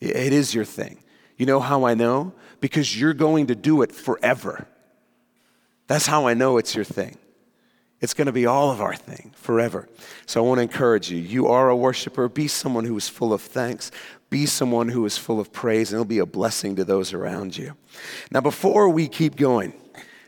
It 0.00 0.32
is 0.32 0.52
your 0.52 0.64
thing. 0.64 1.02
You 1.36 1.46
know 1.46 1.60
how 1.60 1.84
I 1.84 1.94
know? 1.94 2.34
Because 2.60 2.98
you're 2.98 3.14
going 3.14 3.46
to 3.46 3.54
do 3.54 3.82
it 3.82 3.92
forever. 3.92 4.66
That's 5.86 6.06
how 6.06 6.26
I 6.26 6.34
know 6.34 6.58
it's 6.58 6.74
your 6.74 6.84
thing. 6.84 7.18
It's 8.02 8.14
going 8.14 8.26
to 8.26 8.32
be 8.32 8.46
all 8.46 8.72
of 8.72 8.80
our 8.80 8.96
thing 8.96 9.32
forever. 9.36 9.88
So 10.26 10.44
I 10.44 10.46
want 10.46 10.58
to 10.58 10.62
encourage 10.62 11.10
you. 11.10 11.18
You 11.18 11.46
are 11.46 11.70
a 11.70 11.76
worshiper. 11.76 12.28
Be 12.28 12.48
someone 12.48 12.84
who 12.84 12.96
is 12.96 13.08
full 13.08 13.32
of 13.32 13.40
thanks. 13.40 13.92
Be 14.28 14.44
someone 14.44 14.88
who 14.88 15.06
is 15.06 15.16
full 15.16 15.38
of 15.38 15.52
praise, 15.52 15.92
and 15.92 15.96
it'll 15.96 16.04
be 16.04 16.18
a 16.18 16.26
blessing 16.26 16.74
to 16.76 16.84
those 16.84 17.12
around 17.12 17.56
you. 17.56 17.76
Now, 18.32 18.40
before 18.40 18.88
we 18.88 19.06
keep 19.06 19.36
going, 19.36 19.72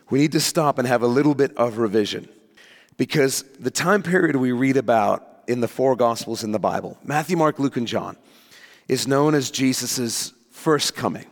we 0.09 0.21
need 0.21 0.33
to 0.33 0.41
stop 0.41 0.79
and 0.79 0.87
have 0.87 1.03
a 1.03 1.09
little 1.09 1.35
bit 1.35 1.57
of 1.57 1.79
revision 1.79 2.29
because 2.97 3.43
the 3.59 3.73
time 3.73 4.05
period 4.05 4.37
we 4.37 4.53
read 4.53 4.77
about 4.77 5.43
in 5.49 5.61
the 5.61 5.69
four 5.69 5.97
Gospels 5.97 6.45
in 6.45 6.53
the 6.53 6.61
Bible 6.61 6.97
Matthew, 7.03 7.37
Mark, 7.37 7.59
Luke, 7.59 7.77
and 7.77 7.89
John 7.89 8.17
is 8.87 9.09
known 9.09 9.35
as 9.35 9.51
Jesus' 9.51 10.33
first 10.53 10.95
coming. 10.95 11.27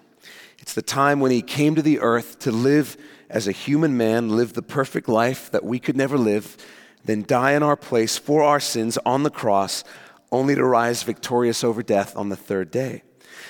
It's 0.58 0.74
the 0.74 0.82
time 0.82 1.20
when 1.20 1.30
he 1.30 1.42
came 1.42 1.76
to 1.76 1.82
the 1.82 2.00
earth 2.00 2.40
to 2.40 2.50
live 2.50 2.96
as 3.32 3.48
a 3.48 3.52
human 3.52 3.96
man, 3.96 4.36
live 4.36 4.52
the 4.52 4.62
perfect 4.62 5.08
life 5.08 5.50
that 5.50 5.64
we 5.64 5.78
could 5.78 5.96
never 5.96 6.18
live, 6.18 6.56
then 7.04 7.24
die 7.26 7.52
in 7.52 7.62
our 7.62 7.76
place 7.76 8.18
for 8.18 8.42
our 8.42 8.60
sins 8.60 8.98
on 9.06 9.22
the 9.22 9.30
cross, 9.30 9.82
only 10.30 10.54
to 10.54 10.64
rise 10.64 11.02
victorious 11.02 11.64
over 11.64 11.82
death 11.82 12.14
on 12.14 12.28
the 12.28 12.36
third 12.36 12.70
day. 12.70 13.02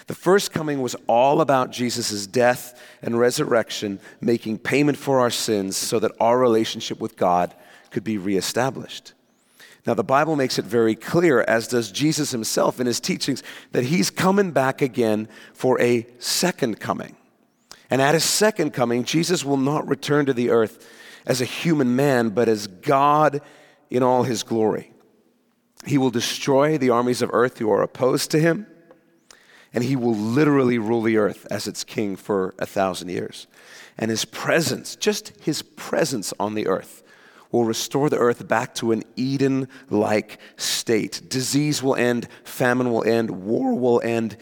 The 0.07 0.14
first 0.14 0.53
coming 0.53 0.81
was 0.81 0.97
all 1.07 1.40
about 1.40 1.73
Jesus' 1.73 2.27
death 2.27 2.81
and 3.03 3.18
resurrection, 3.18 3.99
making 4.21 4.59
payment 4.59 4.99
for 4.99 5.18
our 5.18 5.31
sins 5.31 5.77
so 5.77 5.99
that 5.99 6.12
our 6.21 6.38
relationship 6.38 7.01
with 7.01 7.16
God 7.16 7.55
could 7.90 8.05
be 8.05 8.18
reestablished. 8.18 9.12
Now, 9.85 9.95
the 9.95 10.05
Bible 10.05 10.37
makes 10.37 10.61
it 10.61 10.64
very 10.64 10.95
clear, 10.95 11.42
as 11.42 11.66
does 11.66 11.90
Jesus 11.90 12.31
himself 12.31 12.79
in 12.79 12.87
his 12.87 13.01
teachings, 13.01 13.42
that 13.73 13.85
he's 13.85 14.11
coming 14.11 14.53
back 14.53 14.81
again 14.81 15.29
for 15.55 15.81
a 15.81 16.07
second 16.21 16.79
coming. 16.79 17.16
And 17.92 18.00
at 18.00 18.14
his 18.14 18.24
second 18.24 18.70
coming, 18.70 19.05
Jesus 19.05 19.44
will 19.44 19.59
not 19.59 19.87
return 19.87 20.24
to 20.24 20.33
the 20.33 20.48
earth 20.48 20.90
as 21.26 21.42
a 21.42 21.44
human 21.44 21.94
man, 21.94 22.31
but 22.31 22.48
as 22.48 22.66
God 22.66 23.42
in 23.90 24.02
all 24.02 24.22
his 24.22 24.42
glory. 24.42 24.94
He 25.85 25.98
will 25.98 26.09
destroy 26.09 26.78
the 26.78 26.88
armies 26.88 27.20
of 27.20 27.28
earth 27.35 27.59
who 27.59 27.70
are 27.70 27.83
opposed 27.83 28.31
to 28.31 28.38
him, 28.38 28.66
and 29.74 29.85
he 29.85 29.94
will 29.94 30.14
literally 30.14 30.78
rule 30.78 31.02
the 31.02 31.18
earth 31.18 31.46
as 31.50 31.68
its 31.68 31.85
king 31.85 32.16
for 32.16 32.55
a 32.59 32.64
thousand 32.64 33.11
years. 33.11 33.46
And 33.98 34.11
his 34.11 34.24
presence, 34.24 34.96
just 34.96 35.35
his 35.42 35.61
presence 35.61 36.33
on 36.40 36.55
the 36.55 36.68
earth, 36.68 37.02
will 37.50 37.66
restore 37.66 38.09
the 38.09 38.16
earth 38.16 38.48
back 38.48 38.74
to 38.76 38.92
an 38.92 39.02
Eden 39.16 39.68
like 39.90 40.40
state. 40.57 41.20
Disease 41.28 41.83
will 41.83 41.96
end, 41.96 42.26
famine 42.42 42.90
will 42.90 43.05
end, 43.05 43.28
war 43.28 43.74
will 43.74 44.00
end. 44.00 44.38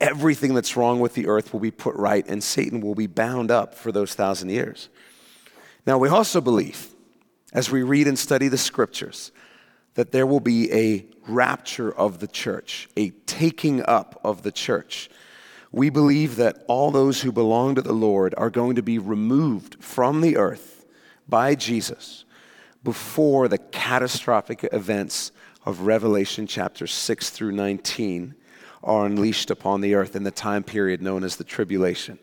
Everything 0.00 0.54
that's 0.54 0.76
wrong 0.76 1.00
with 1.00 1.14
the 1.14 1.26
earth 1.26 1.52
will 1.52 1.60
be 1.60 1.70
put 1.70 1.94
right, 1.96 2.26
and 2.28 2.42
Satan 2.42 2.80
will 2.80 2.94
be 2.94 3.06
bound 3.06 3.50
up 3.50 3.74
for 3.74 3.92
those 3.92 4.14
thousand 4.14 4.50
years. 4.50 4.88
Now, 5.86 5.98
we 5.98 6.08
also 6.08 6.40
believe, 6.40 6.88
as 7.52 7.70
we 7.70 7.82
read 7.82 8.06
and 8.06 8.18
study 8.18 8.48
the 8.48 8.58
scriptures, 8.58 9.32
that 9.94 10.12
there 10.12 10.26
will 10.26 10.40
be 10.40 10.72
a 10.72 11.06
rapture 11.26 11.90
of 11.90 12.18
the 12.18 12.26
church, 12.26 12.88
a 12.96 13.10
taking 13.26 13.82
up 13.84 14.20
of 14.22 14.42
the 14.42 14.52
church. 14.52 15.08
We 15.72 15.88
believe 15.90 16.36
that 16.36 16.64
all 16.68 16.90
those 16.90 17.22
who 17.22 17.32
belong 17.32 17.74
to 17.76 17.82
the 17.82 17.92
Lord 17.92 18.34
are 18.36 18.50
going 18.50 18.76
to 18.76 18.82
be 18.82 18.98
removed 18.98 19.82
from 19.82 20.20
the 20.20 20.36
earth 20.36 20.84
by 21.28 21.54
Jesus 21.54 22.24
before 22.84 23.48
the 23.48 23.58
catastrophic 23.58 24.68
events 24.72 25.32
of 25.64 25.80
Revelation 25.80 26.46
chapters 26.46 26.92
6 26.92 27.30
through 27.30 27.52
19 27.52 28.34
are 28.86 29.04
unleashed 29.04 29.50
upon 29.50 29.80
the 29.82 29.94
earth 29.94 30.16
in 30.16 30.22
the 30.22 30.30
time 30.30 30.62
period 30.62 31.02
known 31.02 31.24
as 31.24 31.36
the 31.36 31.44
tribulation. 31.44 32.18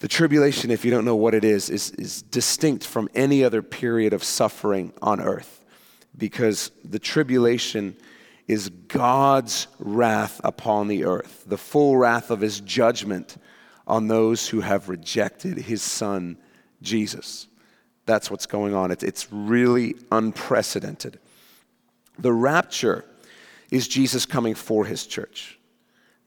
The 0.00 0.08
tribulation, 0.08 0.70
if 0.70 0.84
you 0.84 0.90
don't 0.90 1.04
know 1.04 1.16
what 1.16 1.34
it 1.34 1.44
is, 1.44 1.70
is, 1.70 1.92
is 1.92 2.20
distinct 2.20 2.84
from 2.84 3.08
any 3.14 3.44
other 3.44 3.62
period 3.62 4.12
of 4.12 4.24
suffering 4.24 4.92
on 5.00 5.20
earth 5.20 5.64
because 6.18 6.72
the 6.84 6.98
tribulation 6.98 7.96
is 8.46 8.68
God's 8.68 9.68
wrath 9.78 10.40
upon 10.44 10.88
the 10.88 11.04
earth, 11.04 11.44
the 11.46 11.56
full 11.56 11.96
wrath 11.96 12.30
of 12.30 12.40
his 12.40 12.60
judgment 12.60 13.36
on 13.86 14.08
those 14.08 14.48
who 14.48 14.60
have 14.60 14.88
rejected 14.88 15.56
his 15.56 15.80
son, 15.80 16.36
Jesus. 16.82 17.46
That's 18.04 18.30
what's 18.30 18.46
going 18.46 18.74
on. 18.74 18.90
It's, 18.90 19.02
it's 19.02 19.32
really 19.32 19.94
unprecedented. 20.12 21.18
The 22.18 22.32
rapture 22.32 23.04
is 23.74 23.88
Jesus 23.88 24.24
coming 24.24 24.54
for 24.54 24.84
his 24.84 25.04
church. 25.04 25.58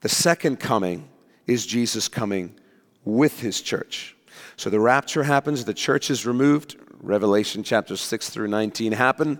The 0.02 0.10
second 0.10 0.60
coming 0.60 1.08
is 1.46 1.66
Jesus 1.66 2.10
coming 2.10 2.60
with 3.06 3.40
his 3.40 3.62
church. 3.62 4.18
So 4.58 4.70
the 4.70 4.82
rapture 4.82 5.24
happens, 5.24 5.64
the 5.64 5.74
church 5.74 6.12
is 6.12 6.26
removed. 6.26 6.76
Revelation 7.00 7.64
chapters 7.64 8.02
6 8.02 8.32
through 8.32 8.50
19 8.50 8.92
happen. 8.92 9.40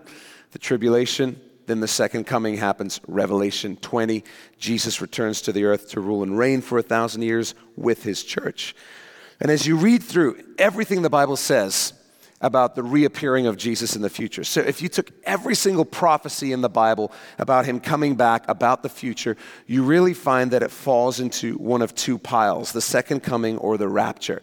The 0.52 0.58
tribulation, 0.58 1.38
then 1.66 1.80
the 1.80 1.86
second 1.86 2.24
coming 2.24 2.56
happens. 2.56 2.98
Revelation 3.06 3.76
20, 3.76 4.24
Jesus 4.56 5.02
returns 5.02 5.42
to 5.42 5.52
the 5.52 5.64
earth 5.64 5.90
to 5.90 6.00
rule 6.00 6.22
and 6.22 6.38
reign 6.38 6.62
for 6.62 6.78
a 6.78 6.82
thousand 6.82 7.20
years 7.20 7.54
with 7.76 8.04
his 8.04 8.24
church. 8.24 8.74
And 9.38 9.50
as 9.50 9.66
you 9.66 9.76
read 9.76 10.02
through 10.02 10.42
everything 10.56 11.02
the 11.02 11.10
Bible 11.10 11.36
says 11.36 11.92
about 12.40 12.74
the 12.74 12.82
reappearing 12.82 13.46
of 13.46 13.56
Jesus 13.56 13.96
in 13.96 14.02
the 14.02 14.10
future. 14.10 14.44
So, 14.44 14.60
if 14.60 14.80
you 14.80 14.88
took 14.88 15.10
every 15.24 15.54
single 15.54 15.84
prophecy 15.84 16.52
in 16.52 16.60
the 16.60 16.68
Bible 16.68 17.10
about 17.38 17.66
him 17.66 17.80
coming 17.80 18.14
back, 18.14 18.44
about 18.48 18.82
the 18.82 18.88
future, 18.88 19.36
you 19.66 19.82
really 19.82 20.14
find 20.14 20.50
that 20.52 20.62
it 20.62 20.70
falls 20.70 21.18
into 21.18 21.56
one 21.58 21.82
of 21.82 21.94
two 21.94 22.18
piles 22.18 22.72
the 22.72 22.80
second 22.80 23.22
coming 23.22 23.58
or 23.58 23.76
the 23.76 23.88
rapture. 23.88 24.42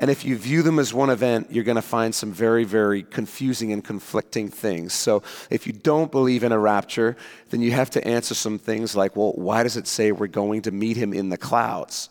And 0.00 0.12
if 0.12 0.24
you 0.24 0.36
view 0.36 0.62
them 0.62 0.78
as 0.78 0.94
one 0.94 1.10
event, 1.10 1.48
you're 1.50 1.64
going 1.64 1.74
to 1.74 1.82
find 1.82 2.14
some 2.14 2.32
very, 2.32 2.62
very 2.62 3.02
confusing 3.02 3.72
and 3.72 3.82
conflicting 3.82 4.48
things. 4.48 4.92
So, 4.92 5.22
if 5.50 5.66
you 5.66 5.72
don't 5.72 6.10
believe 6.10 6.42
in 6.42 6.50
a 6.50 6.58
rapture, 6.58 7.16
then 7.50 7.62
you 7.62 7.70
have 7.72 7.90
to 7.90 8.06
answer 8.06 8.34
some 8.34 8.58
things 8.58 8.96
like, 8.96 9.14
well, 9.14 9.32
why 9.34 9.62
does 9.62 9.76
it 9.76 9.86
say 9.86 10.10
we're 10.10 10.26
going 10.26 10.62
to 10.62 10.72
meet 10.72 10.96
him 10.96 11.12
in 11.12 11.28
the 11.28 11.38
clouds? 11.38 12.10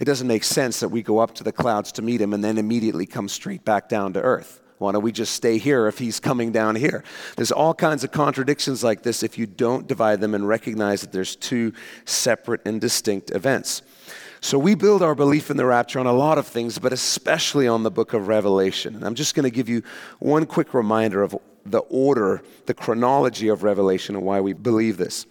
It 0.00 0.04
doesn't 0.04 0.26
make 0.26 0.42
sense 0.42 0.80
that 0.80 0.88
we 0.88 1.02
go 1.02 1.20
up 1.20 1.34
to 1.36 1.44
the 1.44 1.52
clouds 1.52 1.92
to 1.92 2.02
meet 2.02 2.20
him 2.20 2.34
and 2.34 2.42
then 2.42 2.58
immediately 2.58 3.06
come 3.06 3.28
straight 3.28 3.64
back 3.64 3.88
down 3.88 4.12
to 4.14 4.20
earth. 4.20 4.60
Why 4.84 4.92
don't 4.92 5.02
we 5.02 5.12
just 5.12 5.34
stay 5.34 5.58
here 5.58 5.86
if 5.86 5.98
he's 5.98 6.20
coming 6.20 6.52
down 6.52 6.76
here? 6.76 7.02
There's 7.36 7.52
all 7.52 7.74
kinds 7.74 8.04
of 8.04 8.12
contradictions 8.12 8.84
like 8.84 9.02
this 9.02 9.22
if 9.22 9.38
you 9.38 9.46
don't 9.46 9.86
divide 9.86 10.20
them 10.20 10.34
and 10.34 10.46
recognize 10.46 11.00
that 11.00 11.12
there's 11.12 11.36
two 11.36 11.72
separate 12.04 12.60
and 12.64 12.80
distinct 12.80 13.30
events. 13.30 13.82
So 14.40 14.58
we 14.58 14.74
build 14.74 15.02
our 15.02 15.14
belief 15.14 15.50
in 15.50 15.56
the 15.56 15.64
rapture 15.64 15.98
on 15.98 16.06
a 16.06 16.12
lot 16.12 16.36
of 16.36 16.46
things, 16.46 16.78
but 16.78 16.92
especially 16.92 17.66
on 17.66 17.82
the 17.82 17.90
book 17.90 18.12
of 18.12 18.28
Revelation. 18.28 18.94
And 18.94 19.04
I'm 19.04 19.14
just 19.14 19.34
going 19.34 19.44
to 19.44 19.50
give 19.50 19.70
you 19.70 19.82
one 20.18 20.44
quick 20.44 20.74
reminder 20.74 21.22
of 21.22 21.34
the 21.64 21.78
order, 21.78 22.42
the 22.66 22.74
chronology 22.74 23.48
of 23.48 23.62
Revelation 23.62 24.16
and 24.16 24.24
why 24.24 24.42
we 24.42 24.52
believe 24.52 24.98
this. 24.98 25.24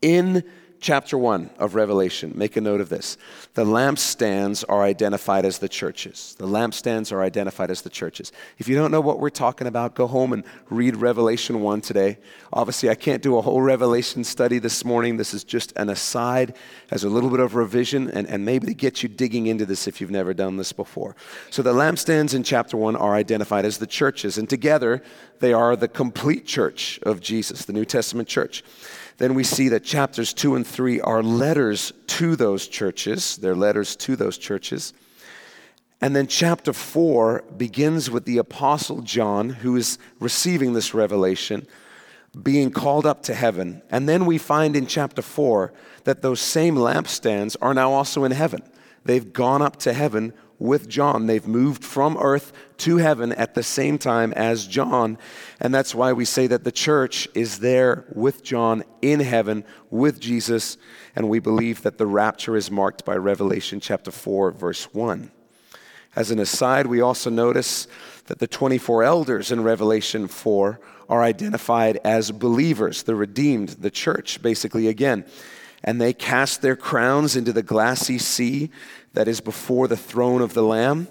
In 0.00 0.44
chapter 0.84 1.16
1 1.16 1.48
of 1.58 1.74
Revelation, 1.74 2.30
make 2.34 2.58
a 2.58 2.60
note 2.60 2.82
of 2.82 2.90
this. 2.90 3.16
The 3.54 3.64
lampstands 3.64 4.66
are 4.68 4.82
identified 4.82 5.46
as 5.46 5.56
the 5.56 5.68
churches. 5.68 6.36
The 6.38 6.46
lampstands 6.46 7.10
are 7.10 7.22
identified 7.22 7.70
as 7.70 7.80
the 7.80 7.88
churches. 7.88 8.32
If 8.58 8.68
you 8.68 8.76
don't 8.76 8.90
know 8.90 9.00
what 9.00 9.18
we're 9.18 9.30
talking 9.30 9.66
about, 9.66 9.94
go 9.94 10.06
home 10.06 10.34
and 10.34 10.44
read 10.68 10.96
Revelation 10.96 11.62
1 11.62 11.80
today. 11.80 12.18
Obviously, 12.52 12.90
I 12.90 12.96
can't 12.96 13.22
do 13.22 13.38
a 13.38 13.40
whole 13.40 13.62
Revelation 13.62 14.24
study 14.24 14.58
this 14.58 14.84
morning. 14.84 15.16
This 15.16 15.32
is 15.32 15.42
just 15.42 15.72
an 15.76 15.88
aside 15.88 16.54
as 16.90 17.02
a 17.02 17.08
little 17.08 17.30
bit 17.30 17.40
of 17.40 17.54
revision 17.54 18.10
and, 18.10 18.28
and 18.28 18.44
maybe 18.44 18.66
to 18.66 18.74
get 18.74 19.02
you 19.02 19.08
digging 19.08 19.46
into 19.46 19.64
this 19.64 19.88
if 19.88 20.02
you've 20.02 20.10
never 20.10 20.34
done 20.34 20.58
this 20.58 20.74
before. 20.74 21.16
So, 21.48 21.62
the 21.62 21.72
lampstands 21.72 22.34
in 22.34 22.42
chapter 22.42 22.76
1 22.76 22.94
are 22.94 23.14
identified 23.14 23.64
as 23.64 23.78
the 23.78 23.86
churches, 23.86 24.36
and 24.36 24.50
together 24.50 25.02
they 25.38 25.54
are 25.54 25.76
the 25.76 25.88
complete 25.88 26.44
church 26.44 27.00
of 27.04 27.22
Jesus, 27.22 27.64
the 27.64 27.72
New 27.72 27.86
Testament 27.86 28.28
church 28.28 28.62
then 29.18 29.34
we 29.34 29.44
see 29.44 29.68
that 29.68 29.84
chapters 29.84 30.32
2 30.32 30.56
and 30.56 30.66
3 30.66 31.00
are 31.00 31.22
letters 31.22 31.92
to 32.08 32.36
those 32.36 32.66
churches. 32.66 33.36
They're 33.36 33.54
letters 33.54 33.96
to 33.96 34.16
those 34.16 34.38
churches. 34.38 34.92
And 36.00 36.14
then 36.14 36.26
chapter 36.26 36.72
4 36.72 37.44
begins 37.56 38.10
with 38.10 38.24
the 38.24 38.38
Apostle 38.38 39.02
John, 39.02 39.50
who 39.50 39.76
is 39.76 39.98
receiving 40.18 40.72
this 40.72 40.92
revelation, 40.92 41.66
being 42.42 42.70
called 42.70 43.06
up 43.06 43.22
to 43.22 43.34
heaven. 43.34 43.82
And 43.90 44.08
then 44.08 44.26
we 44.26 44.36
find 44.36 44.74
in 44.76 44.86
chapter 44.86 45.22
4 45.22 45.72
that 46.02 46.20
those 46.20 46.40
same 46.40 46.74
lampstands 46.74 47.56
are 47.62 47.72
now 47.72 47.92
also 47.92 48.24
in 48.24 48.32
heaven. 48.32 48.62
They've 49.04 49.32
gone 49.32 49.62
up 49.62 49.76
to 49.78 49.92
heaven 49.92 50.32
with 50.58 50.88
John. 50.88 51.26
They've 51.26 51.46
moved 51.46 51.84
from 51.84 52.16
earth 52.18 52.52
to 52.78 52.96
heaven 52.98 53.32
at 53.32 53.54
the 53.54 53.62
same 53.62 53.98
time 53.98 54.32
as 54.32 54.66
John. 54.66 55.18
And 55.60 55.74
that's 55.74 55.94
why 55.94 56.12
we 56.12 56.24
say 56.24 56.46
that 56.46 56.64
the 56.64 56.72
church 56.72 57.28
is 57.34 57.60
there 57.60 58.04
with 58.14 58.42
John 58.42 58.84
in 59.02 59.20
heaven 59.20 59.64
with 59.90 60.20
Jesus. 60.20 60.76
And 61.14 61.28
we 61.28 61.38
believe 61.38 61.82
that 61.82 61.98
the 61.98 62.06
rapture 62.06 62.56
is 62.56 62.70
marked 62.70 63.04
by 63.04 63.16
Revelation 63.16 63.80
chapter 63.80 64.10
4, 64.10 64.52
verse 64.52 64.92
1. 64.94 65.30
As 66.16 66.30
an 66.30 66.38
aside, 66.38 66.86
we 66.86 67.00
also 67.00 67.28
notice 67.28 67.88
that 68.26 68.38
the 68.38 68.46
24 68.46 69.02
elders 69.02 69.50
in 69.50 69.62
Revelation 69.62 70.28
4 70.28 70.80
are 71.08 71.22
identified 71.22 71.98
as 72.04 72.30
believers, 72.30 73.02
the 73.02 73.14
redeemed, 73.14 73.70
the 73.70 73.90
church, 73.90 74.40
basically, 74.40 74.88
again. 74.88 75.24
And 75.82 76.00
they 76.00 76.12
cast 76.12 76.62
their 76.62 76.76
crowns 76.76 77.36
into 77.36 77.52
the 77.52 77.62
glassy 77.62 78.18
sea 78.18 78.70
that 79.14 79.28
is 79.28 79.40
before 79.40 79.88
the 79.88 79.96
throne 79.96 80.42
of 80.42 80.54
the 80.54 80.62
Lamb. 80.62 81.08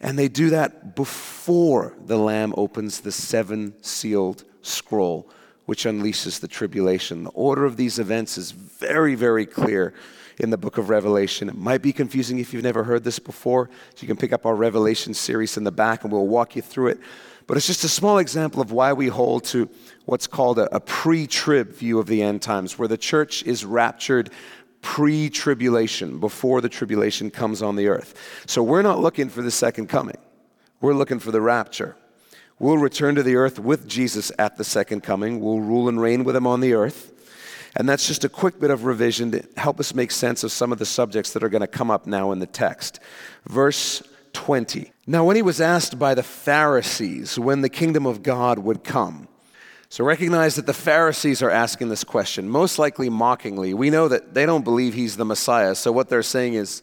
And 0.00 0.18
they 0.18 0.28
do 0.28 0.50
that 0.50 0.94
before 0.94 1.94
the 2.06 2.18
Lamb 2.18 2.54
opens 2.56 3.00
the 3.00 3.10
seven 3.10 3.74
sealed 3.82 4.44
scroll, 4.62 5.28
which 5.66 5.84
unleashes 5.84 6.40
the 6.40 6.46
tribulation. 6.46 7.24
The 7.24 7.30
order 7.30 7.64
of 7.64 7.76
these 7.76 7.98
events 7.98 8.38
is 8.38 8.52
very, 8.52 9.16
very 9.16 9.44
clear 9.44 9.92
in 10.38 10.50
the 10.50 10.56
book 10.56 10.78
of 10.78 10.88
Revelation. 10.88 11.48
It 11.48 11.56
might 11.56 11.82
be 11.82 11.92
confusing 11.92 12.38
if 12.38 12.52
you've 12.52 12.62
never 12.62 12.84
heard 12.84 13.02
this 13.02 13.18
before. 13.18 13.68
So 13.94 14.02
you 14.02 14.06
can 14.06 14.16
pick 14.16 14.32
up 14.32 14.46
our 14.46 14.54
Revelation 14.54 15.14
series 15.14 15.56
in 15.56 15.64
the 15.64 15.72
back 15.72 16.04
and 16.04 16.12
we'll 16.12 16.28
walk 16.28 16.54
you 16.54 16.62
through 16.62 16.88
it. 16.88 17.00
But 17.48 17.56
it's 17.56 17.66
just 17.66 17.82
a 17.82 17.88
small 17.88 18.18
example 18.18 18.60
of 18.60 18.70
why 18.70 18.92
we 18.92 19.08
hold 19.08 19.44
to 19.46 19.68
what's 20.04 20.26
called 20.26 20.58
a, 20.58 20.72
a 20.76 20.80
pre 20.80 21.26
trib 21.26 21.72
view 21.72 21.98
of 21.98 22.06
the 22.06 22.22
end 22.22 22.42
times, 22.42 22.78
where 22.78 22.88
the 22.88 22.98
church 22.98 23.42
is 23.44 23.64
raptured 23.64 24.30
pre 24.88 25.28
tribulation, 25.28 26.18
before 26.18 26.62
the 26.62 26.68
tribulation 26.68 27.30
comes 27.30 27.60
on 27.60 27.76
the 27.76 27.88
earth. 27.88 28.14
So 28.46 28.62
we're 28.62 28.80
not 28.80 29.00
looking 29.00 29.28
for 29.28 29.42
the 29.42 29.50
second 29.50 29.88
coming, 29.88 30.16
we're 30.80 30.94
looking 30.94 31.18
for 31.18 31.30
the 31.30 31.42
rapture. 31.42 31.94
We'll 32.58 32.78
return 32.78 33.14
to 33.16 33.22
the 33.22 33.36
earth 33.36 33.60
with 33.60 33.86
Jesus 33.86 34.32
at 34.38 34.56
the 34.56 34.64
second 34.64 35.02
coming. 35.02 35.40
We'll 35.40 35.60
rule 35.60 35.88
and 35.90 36.00
reign 36.00 36.24
with 36.24 36.34
him 36.34 36.46
on 36.46 36.60
the 36.60 36.72
earth. 36.72 37.12
And 37.76 37.88
that's 37.88 38.06
just 38.06 38.24
a 38.24 38.28
quick 38.28 38.58
bit 38.58 38.70
of 38.70 38.84
revision 38.84 39.30
to 39.30 39.44
help 39.56 39.78
us 39.78 39.94
make 39.94 40.10
sense 40.10 40.42
of 40.42 40.50
some 40.50 40.72
of 40.72 40.78
the 40.78 40.86
subjects 40.86 41.34
that 41.34 41.44
are 41.44 41.48
going 41.48 41.60
to 41.60 41.68
come 41.68 41.90
up 41.90 42.06
now 42.06 42.32
in 42.32 42.40
the 42.40 42.46
text. 42.46 42.98
Verse 43.46 44.02
20. 44.32 44.90
Now, 45.06 45.24
when 45.24 45.36
he 45.36 45.42
was 45.42 45.60
asked 45.60 45.98
by 45.98 46.14
the 46.14 46.24
Pharisees 46.24 47.38
when 47.38 47.60
the 47.60 47.68
kingdom 47.68 48.06
of 48.06 48.22
God 48.22 48.58
would 48.58 48.82
come, 48.82 49.27
so 49.90 50.04
recognize 50.04 50.56
that 50.56 50.66
the 50.66 50.74
Pharisees 50.74 51.42
are 51.42 51.50
asking 51.50 51.88
this 51.88 52.04
question, 52.04 52.48
most 52.48 52.78
likely 52.78 53.08
mockingly. 53.08 53.72
We 53.72 53.88
know 53.88 54.08
that 54.08 54.34
they 54.34 54.44
don't 54.44 54.64
believe 54.64 54.92
he's 54.92 55.16
the 55.16 55.24
Messiah, 55.24 55.74
so 55.74 55.92
what 55.92 56.08
they're 56.08 56.22
saying 56.22 56.54
is, 56.54 56.82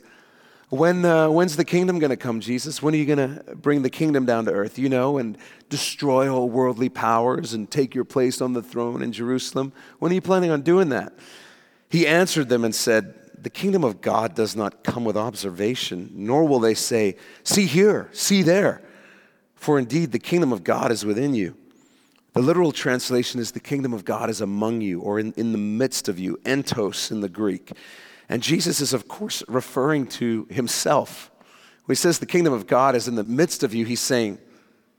when, 0.70 1.06
uh, 1.06 1.30
when's 1.30 1.56
the 1.56 1.66
kingdom 1.66 2.00
going 2.00 2.10
to 2.10 2.18
come, 2.18 2.40
Jesus? 2.40 2.82
When 2.82 2.96
are 2.96 2.98
you 2.98 3.06
going 3.06 3.20
to 3.20 3.56
bring 3.56 3.84
the 3.84 3.90
kingdom 3.90 4.26
down 4.26 4.46
to 4.46 4.52
earth, 4.52 4.80
you 4.80 4.90
know, 4.90 5.20
and 5.20 5.38
destroy 5.70 6.28
all 6.28 6.50
worldly 6.50 6.90
powers 6.90 7.54
and 7.54 7.70
take 7.70 7.94
your 7.94 8.04
place 8.04 8.42
on 8.42 8.54
the 8.54 8.64
throne 8.64 9.04
in 9.04 9.12
Jerusalem? 9.12 9.72
When 10.00 10.12
are 10.12 10.16
you 10.16 10.22
planning 10.22 10.50
on 10.50 10.64
doing 10.64 10.90
that? 10.90 11.14
He 11.90 12.08
answered 12.08 12.50
them 12.50 12.66
and 12.66 12.74
said, 12.74 13.14
The 13.38 13.52
kingdom 13.52 13.84
of 13.84 14.02
God 14.02 14.34
does 14.34 14.56
not 14.56 14.84
come 14.84 15.06
with 15.06 15.16
observation, 15.16 16.10
nor 16.14 16.46
will 16.46 16.60
they 16.60 16.74
say, 16.74 17.18
See 17.44 17.68
here, 17.68 18.10
see 18.12 18.42
there. 18.42 18.82
For 19.54 19.78
indeed, 19.78 20.12
the 20.12 20.20
kingdom 20.20 20.52
of 20.52 20.64
God 20.64 20.92
is 20.92 21.06
within 21.06 21.36
you. 21.36 21.56
The 22.36 22.42
literal 22.42 22.74
translation 22.74 23.40
is, 23.40 23.54
The 23.54 23.62
kingdom 23.62 23.94
of 23.94 24.04
God 24.04 24.30
is 24.30 24.42
among 24.42 24.82
you, 24.82 25.00
or 25.00 25.20
in, 25.20 25.32
in 25.38 25.54
the 25.54 25.58
midst 25.58 26.10
of 26.10 26.20
you, 26.20 26.38
entos 26.44 27.10
in 27.10 27.22
the 27.22 27.30
Greek. 27.30 27.72
And 28.28 28.44
Jesus 28.44 28.82
is, 28.82 28.92
of 28.92 29.08
course, 29.08 29.42
referring 29.48 30.08
to 30.08 30.46
himself. 30.50 31.32
When 31.86 31.94
he 31.94 31.98
says 31.98 32.20
the 32.20 32.26
kingdom 32.26 32.52
of 32.52 32.68
God 32.68 32.94
is 32.94 33.08
in 33.08 33.16
the 33.16 33.24
midst 33.24 33.64
of 33.64 33.74
you, 33.74 33.86
he's 33.86 34.02
saying, 34.02 34.40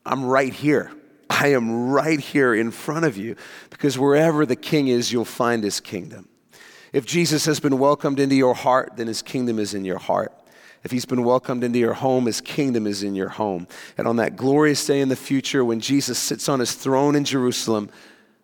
I'm 0.07 0.25
right 0.25 0.53
here. 0.53 0.93
I 1.29 1.49
am 1.49 1.91
right 1.91 2.21
here 2.21 2.55
in 2.55 2.71
front 2.71 3.05
of 3.05 3.19
you 3.19 3.37
because 3.69 3.99
wherever 3.99 4.47
the 4.47 4.57
king 4.57 4.89
is, 4.89 5.13
you'll 5.13 5.25
find 5.27 5.63
his 5.63 5.81
kingdom. 5.81 6.29
If 6.93 7.05
Jesus 7.05 7.45
has 7.45 7.61
been 7.61 7.79
welcomed 7.79 8.19
into 8.19 8.37
your 8.37 8.55
heart, 8.55 8.93
then 8.97 9.09
his 9.09 9.21
kingdom 9.21 9.59
is 9.59 9.75
in 9.75 9.85
your 9.85 9.99
heart. 9.99 10.33
If 10.87 10.93
he's 10.93 11.05
been 11.05 11.25
welcomed 11.25 11.65
into 11.65 11.81
your 11.81 11.95
home, 11.95 12.27
his 12.27 12.41
kingdom 12.41 12.87
is 12.87 13.03
in 13.03 13.17
your 13.17 13.31
home. 13.31 13.67
And 13.99 14.07
on 14.07 14.19
that 14.19 14.37
glorious 14.37 14.87
day 14.87 15.01
in 15.01 15.09
the 15.09 15.17
future, 15.17 15.65
when 15.65 15.81
Jesus 15.81 16.17
sits 16.17 16.49
on 16.49 16.61
his 16.61 16.77
throne 16.77 17.17
in 17.17 17.25
Jerusalem, 17.25 17.91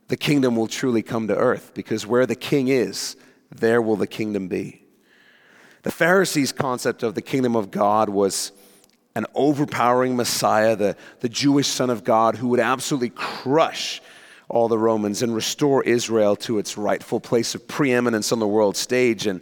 the 0.08 0.16
kingdom 0.16 0.56
will 0.56 0.66
truly 0.66 1.02
come 1.04 1.28
to 1.28 1.36
earth 1.36 1.70
because 1.72 2.04
where 2.04 2.26
the 2.26 2.34
king 2.34 2.66
is, 2.66 3.14
there 3.54 3.80
will 3.80 3.94
the 3.94 4.08
kingdom 4.08 4.48
be. 4.48 4.82
The 5.84 5.92
Pharisees' 5.92 6.50
concept 6.50 7.04
of 7.04 7.14
the 7.14 7.22
kingdom 7.22 7.54
of 7.54 7.70
God 7.70 8.08
was 8.08 8.50
an 9.14 9.26
overpowering 9.36 10.16
Messiah, 10.16 10.74
the, 10.74 10.96
the 11.20 11.28
Jewish 11.28 11.68
Son 11.68 11.90
of 11.90 12.02
God, 12.02 12.34
who 12.34 12.48
would 12.48 12.58
absolutely 12.58 13.10
crush 13.10 14.02
all 14.48 14.66
the 14.66 14.76
Romans 14.76 15.22
and 15.22 15.32
restore 15.32 15.84
Israel 15.84 16.34
to 16.34 16.58
its 16.58 16.76
rightful 16.76 17.20
place 17.20 17.54
of 17.54 17.68
preeminence 17.68 18.32
on 18.32 18.40
the 18.40 18.48
world 18.48 18.76
stage. 18.76 19.28
And 19.28 19.40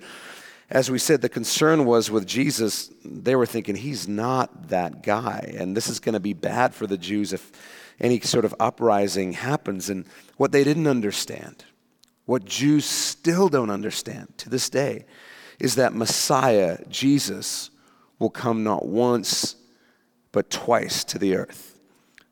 as 0.71 0.91
we 0.91 0.99
said, 0.99 1.21
the 1.21 1.29
concern 1.29 1.85
was 1.85 2.11
with 2.11 2.27
Jesus, 2.27 2.93
they 3.05 3.35
were 3.35 3.47
thinking 3.47 3.75
he's 3.75 4.07
not 4.07 4.69
that 4.69 5.03
guy. 5.03 5.53
And 5.57 5.77
this 5.77 5.89
is 5.89 5.99
going 5.99 6.13
to 6.13 6.21
be 6.21 6.33
bad 6.33 6.75
for 6.75 6.87
the 6.87 6.97
Jews 6.97 7.33
if 7.33 7.51
any 8.01 8.21
sort 8.21 8.45
of 8.45 8.55
uprising 8.61 9.33
happens. 9.33 9.91
And 9.91 10.07
what 10.37 10.53
they 10.53 10.63
didn't 10.63 10.87
understand 10.87 11.65
what 12.31 12.45
Jews 12.45 12.85
still 12.85 13.49
don't 13.49 13.71
understand 13.71 14.33
to 14.39 14.49
this 14.49 14.71
day 14.71 15.05
is 15.59 15.75
that 15.75 15.93
Messiah, 15.93 16.79
Jesus, 16.89 17.71
will 18.21 18.31
come 18.31 18.63
not 18.63 18.87
once, 18.87 19.57
but 20.31 20.49
twice 20.49 21.03
to 21.03 21.19
the 21.19 21.35
earth. 21.35 21.81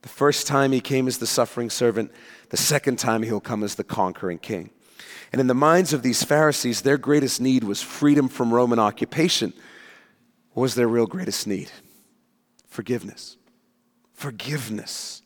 The 0.03 0.09
first 0.09 0.47
time 0.47 0.71
he 0.71 0.81
came 0.81 1.09
as 1.09 1.19
the 1.19 1.27
suffering 1.27 1.69
servant, 1.69 2.13
the 2.51 2.57
second 2.57 3.01
time 3.01 3.25
he'll 3.25 3.41
come 3.41 3.65
as 3.65 3.75
the 3.75 3.83
conquering 3.83 4.39
king. 4.39 4.71
And 5.33 5.41
in 5.41 5.47
the 5.47 5.55
minds 5.55 5.93
of 5.93 6.03
these 6.03 6.23
Pharisees, 6.23 6.83
their 6.83 6.99
greatest 6.99 7.41
need 7.41 7.65
was 7.65 7.83
freedom 7.83 8.29
from 8.29 8.53
Roman 8.53 8.79
occupation. 8.79 9.53
What 10.53 10.63
was 10.63 10.75
their 10.75 10.89
real 10.89 11.07
greatest 11.07 11.47
need? 11.47 11.71
Forgiveness. 12.67 13.37
Forgiveness. 14.15 15.23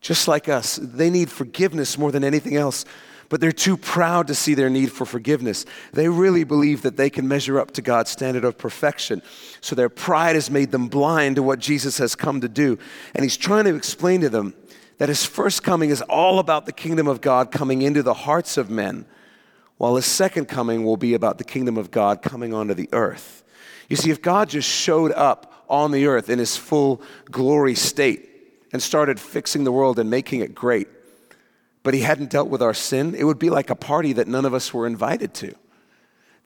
Just 0.00 0.28
like 0.28 0.48
us, 0.48 0.78
they 0.82 1.10
need 1.10 1.30
forgiveness 1.30 1.96
more 1.96 2.12
than 2.12 2.24
anything 2.24 2.56
else 2.56 2.84
but 3.28 3.40
they're 3.40 3.52
too 3.52 3.76
proud 3.76 4.26
to 4.28 4.34
see 4.34 4.54
their 4.54 4.70
need 4.70 4.92
for 4.92 5.04
forgiveness. 5.04 5.64
They 5.92 6.08
really 6.08 6.44
believe 6.44 6.82
that 6.82 6.96
they 6.96 7.10
can 7.10 7.26
measure 7.26 7.58
up 7.58 7.72
to 7.72 7.82
God's 7.82 8.10
standard 8.10 8.44
of 8.44 8.58
perfection. 8.58 9.22
So 9.60 9.74
their 9.74 9.88
pride 9.88 10.36
has 10.36 10.50
made 10.50 10.70
them 10.70 10.88
blind 10.88 11.36
to 11.36 11.42
what 11.42 11.58
Jesus 11.58 11.98
has 11.98 12.14
come 12.14 12.40
to 12.42 12.48
do. 12.48 12.78
And 13.14 13.24
he's 13.24 13.36
trying 13.36 13.64
to 13.64 13.74
explain 13.74 14.20
to 14.20 14.28
them 14.28 14.54
that 14.98 15.08
his 15.08 15.24
first 15.24 15.62
coming 15.62 15.90
is 15.90 16.02
all 16.02 16.38
about 16.38 16.66
the 16.66 16.72
kingdom 16.72 17.08
of 17.08 17.20
God 17.20 17.50
coming 17.50 17.82
into 17.82 18.02
the 18.02 18.14
hearts 18.14 18.56
of 18.56 18.70
men, 18.70 19.06
while 19.76 19.96
his 19.96 20.06
second 20.06 20.46
coming 20.46 20.84
will 20.84 20.96
be 20.96 21.14
about 21.14 21.38
the 21.38 21.44
kingdom 21.44 21.76
of 21.76 21.90
God 21.90 22.22
coming 22.22 22.54
onto 22.54 22.74
the 22.74 22.88
earth. 22.92 23.42
You 23.88 23.96
see, 23.96 24.10
if 24.10 24.22
God 24.22 24.48
just 24.48 24.68
showed 24.68 25.12
up 25.12 25.64
on 25.68 25.90
the 25.90 26.06
earth 26.06 26.30
in 26.30 26.38
his 26.38 26.56
full 26.56 27.02
glory 27.30 27.74
state 27.74 28.30
and 28.72 28.82
started 28.82 29.18
fixing 29.18 29.64
the 29.64 29.72
world 29.72 29.98
and 29.98 30.08
making 30.08 30.40
it 30.40 30.54
great, 30.54 30.88
but 31.82 31.94
he 31.94 32.00
hadn't 32.00 32.30
dealt 32.30 32.48
with 32.48 32.62
our 32.62 32.74
sin, 32.74 33.14
it 33.14 33.24
would 33.24 33.38
be 33.38 33.50
like 33.50 33.70
a 33.70 33.74
party 33.74 34.12
that 34.14 34.28
none 34.28 34.44
of 34.44 34.54
us 34.54 34.72
were 34.72 34.86
invited 34.86 35.34
to. 35.34 35.54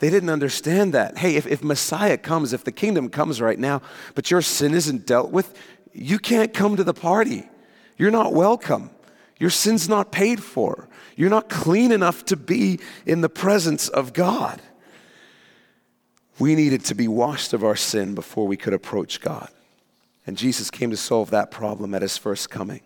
They 0.01 0.11
didn't 0.11 0.31
understand 0.31 0.95
that. 0.95 1.19
Hey, 1.19 1.37
if, 1.37 1.47
if 1.47 1.63
Messiah 1.63 2.17
comes, 2.17 2.53
if 2.53 2.65
the 2.65 2.73
kingdom 2.73 3.09
comes 3.09 3.41
right 3.41 3.59
now, 3.59 3.83
but 4.15 4.31
your 4.31 4.43
sin 4.43 4.75
isn't 4.75 5.07
dealt 5.07 5.31
with, 5.31 5.57
you 5.93 6.19
can't 6.19 6.55
come 6.55 6.77
to 6.77 6.85
the 6.85 6.95
party. 6.95 7.49
You're 7.99 8.11
not 8.11 8.33
welcome. 8.33 8.91
Your 9.39 9.51
sin's 9.51 9.89
not 9.89 10.11
paid 10.11 10.43
for. 10.43 10.89
You're 11.17 11.31
not 11.31 11.49
clean 11.49 11.93
enough 11.93 12.25
to 12.27 12.37
be 12.37 12.81
in 13.05 13.21
the 13.21 13.29
presence 13.29 13.89
of 13.89 14.13
God. 14.13 14.63
We 16.39 16.55
needed 16.55 16.85
to 16.87 16.95
be 16.95 17.09
washed 17.09 17.53
of 17.53 17.65
our 17.65 17.77
sin 17.77 18.15
before 18.15 18.47
we 18.47 18.57
could 18.57 18.73
approach 18.73 19.21
God. 19.21 19.51
And 20.27 20.37
Jesus 20.37 20.71
came 20.71 20.91
to 20.91 20.97
solve 20.97 21.31
that 21.31 21.51
problem 21.51 21.95
at 21.95 22.03
his 22.03 22.17
first 22.17 22.51
coming. 22.51 22.83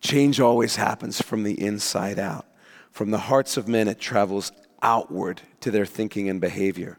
Change 0.00 0.40
always 0.40 0.76
happens 0.76 1.20
from 1.22 1.44
the 1.44 1.60
inside 1.60 2.18
out. 2.18 2.46
From 2.90 3.10
the 3.10 3.18
hearts 3.18 3.56
of 3.56 3.68
men, 3.68 3.86
it 3.86 4.00
travels 4.00 4.50
outward 4.82 5.42
to 5.60 5.70
their 5.70 5.86
thinking 5.86 6.28
and 6.28 6.40
behavior. 6.40 6.98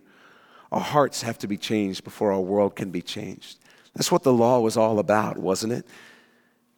Our 0.72 0.82
hearts 0.82 1.24
have 1.24 1.38
to 1.39 1.47
be 1.47 1.57
changed 1.57 2.03
before 2.03 2.32
our 2.32 2.39
world 2.39 2.76
can 2.76 2.91
be 2.91 3.01
changed. 3.01 3.57
That's 3.95 4.11
what 4.11 4.24
the 4.24 4.34
law 4.34 4.59
was 4.59 4.78
all 4.78 4.99
about, 4.99 5.38
wasn't 5.38 5.74
it? 5.74 5.86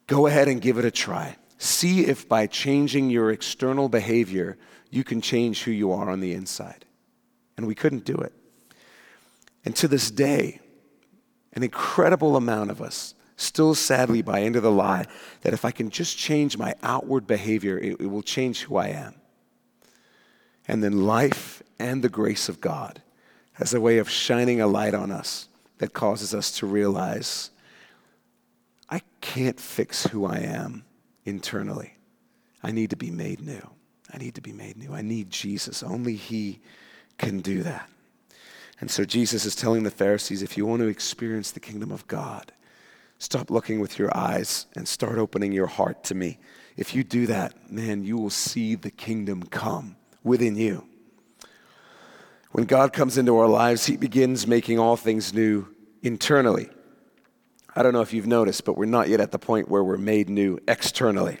Go 0.06 0.26
ahead 0.26 0.48
and 0.48 0.60
give 0.60 0.78
it 0.78 0.84
a 0.84 0.90
try. 0.90 1.36
See 1.58 2.06
if 2.06 2.28
by 2.28 2.46
changing 2.46 3.10
your 3.10 3.30
external 3.30 3.88
behavior, 3.88 4.58
you 4.90 5.04
can 5.04 5.20
change 5.20 5.62
who 5.62 5.70
you 5.70 5.92
are 5.92 6.10
on 6.10 6.20
the 6.20 6.32
inside. 6.32 6.84
And 7.56 7.66
we 7.66 7.74
couldn't 7.74 8.04
do 8.04 8.16
it. 8.16 8.32
And 9.64 9.76
to 9.76 9.88
this 9.88 10.10
day, 10.10 10.60
an 11.52 11.62
incredible 11.62 12.36
amount 12.36 12.70
of 12.70 12.82
us 12.82 13.14
still 13.36 13.74
sadly 13.74 14.22
buy 14.22 14.40
into 14.40 14.60
the 14.60 14.70
lie 14.70 15.06
that 15.42 15.52
if 15.52 15.64
I 15.64 15.70
can 15.70 15.90
just 15.90 16.16
change 16.16 16.56
my 16.56 16.74
outward 16.82 17.26
behavior, 17.26 17.78
it, 17.78 18.00
it 18.00 18.06
will 18.06 18.22
change 18.22 18.62
who 18.62 18.76
I 18.76 18.88
am. 18.88 19.14
And 20.66 20.82
then 20.82 21.04
life 21.04 21.62
and 21.78 22.02
the 22.02 22.08
grace 22.08 22.48
of 22.48 22.60
God 22.60 23.02
has 23.54 23.74
a 23.74 23.80
way 23.80 23.98
of 23.98 24.08
shining 24.08 24.60
a 24.60 24.66
light 24.66 24.94
on 24.94 25.10
us 25.10 25.48
that 25.78 25.92
causes 25.92 26.34
us 26.34 26.50
to 26.58 26.66
realize 26.66 27.50
I 28.92 29.00
can't 29.22 29.58
fix 29.58 30.06
who 30.08 30.26
I 30.26 30.40
am 30.40 30.84
internally. 31.24 31.94
I 32.62 32.72
need 32.72 32.90
to 32.90 32.96
be 32.96 33.10
made 33.10 33.40
new. 33.40 33.70
I 34.12 34.18
need 34.18 34.34
to 34.34 34.42
be 34.42 34.52
made 34.52 34.76
new. 34.76 34.92
I 34.92 35.00
need 35.00 35.30
Jesus. 35.30 35.82
Only 35.82 36.14
He 36.14 36.60
can 37.16 37.40
do 37.40 37.62
that. 37.62 37.88
And 38.82 38.90
so 38.90 39.06
Jesus 39.06 39.46
is 39.46 39.56
telling 39.56 39.84
the 39.84 39.90
Pharisees 39.90 40.42
if 40.42 40.58
you 40.58 40.66
want 40.66 40.82
to 40.82 40.88
experience 40.88 41.52
the 41.52 41.58
kingdom 41.58 41.90
of 41.90 42.06
God, 42.06 42.52
stop 43.16 43.50
looking 43.50 43.80
with 43.80 43.98
your 43.98 44.14
eyes 44.14 44.66
and 44.76 44.86
start 44.86 45.16
opening 45.16 45.52
your 45.52 45.68
heart 45.68 46.04
to 46.04 46.14
me. 46.14 46.38
If 46.76 46.94
you 46.94 47.02
do 47.02 47.26
that, 47.28 47.72
man, 47.72 48.04
you 48.04 48.18
will 48.18 48.28
see 48.28 48.74
the 48.74 48.90
kingdom 48.90 49.44
come 49.44 49.96
within 50.22 50.54
you. 50.54 50.86
When 52.50 52.66
God 52.66 52.92
comes 52.92 53.16
into 53.16 53.38
our 53.38 53.48
lives, 53.48 53.86
He 53.86 53.96
begins 53.96 54.46
making 54.46 54.78
all 54.78 54.98
things 54.98 55.32
new 55.32 55.66
internally. 56.02 56.68
I 57.74 57.82
don't 57.82 57.92
know 57.92 58.02
if 58.02 58.12
you've 58.12 58.26
noticed, 58.26 58.64
but 58.64 58.76
we're 58.76 58.84
not 58.84 59.08
yet 59.08 59.20
at 59.20 59.30
the 59.30 59.38
point 59.38 59.68
where 59.68 59.82
we're 59.82 59.96
made 59.96 60.28
new 60.28 60.58
externally. 60.68 61.38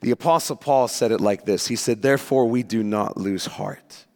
The 0.00 0.10
Apostle 0.10 0.56
Paul 0.56 0.88
said 0.88 1.12
it 1.12 1.20
like 1.20 1.44
this 1.44 1.68
He 1.68 1.76
said, 1.76 2.02
Therefore, 2.02 2.46
we 2.46 2.62
do 2.62 2.82
not 2.82 3.16
lose 3.16 3.46
heart. 3.46 4.06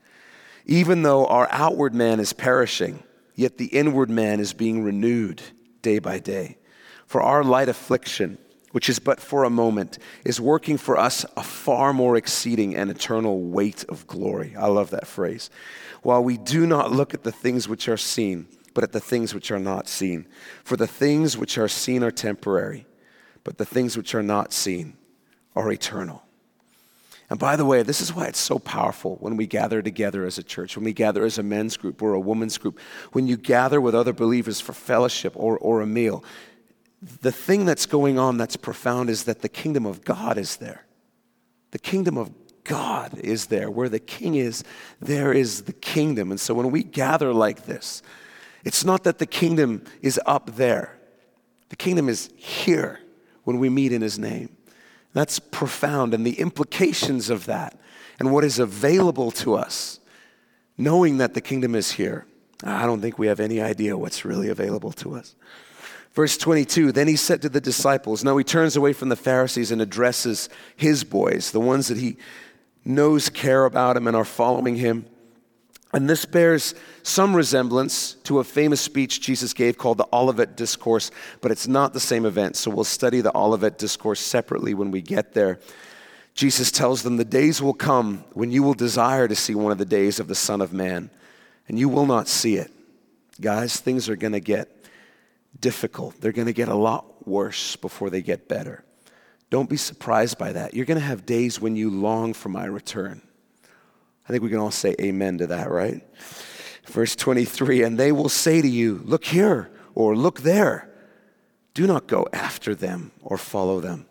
Even 0.67 1.03
though 1.03 1.27
our 1.27 1.49
outward 1.53 1.95
man 1.95 2.19
is 2.19 2.33
perishing, 2.33 3.03
yet 3.37 3.57
the 3.57 3.67
inward 3.67 4.11
man 4.11 4.41
is 4.41 4.53
being 4.53 4.83
renewed 4.83 5.41
day 5.83 6.01
by 6.01 6.19
day. 6.19 6.59
For 7.07 7.23
our 7.23 7.45
light 7.45 7.69
affliction, 7.69 8.39
which 8.73 8.89
is 8.89 8.99
but 8.99 9.21
for 9.21 9.45
a 9.45 9.51
moment, 9.51 9.99
is 10.25 10.41
working 10.41 10.77
for 10.77 10.99
us 10.99 11.25
a 11.37 11.43
far 11.45 11.93
more 11.93 12.17
exceeding 12.17 12.75
and 12.75 12.91
eternal 12.91 13.41
weight 13.41 13.85
of 13.89 14.09
glory. 14.09 14.57
I 14.59 14.67
love 14.67 14.91
that 14.91 15.07
phrase. 15.07 15.51
While 16.03 16.25
we 16.25 16.37
do 16.37 16.67
not 16.67 16.91
look 16.91 17.15
at 17.15 17.23
the 17.23 17.31
things 17.31 17.69
which 17.69 17.89
are 17.89 17.97
seen, 17.97 18.49
but 18.77 18.85
at 18.85 18.93
the 18.93 19.01
things 19.01 19.33
which 19.33 19.51
are 19.51 19.59
not 19.59 19.89
seen. 19.89 20.27
For 20.63 20.77
the 20.77 20.87
things 20.87 21.35
which 21.39 21.57
are 21.57 21.67
seen 21.67 22.05
are 22.05 22.11
temporary, 22.11 22.85
but 23.43 23.57
the 23.57 23.65
things 23.65 23.97
which 23.97 24.15
are 24.15 24.23
not 24.23 24.53
seen 24.53 24.99
are 25.55 25.73
eternal. 25.73 26.23
And 27.31 27.39
by 27.39 27.57
the 27.57 27.65
way, 27.65 27.83
this 27.83 28.03
is 28.03 28.13
why 28.13 28.27
it's 28.27 28.39
so 28.39 28.59
powerful 28.59 29.17
when 29.19 29.39
we 29.39 29.47
gather 29.47 29.81
together 29.81 30.27
as 30.27 30.37
a 30.37 30.43
church, 30.43 30.77
when 30.77 30.85
we 30.85 30.93
gather 30.93 31.25
as 31.25 31.39
a 31.39 31.43
men's 31.43 31.79
group 31.79 32.03
or 32.03 32.13
a 32.13 32.21
women's 32.21 32.59
group, 32.59 32.79
when 33.13 33.27
you 33.27 33.39
gather 33.39 33.81
with 33.81 33.95
other 33.95 34.13
believers 34.13 34.61
for 34.61 34.75
fellowship 34.75 35.33
or, 35.37 35.57
or 35.57 35.81
a 35.81 35.87
meal. 35.87 36.23
The 37.23 37.33
thing 37.33 37.65
that's 37.65 37.87
going 37.87 38.19
on 38.19 38.37
that's 38.37 38.57
profound 38.57 39.09
is 39.09 39.25
that 39.25 39.41
the 39.41 39.49
kingdom 39.49 39.87
of 39.87 40.05
God 40.05 40.37
is 40.37 40.57
there. 40.57 40.85
The 41.71 41.79
kingdom 41.79 42.19
of 42.19 42.31
God 42.63 43.19
is 43.21 43.47
there. 43.47 43.71
Where 43.71 43.89
the 43.89 44.01
king 44.01 44.35
is, 44.35 44.65
there 45.01 45.33
is 45.33 45.63
the 45.63 45.73
kingdom. 45.73 46.31
And 46.31 46.39
so 46.39 46.53
when 46.53 46.71
we 46.71 46.83
gather 46.83 47.33
like 47.33 47.65
this, 47.65 48.03
it's 48.67 48.85
not 48.85 49.05
that 49.05 49.19
the 49.19 49.27
kingdom 49.27 49.85
is 50.03 50.21
up 50.27 50.57
there, 50.57 50.99
the 51.69 51.77
kingdom 51.77 52.09
is 52.09 52.31
here 52.35 52.99
when 53.45 53.61
we 53.61 53.69
meet 53.69 53.93
in 53.93 54.03
his 54.03 54.19
name. 54.19 54.57
That's 55.13 55.39
profound. 55.39 56.13
And 56.13 56.27
the 56.27 56.41
implications 56.41 57.31
of 57.31 57.47
that 57.47 57.79
and 58.19 58.33
what 58.33 58.43
is 58.43 58.59
available 58.59 59.31
to 59.31 59.55
us, 59.55 60.01
knowing 60.77 61.19
that 61.19 61.33
the 61.33 61.41
kingdom 61.41 61.77
is 61.77 61.93
here, 61.93 62.27
I 62.65 62.87
don't 62.87 63.01
think 63.01 63.21
we 63.21 63.29
have 63.29 63.39
any 63.39 63.61
idea 63.61 63.97
what's 63.97 64.25
really 64.25 64.49
available 64.49 64.91
to 64.93 65.15
us. 65.15 65.37
Verse 66.13 66.37
22 66.37 66.91
Then 66.91 67.07
he 67.07 67.15
said 67.15 67.43
to 67.43 67.49
the 67.49 67.61
disciples, 67.61 68.25
Now 68.25 68.37
he 68.37 68.43
turns 68.43 68.75
away 68.75 68.93
from 68.93 69.11
the 69.11 69.17
Pharisees 69.17 69.71
and 69.71 69.81
addresses 69.81 70.49
his 70.75 71.05
boys, 71.05 71.53
the 71.53 71.61
ones 71.61 71.87
that 71.87 71.99
he 71.99 72.17
knows 72.85 73.29
care 73.29 73.65
about 73.65 73.97
him 73.97 74.09
and 74.09 74.17
are 74.17 74.25
following 74.25 74.75
him. 74.75 75.07
And 75.93 76.11
this 76.11 76.25
bears 76.25 76.75
some 77.03 77.35
resemblance 77.35 78.15
to 78.25 78.41
a 78.41 78.45
famous 78.45 78.81
speech 78.81 79.21
Jesus 79.21 79.55
gave 79.55 79.79
called 79.79 79.99
the 79.99 80.09
Olivet 80.13 80.57
Discourse, 80.57 81.11
but 81.41 81.51
it's 81.51 81.69
not 81.69 81.95
the 81.95 82.01
same 82.01 82.27
event. 82.27 82.57
So 82.57 82.71
we'll 82.71 82.85
study 82.85 83.21
the 83.21 83.35
Olivet 83.37 83.79
Discourse 83.79 84.21
separately 84.21 84.75
when 84.75 84.91
we 84.91 85.01
get 85.01 85.33
there. 85.33 85.61
Jesus 86.35 86.71
tells 86.71 87.03
them, 87.03 87.17
The 87.17 87.25
days 87.25 87.63
will 87.63 87.75
come 87.75 88.25
when 88.35 88.51
you 88.51 88.63
will 88.63 88.75
desire 88.75 89.27
to 89.29 89.35
see 89.35 89.55
one 89.55 89.73
of 89.73 89.79
the 89.79 89.85
days 89.85 90.21
of 90.21 90.29
the 90.29 90.35
Son 90.35 90.61
of 90.61 90.73
Man, 90.73 91.09
and 91.69 91.79
you 91.79 91.89
will 91.89 92.07
not 92.07 92.29
see 92.29 92.57
it. 92.57 92.71
Guys, 93.41 93.81
things 93.81 94.09
are 94.09 94.17
going 94.17 94.33
to 94.33 94.41
get 94.41 94.69
difficult. 95.61 96.21
They're 96.21 96.33
going 96.33 96.47
to 96.47 96.53
get 96.53 96.69
a 96.69 96.75
lot 96.75 97.27
worse 97.27 97.77
before 97.77 98.11
they 98.11 98.23
get 98.23 98.49
better. 98.49 98.85
Don't 99.49 99.71
be 99.71 99.77
surprised 99.77 100.37
by 100.37 100.53
that. 100.53 100.75
You're 100.75 100.85
going 100.85 101.01
to 101.01 101.07
have 101.07 101.25
days 101.25 101.61
when 101.61 101.77
you 101.77 101.91
long 101.91 102.35
for 102.35 102.49
my 102.49 102.65
return. 102.65 103.23
I 104.29 104.33
think 104.33 104.43
we 104.43 104.51
can 104.51 104.59
all 104.59 104.71
say 104.71 104.95
amen 105.01 105.39
to 105.39 105.47
that, 105.49 105.71
right? 105.71 106.03
Verse 106.87 107.15
23 107.15 107.83
And 107.83 107.99
they 107.99 108.13
will 108.13 108.29
say 108.29 108.61
to 108.61 108.69
you, 108.69 109.03
Look 109.05 109.25
here, 109.25 109.71
or 109.95 110.17
look 110.17 110.41
there. 110.41 110.91
Do 111.75 111.87
not 111.87 112.07
go 112.07 112.27
after 112.33 112.75
them 112.75 113.13
or 113.23 113.37
follow 113.37 113.81
them. 113.81 114.07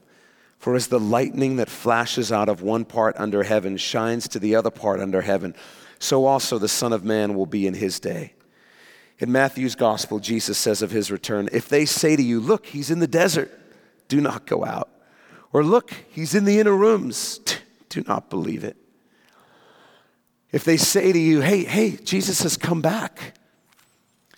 For 0.59 0.75
as 0.75 0.87
the 0.87 0.99
lightning 0.99 1.57
that 1.57 1.69
flashes 1.69 2.31
out 2.31 2.49
of 2.49 2.61
one 2.61 2.85
part 2.85 3.15
under 3.17 3.43
heaven 3.43 3.77
shines 3.77 4.27
to 4.29 4.39
the 4.39 4.55
other 4.55 4.71
part 4.71 4.99
under 4.99 5.21
heaven, 5.21 5.55
so 5.99 6.25
also 6.25 6.57
the 6.57 6.67
Son 6.67 6.93
of 6.93 7.03
Man 7.03 7.35
will 7.35 7.45
be 7.45 7.67
in 7.67 7.73
his 7.73 7.99
day. 7.99 8.33
In 9.19 9.31
Matthew's 9.31 9.75
gospel, 9.75 10.19
Jesus 10.19 10.57
says 10.57 10.81
of 10.81 10.91
his 10.91 11.11
return, 11.11 11.49
If 11.51 11.69
they 11.69 11.85
say 11.85 12.15
to 12.15 12.23
you, 12.23 12.39
Look, 12.39 12.65
he's 12.67 12.91
in 12.91 12.99
the 12.99 13.07
desert, 13.07 13.51
do 14.07 14.21
not 14.21 14.45
go 14.45 14.65
out. 14.65 14.89
Or 15.53 15.63
look, 15.63 15.93
he's 16.09 16.35
in 16.35 16.45
the 16.45 16.59
inner 16.59 16.75
rooms, 16.75 17.39
do 17.89 18.03
not 18.07 18.29
believe 18.29 18.63
it. 18.63 18.77
If 20.55 20.63
they 20.63 20.77
say 20.77 21.11
to 21.11 21.19
you, 21.19 21.41
hey, 21.41 21.65
hey, 21.65 21.97
Jesus 21.97 22.43
has 22.43 22.55
come 22.55 22.81
back, 22.81 23.37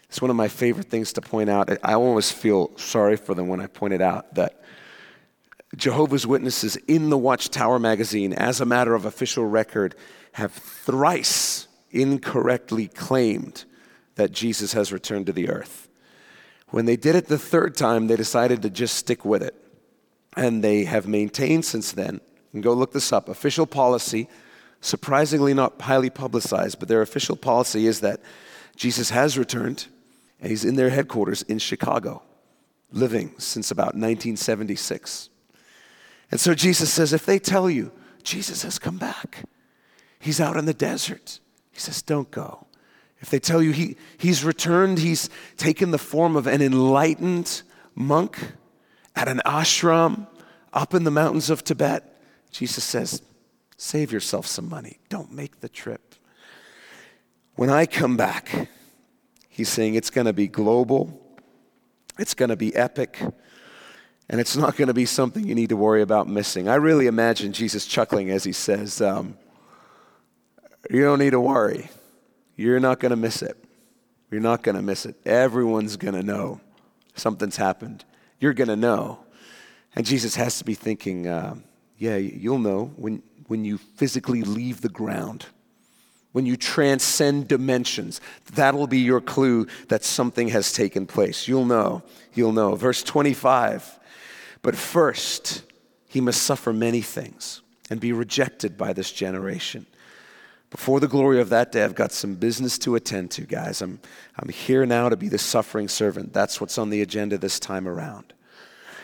it's 0.09 0.19
one 0.19 0.31
of 0.31 0.35
my 0.35 0.47
favorite 0.47 0.87
things 0.87 1.13
to 1.13 1.21
point 1.21 1.47
out. 1.47 1.69
I 1.83 1.93
always 1.93 2.31
feel 2.31 2.75
sorry 2.75 3.17
for 3.17 3.35
them 3.35 3.47
when 3.47 3.59
I 3.59 3.67
point 3.67 3.93
it 3.93 4.01
out 4.01 4.33
that 4.33 4.59
Jehovah's 5.75 6.25
Witnesses 6.25 6.75
in 6.87 7.11
the 7.11 7.19
Watchtower 7.19 7.77
magazine, 7.77 8.33
as 8.33 8.59
a 8.59 8.65
matter 8.65 8.95
of 8.95 9.05
official 9.05 9.45
record, 9.45 9.93
have 10.31 10.53
thrice 10.53 11.67
incorrectly 11.91 12.87
claimed 12.87 13.65
that 14.15 14.31
Jesus 14.31 14.73
has 14.73 14.91
returned 14.91 15.27
to 15.27 15.33
the 15.33 15.49
earth. 15.49 15.87
When 16.69 16.85
they 16.85 16.95
did 16.95 17.15
it 17.15 17.27
the 17.27 17.37
third 17.37 17.75
time, 17.75 18.07
they 18.07 18.15
decided 18.15 18.63
to 18.63 18.71
just 18.71 18.95
stick 18.95 19.23
with 19.23 19.43
it. 19.43 19.53
And 20.35 20.63
they 20.63 20.85
have 20.85 21.07
maintained 21.07 21.65
since 21.65 21.91
then, 21.91 22.21
and 22.53 22.63
go 22.63 22.73
look 22.73 22.91
this 22.91 23.13
up, 23.13 23.29
official 23.29 23.67
policy 23.67 24.27
surprisingly 24.81 25.53
not 25.53 25.81
highly 25.81 26.09
publicized, 26.09 26.79
but 26.79 26.87
their 26.87 27.01
official 27.01 27.35
policy 27.35 27.87
is 27.87 28.01
that 28.01 28.21
Jesus 28.75 29.09
has 29.09 29.37
returned 29.37 29.87
and 30.39 30.49
he's 30.49 30.65
in 30.65 30.75
their 30.75 30.89
headquarters 30.89 31.41
in 31.43 31.59
Chicago, 31.59 32.21
living 32.91 33.33
since 33.37 33.71
about 33.71 33.95
1976. 33.95 35.29
And 36.29 36.39
so 36.39 36.53
Jesus 36.53 36.91
says, 36.91 37.13
if 37.13 37.25
they 37.25 37.39
tell 37.39 37.69
you 37.69 37.91
Jesus 38.23 38.63
has 38.63 38.77
come 38.77 38.97
back, 38.97 39.43
he's 40.19 40.39
out 40.39 40.57
in 40.57 40.65
the 40.65 40.73
desert, 40.73 41.39
he 41.71 41.79
says, 41.79 42.01
don't 42.01 42.29
go. 42.29 42.67
If 43.19 43.31
they 43.31 43.39
tell 43.39 43.63
you 43.63 43.71
he, 43.71 43.97
he's 44.17 44.43
returned, 44.43 44.99
he's 44.99 45.29
taken 45.57 45.91
the 45.91 45.97
form 45.97 46.35
of 46.35 46.45
an 46.45 46.61
enlightened 46.61 47.63
monk 47.95 48.37
at 49.15 49.27
an 49.27 49.41
ashram 49.43 50.27
up 50.71 50.93
in 50.93 51.03
the 51.03 51.11
mountains 51.11 51.49
of 51.49 51.63
Tibet, 51.63 52.21
Jesus 52.51 52.83
says, 52.83 53.23
Save 53.77 54.11
yourself 54.11 54.47
some 54.47 54.67
money. 54.67 54.99
Don't 55.07 55.31
make 55.31 55.61
the 55.61 55.69
trip. 55.69 56.15
When 57.55 57.69
I 57.69 57.85
come 57.85 58.17
back, 58.17 58.69
he's 59.49 59.69
saying 59.69 59.95
it's 59.95 60.09
going 60.09 60.25
to 60.25 60.33
be 60.33 60.47
global, 60.47 61.21
it's 62.19 62.33
going 62.33 62.49
to 62.49 62.55
be 62.55 62.75
epic, 62.75 63.19
and 64.29 64.41
it's 64.41 64.57
not 64.57 64.75
going 64.75 64.87
to 64.87 64.93
be 64.93 65.05
something 65.05 65.47
you 65.47 65.55
need 65.55 65.69
to 65.69 65.77
worry 65.77 66.01
about 66.01 66.27
missing. 66.27 66.67
I 66.67 66.75
really 66.75 67.07
imagine 67.07 67.53
Jesus 67.53 67.85
chuckling 67.85 68.29
as 68.29 68.43
he 68.43 68.51
says, 68.51 69.01
um, 69.01 69.37
You 70.89 71.03
don't 71.03 71.19
need 71.19 71.31
to 71.31 71.39
worry. 71.39 71.89
You're 72.55 72.79
not 72.79 72.99
going 72.99 73.11
to 73.11 73.15
miss 73.15 73.41
it. 73.41 73.63
You're 74.31 74.41
not 74.41 74.63
going 74.63 74.75
to 74.75 74.81
miss 74.81 75.05
it. 75.05 75.15
Everyone's 75.25 75.95
going 75.95 76.15
to 76.15 76.23
know 76.23 76.59
something's 77.15 77.57
happened. 77.57 78.03
You're 78.39 78.53
going 78.53 78.67
to 78.67 78.75
know. 78.75 79.19
And 79.95 80.05
Jesus 80.05 80.35
has 80.35 80.57
to 80.57 80.65
be 80.65 80.73
thinking, 80.73 81.27
uh, 81.27 81.55
yeah, 81.97 82.17
you'll 82.17 82.59
know 82.59 82.91
when, 82.95 83.23
when 83.47 83.65
you 83.65 83.77
physically 83.77 84.43
leave 84.43 84.81
the 84.81 84.89
ground, 84.89 85.45
when 86.31 86.45
you 86.45 86.55
transcend 86.57 87.47
dimensions. 87.47 88.21
That'll 88.53 88.87
be 88.87 88.99
your 88.99 89.21
clue 89.21 89.67
that 89.87 90.03
something 90.03 90.49
has 90.49 90.71
taken 90.71 91.07
place. 91.07 91.47
You'll 91.47 91.65
know. 91.65 92.03
You'll 92.33 92.51
know. 92.51 92.75
Verse 92.75 93.01
25. 93.03 93.99
But 94.61 94.75
first, 94.75 95.63
he 96.07 96.21
must 96.21 96.43
suffer 96.43 96.73
many 96.73 97.01
things 97.01 97.61
and 97.89 97.99
be 97.99 98.11
rejected 98.11 98.77
by 98.77 98.93
this 98.93 99.11
generation. 99.11 99.85
Before 100.69 100.99
the 100.99 101.07
glory 101.07 101.39
of 101.39 101.49
that 101.49 101.71
day, 101.71 101.83
I've 101.83 101.95
got 101.95 102.11
some 102.11 102.35
business 102.35 102.77
to 102.79 102.95
attend 102.95 103.31
to, 103.31 103.41
guys. 103.41 103.81
I'm, 103.81 103.99
I'm 104.37 104.49
here 104.49 104.85
now 104.85 105.07
to 105.07 105.15
be 105.15 105.29
the 105.29 105.37
suffering 105.37 105.87
servant. 105.87 106.33
That's 106.33 106.59
what's 106.59 106.77
on 106.77 106.89
the 106.89 107.01
agenda 107.01 107.37
this 107.37 107.59
time 107.59 107.87
around. 107.87 108.33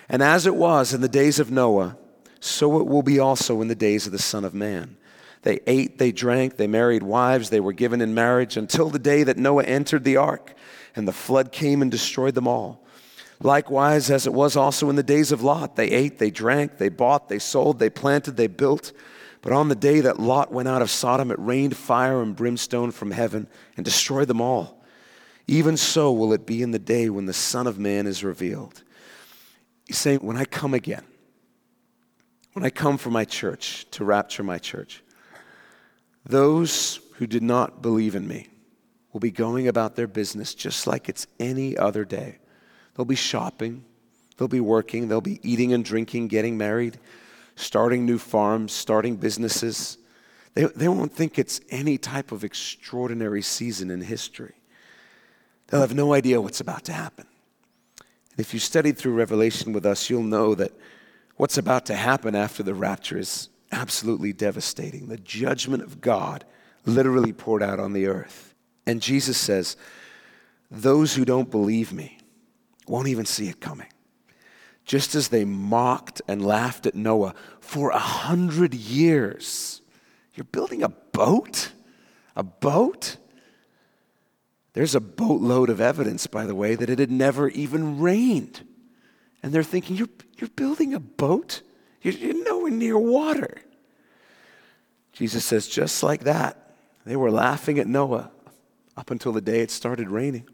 And 0.10 0.22
as 0.22 0.46
it 0.46 0.56
was 0.56 0.94
in 0.94 1.00
the 1.00 1.08
days 1.08 1.39
of 1.39 1.50
Noah, 1.50 1.98
so 2.44 2.80
it 2.80 2.88
will 2.88 3.04
be 3.04 3.20
also 3.20 3.62
in 3.62 3.70
the 3.70 3.76
days 3.76 4.06
of 4.06 4.12
the 4.12 4.20
Son 4.20 4.44
of 4.44 4.54
Man. 4.54 4.98
They 5.44 5.60
ate, 5.66 5.98
they 5.98 6.12
drank, 6.12 6.58
they 6.58 6.68
married 6.68 7.04
wives, 7.04 7.50
they 7.50 7.60
were 7.60 7.74
given 7.74 8.02
in 8.02 8.14
marriage 8.14 8.58
until 8.58 8.89
the 8.89 9.00
day 9.00 9.24
that 9.24 9.38
Noah 9.38 9.64
entered 9.64 10.04
the 10.04 10.18
ark 10.18 10.54
and 10.96 11.08
the 11.08 11.14
flood 11.14 11.52
came 11.52 11.82
and 11.82 11.89
destroyed 11.89 12.36
them 12.36 12.48
all. 12.48 12.86
Likewise, 13.39 14.10
as 14.10 14.28
it 14.28 14.34
was 14.34 14.56
also 14.56 14.89
in 14.89 14.96
the 14.96 15.04
days 15.04 15.32
of 15.32 15.41
Lot, 15.41 15.76
they 15.76 15.88
ate, 15.88 16.20
they 16.20 16.32
drank, 16.32 16.78
they 16.78 16.89
bought, 16.89 17.30
they 17.30 17.39
sold, 17.39 17.80
they 17.80 17.89
planted, 17.89 18.38
they 18.38 18.48
built. 18.48 18.91
But 19.41 19.54
on 19.54 19.70
the 19.70 19.76
day 19.76 20.02
that 20.02 20.20
Lot 20.20 20.52
went 20.52 20.68
out 20.68 20.82
of 20.82 20.91
Sodom, 20.91 21.32
it 21.32 21.39
rained 21.39 21.78
fire 21.78 22.22
and 22.22 22.36
brimstone 22.36 22.91
from 22.91 23.12
heaven 23.12 23.48
and 23.76 23.86
destroyed 23.86 24.28
them 24.28 24.41
all. 24.41 24.84
Even 25.48 25.76
so 25.78 26.12
will 26.12 26.32
it 26.34 26.46
be 26.46 26.62
in 26.62 26.72
the 26.72 26.80
day 26.80 27.10
when 27.10 27.26
the 27.26 27.34
Son 27.34 27.68
of 27.68 27.80
Man 27.80 28.08
is 28.08 28.24
revealed. 28.24 28.84
He's 29.86 29.98
saying, 29.98 30.20
When 30.20 30.38
I 30.38 30.46
come 30.46 30.74
again, 30.74 31.04
when 32.54 32.64
I 32.64 32.70
come 32.70 32.97
for 32.97 33.10
my 33.10 33.26
church, 33.26 33.86
to 33.91 34.06
rapture 34.06 34.43
my 34.43 34.60
church, 34.60 35.04
those 36.26 36.99
who 37.16 37.28
did 37.28 37.43
not 37.43 37.82
believe 37.82 38.16
in 38.16 38.28
me 38.28 38.47
will 39.12 39.20
be 39.20 39.32
going 39.32 39.68
about 39.68 39.95
their 39.95 40.08
business 40.08 40.56
just 40.56 40.88
like 40.88 41.10
it's 41.10 41.28
any 41.39 41.78
other 41.78 42.06
day. 42.06 42.38
They'll 42.95 43.06
be 43.06 43.16
shopping, 43.16 43.84
they'll 44.38 44.47
be 44.47 44.60
working, 44.60 45.08
they'll 45.08 45.22
be 45.22 45.39
eating 45.43 45.74
and 45.74 45.84
drinking, 45.84 46.28
getting 46.28 46.58
married, 46.58 46.99
starting 47.56 48.06
new 48.06 48.18
farms, 48.18 48.72
starting 48.72 49.16
businesses. 49.16 49.97
They, 50.54 50.66
they 50.66 50.88
won't 50.88 51.14
think 51.14 51.38
it's 51.38 51.60
any 51.70 51.97
type 51.97 52.32
of 52.32 52.43
extraordinary 52.43 53.41
season 53.41 53.89
in 53.89 54.01
history. 54.01 54.54
They'll 55.68 55.82
have 55.82 55.95
no 55.95 56.14
idea 56.14 56.41
what's 56.41 56.62
about 56.62 56.84
to 56.86 56.93
happen. 56.93 57.26
And 57.99 58.39
if 58.39 58.54
you 58.54 58.60
studied 58.60 58.97
through 58.97 59.14
Revelation 59.14 59.74
with 59.74 59.86
us, 59.86 60.10
you'll 60.10 60.24
know 60.24 60.56
that 60.56 60.72
what's 61.36 61.58
about 61.58 61.86
to 61.88 61.96
happen 61.96 62.36
after 62.36 62.64
the 62.64 62.74
rapture 62.74 63.18
is 63.18 63.50
absolutely 63.72 64.34
devastating. 64.34 65.08
The 65.08 65.18
judgment 65.18 65.84
of 65.84 66.02
God 66.02 66.46
literally 66.86 67.34
poured 67.34 67.64
out 67.64 67.80
on 67.80 67.94
the 67.94 68.08
earth. 68.08 68.54
And 68.86 69.02
Jesus 69.02 69.38
says, 69.38 69.78
Those 70.70 71.16
who 71.16 71.26
don't 71.26 71.50
believe 71.50 71.94
me 71.94 72.20
won't 72.88 73.08
even 73.08 73.26
see 73.26 73.50
it 73.50 73.62
coming. 73.62 73.88
Just 74.86 75.16
as 75.16 75.30
they 75.30 75.46
mocked 75.46 76.22
and 76.28 76.46
laughed 76.46 76.86
at 76.86 76.96
Noah 76.96 77.34
for 77.62 77.92
a 77.92 78.00
hundred 78.00 78.74
years. 78.74 79.82
You're 80.36 80.44
building 80.46 80.84
a 80.84 80.90
boat? 80.90 81.72
A 82.36 82.44
boat? 82.44 83.18
There's 84.74 84.96
a 84.96 85.00
boatload 85.00 85.70
of 85.70 85.80
evidence, 85.80 86.28
by 86.28 86.46
the 86.46 86.56
way, 86.56 86.76
that 86.76 86.90
it 86.90 87.00
had 87.00 87.12
never 87.12 87.48
even 87.50 88.00
rained. 88.00 88.68
And 89.42 89.54
they're 89.54 89.64
thinking, 89.64 89.96
You're, 89.96 90.10
you're 90.44 90.50
building 90.50 90.94
a 90.94 91.00
boat? 91.00 91.62
You're, 92.02 92.34
nowhere 92.44 92.70
near 92.70 92.98
water. 92.98 93.62
Jesus 95.14 95.46
says, 95.46 95.70
Just 95.70 96.04
like 96.04 96.26
that, 96.26 96.76
they 97.06 97.16
were 97.16 97.32
laughing 97.32 97.80
at 97.80 97.88
Noah 97.88 98.30
up 98.98 99.10
until 99.10 99.32
the 99.32 99.39
day 99.39 99.62
it 99.62 99.72
started 99.72 100.10
raining. 100.10 100.50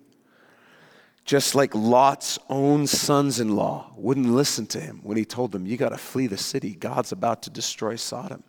Just 1.26 1.56
like 1.56 1.74
Lot's 1.74 2.38
own 2.50 2.86
sons 2.86 3.40
in 3.40 3.56
law 3.56 3.92
wouldn't 3.96 4.28
listen 4.28 4.68
to 4.68 4.80
him 4.80 5.00
when 5.02 5.18
he 5.18 5.26
told 5.26 5.52
them, 5.52 5.66
You 5.66 5.76
got 5.76 5.90
to 5.90 5.98
flee 5.98 6.28
the 6.28 6.38
city. 6.38 6.76
God's 6.76 7.12
about 7.12 7.42
to 7.44 7.50
destroy 7.50 7.96
Sodom. 7.96 8.44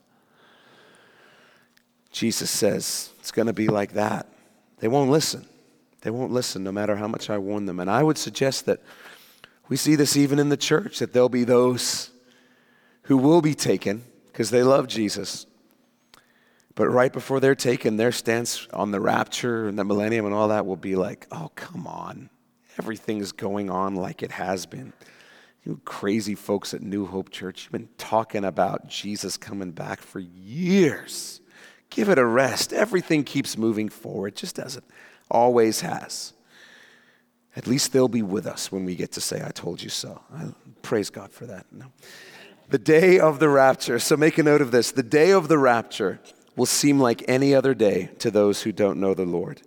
Jesus 2.13 2.51
says, 2.51 3.13
It's 3.19 3.31
going 3.31 3.47
to 3.47 3.55
be 3.55 3.69
like 3.69 3.95
that. 3.95 4.27
They 4.81 4.89
won't 4.89 5.11
listen. 5.11 5.47
They 6.03 6.11
won't 6.11 6.33
listen 6.33 6.63
no 6.63 6.73
matter 6.73 6.97
how 6.97 7.09
much 7.09 7.31
I 7.31 7.39
warn 7.39 7.65
them. 7.65 7.81
And 7.81 7.91
I 7.91 8.03
would 8.03 8.19
suggest 8.19 8.67
that 8.67 8.83
we 9.71 9.77
see 9.77 9.95
this 9.95 10.17
even 10.17 10.41
in 10.41 10.49
the 10.49 10.57
church 10.57 10.99
that 10.99 11.13
there'll 11.13 11.29
be 11.29 11.45
those 11.45 12.11
who 13.05 13.17
will 13.17 13.41
be 13.41 13.55
taken 13.55 14.03
because 14.27 14.51
they 14.51 14.65
love 14.65 14.89
Jesus. 14.89 15.47
But 16.75 16.89
right 16.89 17.13
before 17.13 17.39
they're 17.39 17.55
taken, 17.55 17.97
their 17.97 18.11
stance 18.11 18.67
on 18.73 18.91
the 18.91 19.01
rapture 19.01 19.69
and 19.69 19.79
the 19.79 19.85
millennium 19.85 20.27
and 20.27 20.35
all 20.35 20.49
that 20.49 20.67
will 20.67 20.77
be 20.77 20.97
like, 20.97 21.29
oh, 21.31 21.53
come 21.55 21.87
on. 21.87 22.31
Everything's 22.79 23.31
going 23.31 23.71
on 23.71 23.95
like 23.95 24.25
it 24.25 24.33
has 24.33 24.67
been. 24.67 24.93
You 25.65 25.81
crazy 25.85 26.35
folks 26.35 26.75
at 26.75 26.83
New 26.83 27.07
Hope 27.07 27.31
Church, 27.31 27.65
you've 27.65 27.73
been 27.73 27.91
talking 27.97 28.45
about 28.45 28.89
Jesus 28.89 29.37
coming 29.37 29.71
back 29.71 30.01
for 30.01 30.19
years. 30.19 31.41
Give 31.91 32.09
it 32.09 32.19
a 32.19 32.25
rest. 32.25 32.73
Everything 32.73 33.23
keeps 33.23 33.57
moving 33.57 33.89
forward, 33.89 34.35
just 34.35 34.59
as 34.59 34.77
it 34.77 34.85
always 35.31 35.83
has. 35.83 36.33
At 37.57 37.67
least 37.67 37.93
they'll 37.93 38.09
be 38.09 38.23
with 38.23 38.47
us 38.47 38.71
when 38.71 38.85
we 38.85 38.95
get 38.95 39.13
to 39.13 39.21
say, 39.21 39.43
I 39.45 39.51
told 39.51 39.83
you 39.83 39.89
so. 39.89 40.21
I 40.33 40.47
praise 40.83 41.11
God 41.11 41.33
for 41.33 41.47
that. 41.47 41.67
No. 41.73 41.87
The 42.69 42.79
day 42.79 43.19
of 43.19 43.41
the 43.41 43.49
rapture. 43.49 43.99
So 43.99 44.17
make 44.17 44.39
a 44.39 44.43
note 44.43 44.61
of 44.61 44.71
this. 44.71 44.93
The 44.93 45.03
day 45.03 45.33
of 45.33 45.49
the 45.49 45.59
rapture 45.59 46.21
will 46.57 46.67
seem 46.67 47.01
like 47.01 47.25
any 47.29 47.55
other 47.55 47.75
day 47.75 48.11
to 48.21 48.31
those 48.31 48.63
who 48.63 48.71
don't 48.71 49.01
know 49.01 49.15
the 49.15 49.25
Lord. 49.25 49.63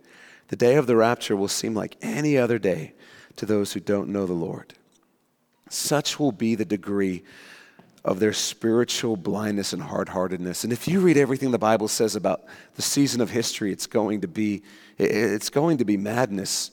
The 0.47 0.55
day 0.55 0.75
of 0.75 0.87
the 0.87 0.95
rapture 0.95 1.35
will 1.35 1.47
seem 1.47 1.73
like 1.73 1.97
any 2.01 2.37
other 2.37 2.59
day 2.59 2.93
to 3.35 3.45
those 3.45 3.73
who 3.73 3.79
don't 3.79 4.09
know 4.09 4.25
the 4.25 4.33
Lord. 4.33 4.73
Such 5.69 6.19
will 6.19 6.31
be 6.31 6.55
the 6.55 6.65
degree 6.65 7.23
of 8.05 8.19
their 8.19 8.33
spiritual 8.33 9.15
blindness 9.15 9.73
and 9.73 9.81
hard 9.81 10.09
heartedness. 10.09 10.63
And 10.63 10.73
if 10.73 10.87
you 10.87 10.99
read 10.99 11.17
everything 11.17 11.51
the 11.51 11.57
Bible 11.57 11.87
says 11.87 12.15
about 12.15 12.43
the 12.75 12.81
season 12.81 13.21
of 13.21 13.29
history, 13.29 13.71
it's 13.71 13.87
going 13.87 14.21
to 14.21 14.27
be 14.27 14.61
it's 14.97 15.49
going 15.49 15.77
to 15.77 15.85
be 15.85 15.97
madness. 15.97 16.71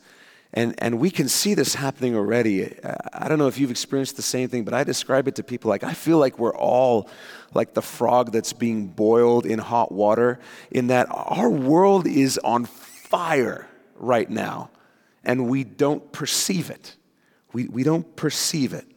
And, 0.52 0.74
and 0.78 0.98
we 0.98 1.10
can 1.10 1.28
see 1.28 1.54
this 1.54 1.76
happening 1.76 2.16
already. 2.16 2.74
I 3.12 3.28
don't 3.28 3.38
know 3.38 3.46
if 3.46 3.58
you've 3.58 3.70
experienced 3.70 4.16
the 4.16 4.22
same 4.22 4.48
thing, 4.48 4.64
but 4.64 4.74
I 4.74 4.82
describe 4.82 5.28
it 5.28 5.36
to 5.36 5.44
people 5.44 5.68
like 5.68 5.84
I 5.84 5.94
feel 5.94 6.18
like 6.18 6.38
we're 6.38 6.56
all 6.56 7.08
like 7.54 7.74
the 7.74 7.82
frog 7.82 8.32
that's 8.32 8.52
being 8.52 8.88
boiled 8.88 9.46
in 9.46 9.60
hot 9.60 9.92
water, 9.92 10.40
in 10.70 10.88
that 10.88 11.06
our 11.10 11.48
world 11.48 12.06
is 12.06 12.38
on 12.38 12.64
fire 12.64 13.68
right 13.94 14.28
now, 14.28 14.70
and 15.24 15.48
we 15.48 15.62
don't 15.62 16.10
perceive 16.10 16.70
it. 16.70 16.96
We, 17.52 17.66
we 17.66 17.82
don't 17.82 18.16
perceive 18.16 18.72
it 18.72 18.89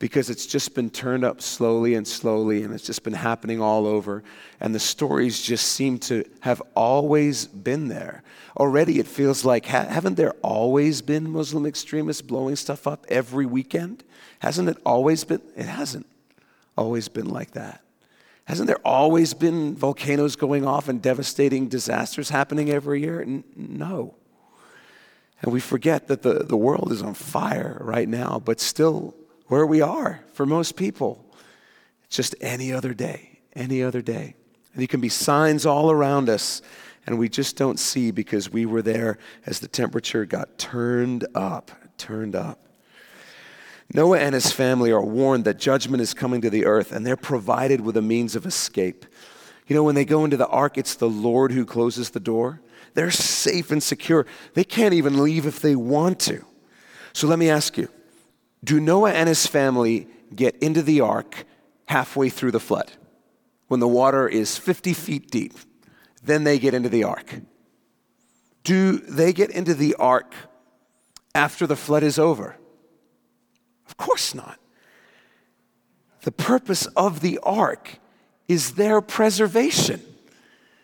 because 0.00 0.30
it's 0.30 0.46
just 0.46 0.74
been 0.74 0.88
turned 0.88 1.24
up 1.24 1.42
slowly 1.42 1.94
and 1.94 2.08
slowly, 2.08 2.62
and 2.62 2.72
it's 2.74 2.86
just 2.86 3.04
been 3.04 3.12
happening 3.12 3.60
all 3.60 3.86
over. 3.86 4.24
And 4.58 4.74
the 4.74 4.80
stories 4.80 5.40
just 5.40 5.68
seem 5.68 5.98
to 6.00 6.24
have 6.40 6.60
always 6.74 7.46
been 7.46 7.88
there. 7.88 8.22
Already, 8.56 8.98
it 8.98 9.06
feels 9.06 9.44
like, 9.44 9.66
ha- 9.66 9.84
haven't 9.84 10.16
there 10.16 10.32
always 10.42 11.02
been 11.02 11.30
Muslim 11.30 11.66
extremists 11.66 12.22
blowing 12.22 12.56
stuff 12.56 12.86
up 12.86 13.04
every 13.10 13.44
weekend? 13.44 14.02
Hasn't 14.38 14.70
it 14.70 14.78
always 14.86 15.22
been? 15.22 15.42
It 15.54 15.66
hasn't 15.66 16.06
always 16.78 17.08
been 17.08 17.28
like 17.28 17.50
that. 17.50 17.82
Hasn't 18.46 18.68
there 18.68 18.80
always 18.86 19.34
been 19.34 19.76
volcanoes 19.76 20.34
going 20.34 20.66
off 20.66 20.88
and 20.88 21.02
devastating 21.02 21.68
disasters 21.68 22.30
happening 22.30 22.70
every 22.70 23.02
year? 23.02 23.20
N- 23.20 23.44
no. 23.54 24.14
And 25.42 25.52
we 25.52 25.60
forget 25.60 26.08
that 26.08 26.22
the, 26.22 26.42
the 26.44 26.56
world 26.56 26.90
is 26.90 27.02
on 27.02 27.12
fire 27.12 27.76
right 27.82 28.08
now, 28.08 28.40
but 28.42 28.60
still 28.60 29.14
where 29.50 29.66
we 29.66 29.80
are 29.80 30.20
for 30.32 30.46
most 30.46 30.76
people. 30.76 31.26
It's 32.04 32.16
just 32.16 32.36
any 32.40 32.72
other 32.72 32.94
day, 32.94 33.40
any 33.52 33.82
other 33.82 34.00
day. 34.00 34.36
And 34.72 34.80
there 34.80 34.86
can 34.86 35.00
be 35.00 35.08
signs 35.08 35.66
all 35.66 35.90
around 35.90 36.28
us, 36.28 36.62
and 37.04 37.18
we 37.18 37.28
just 37.28 37.56
don't 37.56 37.78
see 37.78 38.12
because 38.12 38.48
we 38.48 38.64
were 38.64 38.80
there 38.80 39.18
as 39.46 39.58
the 39.58 39.66
temperature 39.66 40.24
got 40.24 40.56
turned 40.56 41.26
up, 41.34 41.72
turned 41.98 42.36
up. 42.36 42.68
Noah 43.92 44.20
and 44.20 44.34
his 44.34 44.52
family 44.52 44.92
are 44.92 45.04
warned 45.04 45.44
that 45.46 45.58
judgment 45.58 46.00
is 46.00 46.14
coming 46.14 46.40
to 46.42 46.50
the 46.50 46.64
earth, 46.64 46.92
and 46.92 47.04
they're 47.04 47.16
provided 47.16 47.80
with 47.80 47.96
a 47.96 48.02
means 48.02 48.36
of 48.36 48.46
escape. 48.46 49.04
You 49.66 49.74
know, 49.74 49.82
when 49.82 49.96
they 49.96 50.04
go 50.04 50.24
into 50.24 50.36
the 50.36 50.46
ark, 50.46 50.78
it's 50.78 50.94
the 50.94 51.10
Lord 51.10 51.50
who 51.50 51.64
closes 51.64 52.10
the 52.10 52.20
door. 52.20 52.60
They're 52.94 53.10
safe 53.10 53.72
and 53.72 53.82
secure. 53.82 54.26
They 54.54 54.64
can't 54.64 54.94
even 54.94 55.20
leave 55.20 55.44
if 55.44 55.58
they 55.58 55.74
want 55.74 56.20
to. 56.20 56.44
So 57.12 57.26
let 57.26 57.40
me 57.40 57.50
ask 57.50 57.76
you 57.76 57.88
do 58.62 58.80
Noah 58.80 59.12
and 59.12 59.28
his 59.28 59.46
family 59.46 60.08
get 60.34 60.56
into 60.56 60.82
the 60.82 61.00
ark 61.00 61.44
halfway 61.86 62.28
through 62.28 62.52
the 62.52 62.60
flood? 62.60 62.92
When 63.68 63.80
the 63.80 63.88
water 63.88 64.28
is 64.28 64.58
50 64.58 64.92
feet 64.94 65.30
deep, 65.30 65.54
then 66.22 66.44
they 66.44 66.58
get 66.58 66.74
into 66.74 66.88
the 66.88 67.04
ark. 67.04 67.40
Do 68.64 68.98
they 68.98 69.32
get 69.32 69.50
into 69.50 69.74
the 69.74 69.94
ark 69.94 70.34
after 71.34 71.66
the 71.66 71.76
flood 71.76 72.02
is 72.02 72.18
over? 72.18 72.56
Of 73.86 73.96
course 73.96 74.34
not. 74.34 74.58
The 76.22 76.32
purpose 76.32 76.86
of 76.96 77.20
the 77.20 77.38
ark 77.42 77.98
is 78.46 78.74
their 78.74 79.00
preservation. 79.00 80.02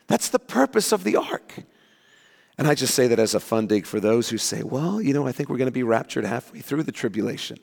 That's 0.06 0.28
the 0.28 0.38
purpose 0.38 0.92
of 0.92 1.04
the 1.04 1.16
ark. 1.16 1.64
And 2.58 2.66
I 2.66 2.74
just 2.74 2.94
say 2.94 3.06
that 3.08 3.18
as 3.18 3.34
a 3.34 3.40
fun 3.40 3.66
dig 3.66 3.84
for 3.84 4.00
those 4.00 4.30
who 4.30 4.38
say, 4.38 4.62
well, 4.62 5.00
you 5.00 5.12
know, 5.12 5.26
I 5.26 5.32
think 5.32 5.48
we're 5.48 5.58
going 5.58 5.66
to 5.66 5.72
be 5.72 5.82
raptured 5.82 6.24
halfway 6.24 6.60
through 6.60 6.84
the 6.84 6.92
tribulation. 6.92 7.58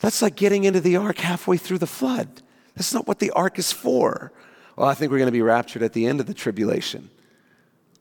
That's 0.00 0.20
like 0.20 0.34
getting 0.34 0.64
into 0.64 0.80
the 0.80 0.96
ark 0.96 1.18
halfway 1.18 1.56
through 1.56 1.78
the 1.78 1.86
flood. 1.86 2.42
That's 2.74 2.92
not 2.92 3.06
what 3.06 3.20
the 3.20 3.30
ark 3.30 3.58
is 3.58 3.70
for. 3.72 4.32
Well, 4.76 4.88
I 4.88 4.94
think 4.94 5.12
we're 5.12 5.18
going 5.18 5.28
to 5.28 5.32
be 5.32 5.42
raptured 5.42 5.82
at 5.82 5.92
the 5.92 6.06
end 6.06 6.18
of 6.18 6.26
the 6.26 6.34
tribulation. 6.34 7.10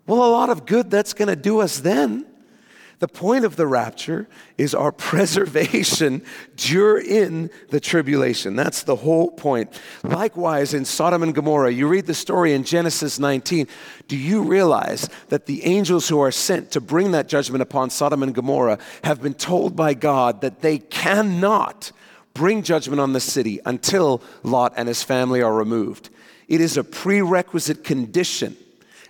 Well, 0.08 0.24
a 0.24 0.32
lot 0.32 0.50
of 0.50 0.66
good 0.66 0.90
that's 0.90 1.14
going 1.14 1.30
to 1.30 1.36
do 1.36 1.60
us 1.60 1.80
then. 1.80 2.26
The 3.04 3.10
point 3.10 3.44
of 3.44 3.58
the 3.58 3.68
rapture 3.68 4.30
is 4.58 4.74
our 4.74 4.92
preservation 5.10 6.24
during 6.56 7.50
the 7.68 7.82
tribulation. 7.82 8.56
That's 8.56 8.84
the 8.84 8.96
whole 8.96 9.30
point. 9.30 9.78
Likewise, 10.04 10.74
in 10.74 10.86
Sodom 10.86 11.22
and 11.22 11.36
Gomorrah, 11.36 11.74
you 11.74 11.90
read 11.90 12.06
the 12.06 12.14
story 12.14 12.54
in 12.54 12.64
Genesis 12.64 13.20
19. 13.20 13.68
Do 14.08 14.16
you 14.16 14.42
realize 14.44 15.10
that 15.28 15.48
the 15.48 15.66
angels 15.66 16.08
who 16.08 16.22
are 16.22 16.32
sent 16.32 16.72
to 16.72 16.80
bring 16.80 17.12
that 17.12 17.28
judgment 17.28 17.62
upon 17.62 17.90
Sodom 17.90 18.24
and 18.24 18.34
Gomorrah 18.34 18.80
have 19.04 19.22
been 19.22 19.34
told 19.34 19.76
by 19.76 19.96
God 19.96 20.40
that 20.40 20.62
they 20.62 20.78
cannot 20.78 21.92
bring 22.34 22.64
judgment 22.64 23.02
on 23.02 23.12
the 23.12 23.20
city 23.20 23.60
until 23.66 24.24
Lot 24.44 24.76
and 24.78 24.88
his 24.88 25.04
family 25.04 25.42
are 25.42 25.54
removed? 25.54 26.10
It 26.48 26.62
is 26.62 26.78
a 26.78 26.86
prerequisite 26.86 27.84
condition 27.84 28.56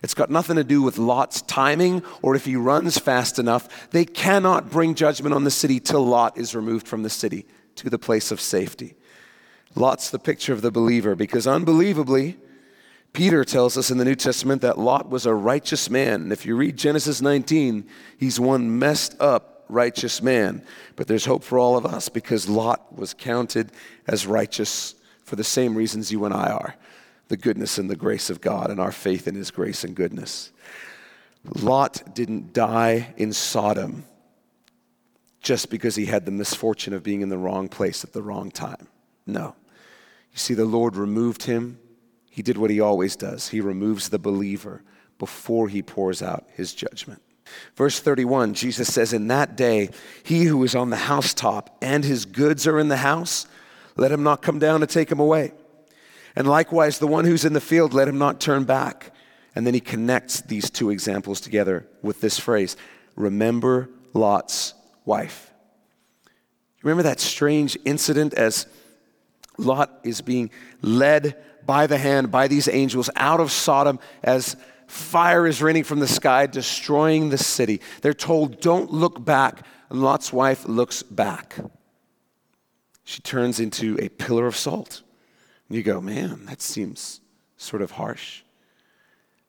it's 0.03 0.13
got 0.13 0.29
nothing 0.29 0.57
to 0.57 0.65
do 0.65 0.81
with 0.81 0.97
Lot's 0.97 1.41
timing 1.43 2.03
or 2.21 2.35
if 2.35 2.43
he 2.43 2.57
runs 2.57 2.99
fast 2.99 3.39
enough. 3.39 3.89
They 3.91 4.03
cannot 4.03 4.69
bring 4.69 4.95
judgment 4.95 5.33
on 5.33 5.45
the 5.45 5.51
city 5.51 5.79
till 5.79 6.05
Lot 6.05 6.37
is 6.37 6.53
removed 6.53 6.89
from 6.89 7.03
the 7.03 7.09
city 7.09 7.45
to 7.75 7.89
the 7.89 7.97
place 7.97 8.29
of 8.29 8.41
safety. 8.41 8.95
Lot's 9.75 10.11
the 10.11 10.19
picture 10.19 10.51
of 10.51 10.61
the 10.61 10.71
believer 10.71 11.15
because 11.15 11.47
unbelievably, 11.47 12.37
Peter 13.13 13.45
tells 13.45 13.77
us 13.77 13.89
in 13.89 13.97
the 13.97 14.05
New 14.05 14.15
Testament 14.15 14.61
that 14.61 14.77
Lot 14.77 15.09
was 15.09 15.25
a 15.25 15.33
righteous 15.33 15.89
man. 15.89 16.23
And 16.23 16.33
if 16.33 16.45
you 16.45 16.57
read 16.57 16.75
Genesis 16.75 17.21
19, 17.21 17.87
he's 18.17 18.39
one 18.39 18.77
messed 18.77 19.15
up 19.21 19.63
righteous 19.69 20.21
man. 20.21 20.65
But 20.97 21.07
there's 21.07 21.25
hope 21.25 21.43
for 21.43 21.57
all 21.57 21.77
of 21.77 21.85
us 21.85 22.09
because 22.09 22.49
Lot 22.49 22.93
was 22.97 23.13
counted 23.13 23.71
as 24.05 24.27
righteous 24.27 24.95
for 25.23 25.37
the 25.37 25.43
same 25.45 25.75
reasons 25.75 26.11
you 26.11 26.25
and 26.25 26.33
I 26.33 26.51
are 26.51 26.75
the 27.33 27.37
goodness 27.37 27.79
and 27.79 27.89
the 27.89 27.95
grace 27.95 28.29
of 28.29 28.41
God 28.41 28.69
and 28.69 28.79
our 28.79 28.91
faith 28.91 29.27
in 29.27 29.33
His 29.33 29.49
grace 29.49 29.83
and 29.83 29.95
goodness. 29.95 30.51
Lot 31.63 32.13
didn't 32.13 32.53
die 32.53 33.11
in 33.17 33.33
Sodom 33.33 34.05
just 35.41 35.71
because 35.71 35.95
he 35.95 36.05
had 36.05 36.25
the 36.25 36.31
misfortune 36.31 36.93
of 36.93 37.01
being 37.01 37.21
in 37.21 37.29
the 37.29 37.37
wrong 37.39 37.69
place 37.69 38.03
at 38.03 38.13
the 38.13 38.21
wrong 38.21 38.51
time. 38.51 38.87
No. 39.25 39.55
You 40.31 40.37
see, 40.37 40.53
the 40.53 40.63
Lord 40.63 40.95
removed 40.95 41.41
him. 41.41 41.79
He 42.29 42.43
did 42.43 42.55
what 42.55 42.69
he 42.69 42.79
always 42.79 43.15
does 43.15 43.49
he 43.49 43.61
removes 43.61 44.09
the 44.09 44.19
believer 44.19 44.83
before 45.17 45.69
he 45.69 45.81
pours 45.81 46.21
out 46.21 46.45
his 46.53 46.71
judgment. 46.75 47.23
Verse 47.75 47.99
31, 47.99 48.53
Jesus 48.53 48.93
says, 48.93 49.11
In 49.11 49.27
that 49.29 49.57
day, 49.57 49.89
he 50.21 50.43
who 50.43 50.63
is 50.63 50.75
on 50.75 50.91
the 50.91 50.97
housetop 50.97 51.75
and 51.81 52.05
his 52.05 52.25
goods 52.25 52.67
are 52.67 52.77
in 52.77 52.89
the 52.89 52.97
house, 52.97 53.47
let 53.97 54.11
him 54.11 54.21
not 54.21 54.43
come 54.43 54.59
down 54.59 54.81
to 54.81 54.87
take 54.87 55.11
him 55.11 55.19
away. 55.19 55.53
And 56.35 56.47
likewise, 56.47 56.99
the 56.99 57.07
one 57.07 57.25
who's 57.25 57.45
in 57.45 57.53
the 57.53 57.61
field, 57.61 57.93
let 57.93 58.07
him 58.07 58.17
not 58.17 58.41
turn 58.41 58.63
back. 58.63 59.11
And 59.55 59.67
then 59.67 59.73
he 59.73 59.79
connects 59.79 60.41
these 60.41 60.69
two 60.69 60.89
examples 60.89 61.39
together 61.39 61.87
with 62.01 62.21
this 62.21 62.39
phrase 62.39 62.75
Remember 63.15 63.89
Lot's 64.13 64.73
wife. 65.05 65.51
Remember 66.81 67.03
that 67.03 67.19
strange 67.19 67.77
incident 67.85 68.33
as 68.33 68.67
Lot 69.57 69.99
is 70.03 70.21
being 70.21 70.49
led 70.81 71.37
by 71.65 71.87
the 71.87 71.97
hand 71.97 72.31
by 72.31 72.47
these 72.47 72.67
angels 72.67 73.09
out 73.15 73.39
of 73.39 73.51
Sodom 73.51 73.99
as 74.23 74.55
fire 74.87 75.45
is 75.47 75.61
raining 75.61 75.83
from 75.83 75.99
the 75.99 76.07
sky, 76.07 76.47
destroying 76.47 77.29
the 77.29 77.37
city. 77.37 77.79
They're 78.01 78.13
told, 78.13 78.59
Don't 78.59 78.91
look 78.91 79.23
back. 79.23 79.65
And 79.89 80.01
Lot's 80.01 80.33
wife 80.33 80.67
looks 80.67 81.03
back. 81.03 81.55
She 83.03 83.21
turns 83.21 83.59
into 83.59 83.97
a 84.01 84.09
pillar 84.09 84.47
of 84.47 84.55
salt. 84.55 85.02
You 85.73 85.81
go, 85.81 85.99
man, 85.99 86.45
that 86.45 86.61
seems 86.61 87.19
sort 87.57 87.81
of 87.81 87.91
harsh. 87.91 88.43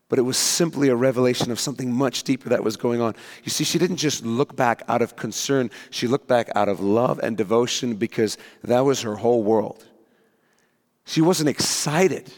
But 0.09 0.19
it 0.19 0.23
was 0.23 0.39
simply 0.39 0.89
a 0.89 0.97
revelation 0.97 1.51
of 1.51 1.61
something 1.61 1.93
much 1.93 2.23
deeper 2.23 2.49
that 2.49 2.65
was 2.65 2.77
going 2.77 3.03
on. 3.03 3.15
You 3.43 3.51
see, 3.51 3.65
she 3.65 3.79
didn't 3.79 3.97
just 3.97 4.25
look 4.25 4.57
back 4.57 4.83
out 4.89 5.03
of 5.03 5.17
concern, 5.17 5.71
she 5.91 6.07
looked 6.07 6.27
back 6.27 6.49
out 6.55 6.69
of 6.69 6.81
love 6.81 7.19
and 7.23 7.37
devotion 7.37 7.97
because 7.97 8.39
that 8.63 8.81
was 8.81 9.03
her 9.03 9.17
whole 9.17 9.43
world. 9.43 9.85
She 11.05 11.21
wasn't 11.21 11.51
excited 11.51 12.33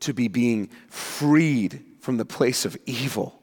to 0.00 0.12
be 0.12 0.26
being 0.26 0.68
freed 0.88 1.84
from 2.00 2.16
the 2.16 2.24
place 2.24 2.64
of 2.64 2.76
evil. 2.86 3.40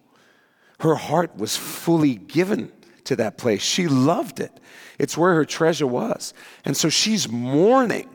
Her 0.80 0.96
heart 0.96 1.38
was 1.38 1.56
fully 1.56 2.16
given 2.16 2.72
to 3.06 3.16
that 3.16 3.38
place. 3.38 3.62
She 3.62 3.88
loved 3.88 4.42
it. 4.42 4.52
It's 5.00 5.18
where 5.18 5.36
her 5.36 5.46
treasure 5.46 5.88
was. 5.88 6.34
And 6.66 6.76
so 6.76 6.90
she's 6.90 7.30
mourning 7.30 8.10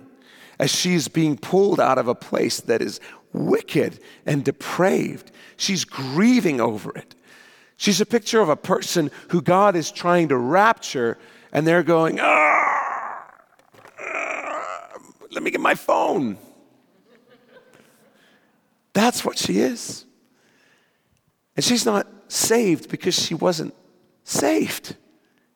as 0.60 0.70
she's 0.70 1.08
being 1.08 1.38
pulled 1.38 1.80
out 1.80 1.96
of 1.96 2.06
a 2.06 2.14
place 2.14 2.60
that 2.60 2.82
is 2.82 3.00
wicked 3.32 3.98
and 4.26 4.44
depraved. 4.44 5.32
She's 5.56 5.86
grieving 5.86 6.60
over 6.60 6.92
it. 6.92 7.14
She's 7.78 7.98
a 8.02 8.04
picture 8.04 8.42
of 8.42 8.50
a 8.50 8.56
person 8.56 9.10
who 9.28 9.40
God 9.40 9.74
is 9.74 9.90
trying 9.90 10.28
to 10.28 10.36
rapture, 10.36 11.16
and 11.50 11.66
they're 11.66 11.82
going, 11.82 12.18
ah, 12.20 13.24
ah, 14.00 14.92
let 15.30 15.42
me 15.42 15.50
get 15.50 15.62
my 15.62 15.74
phone. 15.74 16.36
That's 18.92 19.24
what 19.24 19.38
she 19.38 19.60
is. 19.60 20.04
And 21.56 21.64
she's 21.64 21.86
not 21.86 22.06
saved 22.28 22.90
because 22.90 23.14
she 23.14 23.32
wasn't 23.32 23.74
saved. 24.24 24.94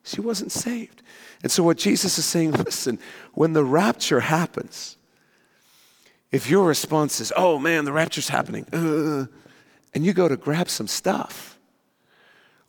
She 0.05 0.21
wasn't 0.21 0.51
saved. 0.51 1.01
And 1.41 1.51
so, 1.51 1.63
what 1.63 1.77
Jesus 1.77 2.17
is 2.17 2.25
saying, 2.25 2.51
listen, 2.51 2.99
when 3.33 3.53
the 3.53 3.65
rapture 3.65 4.21
happens, 4.21 4.97
if 6.31 6.49
your 6.49 6.67
response 6.67 7.19
is, 7.19 7.33
oh 7.35 7.57
man, 7.57 7.85
the 7.85 7.91
rapture's 7.91 8.29
happening, 8.29 8.65
uh, 8.71 9.25
and 9.93 10.05
you 10.05 10.13
go 10.13 10.27
to 10.27 10.37
grab 10.37 10.69
some 10.69 10.87
stuff, 10.87 11.57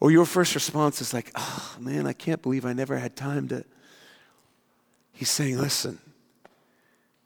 or 0.01 0.11
your 0.11 0.25
first 0.25 0.55
response 0.55 1.01
is 1.01 1.13
like, 1.13 1.31
oh 1.35 1.77
man, 1.79 2.07
I 2.07 2.15
can't 2.15 2.41
believe 2.41 2.65
I 2.65 2.73
never 2.73 2.99
had 2.99 3.17
time 3.17 3.49
to. 3.49 3.65
He's 5.13 5.31
saying, 5.31 5.59
listen, 5.59 5.99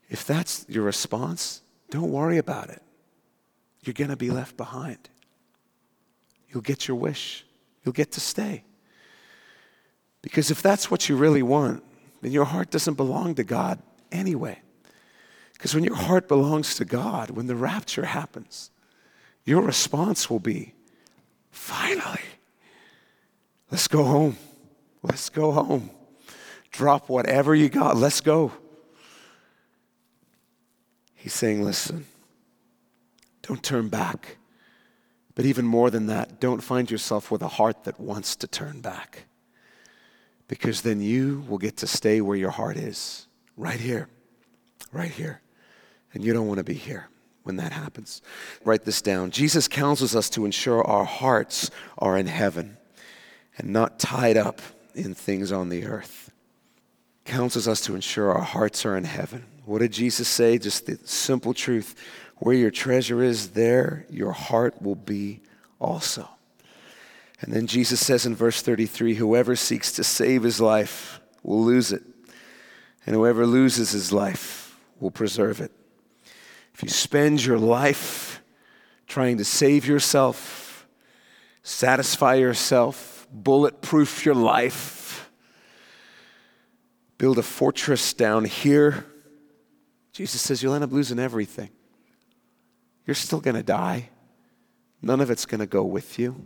if 0.09 0.25
that's 0.25 0.65
your 0.67 0.83
response, 0.83 1.61
don't 1.89 2.11
worry 2.11 2.37
about 2.37 2.69
it. 2.69 2.81
You're 3.83 3.93
going 3.93 4.09
to 4.09 4.17
be 4.17 4.29
left 4.29 4.57
behind. 4.57 5.09
You'll 6.49 6.61
get 6.61 6.87
your 6.87 6.97
wish, 6.97 7.45
you'll 7.85 7.93
get 7.93 8.11
to 8.13 8.19
stay. 8.19 8.63
Because 10.21 10.51
if 10.51 10.61
that's 10.61 10.91
what 10.91 11.09
you 11.09 11.15
really 11.15 11.43
want, 11.43 11.83
then 12.21 12.31
your 12.31 12.45
heart 12.45 12.69
doesn't 12.69 12.93
belong 12.93 13.35
to 13.35 13.43
God 13.43 13.79
anyway. 14.11 14.61
Because 15.53 15.73
when 15.73 15.83
your 15.83 15.95
heart 15.95 16.27
belongs 16.27 16.75
to 16.75 16.85
God, 16.85 17.31
when 17.31 17.47
the 17.47 17.55
rapture 17.55 18.05
happens, 18.05 18.71
your 19.45 19.61
response 19.61 20.29
will 20.29 20.39
be, 20.39 20.73
finally, 21.49 22.21
let's 23.71 23.87
go 23.87 24.03
home. 24.03 24.37
Let's 25.03 25.29
go 25.29 25.51
home. 25.51 25.89
Drop 26.71 27.09
whatever 27.09 27.55
you 27.55 27.69
got. 27.69 27.97
Let's 27.97 28.21
go. 28.21 28.51
He's 31.15 31.33
saying, 31.33 31.63
listen, 31.63 32.05
don't 33.41 33.63
turn 33.63 33.89
back. 33.89 34.37
But 35.33 35.45
even 35.45 35.65
more 35.65 35.89
than 35.89 36.07
that, 36.07 36.39
don't 36.39 36.61
find 36.61 36.89
yourself 36.89 37.31
with 37.31 37.41
a 37.41 37.47
heart 37.47 37.83
that 37.85 37.99
wants 37.99 38.35
to 38.37 38.47
turn 38.47 38.81
back 38.81 39.25
because 40.51 40.81
then 40.81 40.99
you 40.99 41.45
will 41.47 41.57
get 41.57 41.77
to 41.77 41.87
stay 41.87 42.19
where 42.19 42.35
your 42.35 42.49
heart 42.49 42.75
is, 42.75 43.25
right 43.55 43.79
here, 43.79 44.09
right 44.91 45.09
here. 45.09 45.39
And 46.13 46.25
you 46.25 46.33
don't 46.33 46.45
want 46.45 46.57
to 46.57 46.63
be 46.65 46.73
here 46.73 47.07
when 47.43 47.55
that 47.55 47.71
happens. 47.71 48.21
Write 48.65 48.83
this 48.83 49.01
down. 49.01 49.31
Jesus 49.31 49.69
counsels 49.69 50.13
us 50.13 50.29
to 50.31 50.43
ensure 50.43 50.83
our 50.83 51.05
hearts 51.05 51.71
are 51.97 52.17
in 52.17 52.27
heaven 52.27 52.75
and 53.57 53.69
not 53.69 53.97
tied 53.97 54.35
up 54.35 54.59
in 54.93 55.13
things 55.13 55.53
on 55.53 55.69
the 55.69 55.85
earth. 55.85 56.33
Counsels 57.23 57.65
us 57.65 57.79
to 57.85 57.95
ensure 57.95 58.29
our 58.29 58.43
hearts 58.43 58.85
are 58.85 58.97
in 58.97 59.05
heaven. 59.05 59.45
What 59.63 59.79
did 59.79 59.93
Jesus 59.93 60.27
say? 60.27 60.57
Just 60.57 60.85
the 60.85 60.99
simple 61.05 61.53
truth. 61.53 61.95
Where 62.39 62.57
your 62.57 62.71
treasure 62.71 63.23
is, 63.23 63.51
there 63.51 64.05
your 64.09 64.33
heart 64.33 64.81
will 64.81 64.95
be 64.95 65.39
also. 65.79 66.27
And 67.41 67.51
then 67.51 67.65
Jesus 67.65 67.99
says 67.99 68.25
in 68.25 68.35
verse 68.35 68.61
33 68.61 69.15
Whoever 69.15 69.55
seeks 69.55 69.91
to 69.93 70.03
save 70.03 70.43
his 70.43 70.61
life 70.61 71.19
will 71.43 71.63
lose 71.63 71.91
it, 71.91 72.03
and 73.05 73.15
whoever 73.15 73.45
loses 73.45 73.91
his 73.91 74.13
life 74.13 74.79
will 74.99 75.11
preserve 75.11 75.59
it. 75.59 75.71
If 76.73 76.83
you 76.83 76.89
spend 76.89 77.43
your 77.43 77.57
life 77.57 78.41
trying 79.07 79.37
to 79.37 79.45
save 79.45 79.87
yourself, 79.87 80.87
satisfy 81.63 82.35
yourself, 82.35 83.27
bulletproof 83.31 84.23
your 84.23 84.35
life, 84.35 85.29
build 87.17 87.39
a 87.39 87.43
fortress 87.43 88.13
down 88.13 88.45
here, 88.45 89.05
Jesus 90.13 90.41
says 90.41 90.61
you'll 90.61 90.75
end 90.75 90.83
up 90.83 90.91
losing 90.91 91.19
everything. 91.19 91.69
You're 93.05 93.15
still 93.15 93.39
going 93.39 93.55
to 93.55 93.63
die. 93.63 94.09
None 95.01 95.21
of 95.21 95.31
it's 95.31 95.45
going 95.45 95.59
to 95.59 95.65
go 95.65 95.83
with 95.83 96.19
you. 96.19 96.45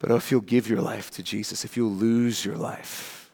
But 0.00 0.10
if 0.10 0.30
you'll 0.30 0.40
give 0.40 0.68
your 0.68 0.80
life 0.80 1.10
to 1.12 1.22
Jesus, 1.22 1.64
if 1.64 1.76
you'll 1.76 1.92
lose 1.92 2.44
your 2.44 2.56
life, 2.56 3.30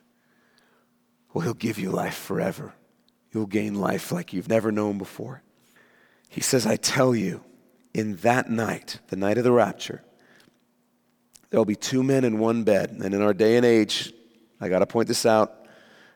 well, 1.32 1.42
He'll 1.42 1.54
give 1.54 1.78
you 1.78 1.90
life 1.90 2.16
forever. 2.16 2.74
You'll 3.32 3.46
gain 3.46 3.76
life 3.76 4.12
like 4.12 4.32
you've 4.32 4.48
never 4.48 4.70
known 4.70 4.98
before. 4.98 5.42
He 6.28 6.40
says, 6.40 6.66
I 6.66 6.76
tell 6.76 7.14
you, 7.14 7.42
in 7.94 8.16
that 8.16 8.50
night, 8.50 8.98
the 9.08 9.16
night 9.16 9.38
of 9.38 9.44
the 9.44 9.52
rapture, 9.52 10.02
there'll 11.50 11.64
be 11.64 11.76
two 11.76 12.02
men 12.02 12.24
in 12.24 12.38
one 12.38 12.64
bed. 12.64 12.90
And 12.90 13.14
in 13.14 13.22
our 13.22 13.32
day 13.32 13.56
and 13.56 13.64
age, 13.64 14.12
I 14.60 14.68
got 14.68 14.80
to 14.80 14.86
point 14.86 15.08
this 15.08 15.24
out. 15.24 15.66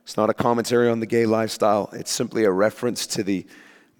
It's 0.02 0.16
not 0.16 0.30
a 0.30 0.34
commentary 0.34 0.88
on 0.88 0.98
the 0.98 1.06
gay 1.06 1.26
lifestyle, 1.26 1.90
it's 1.92 2.10
simply 2.10 2.44
a 2.44 2.50
reference 2.50 3.06
to 3.08 3.22
the 3.22 3.46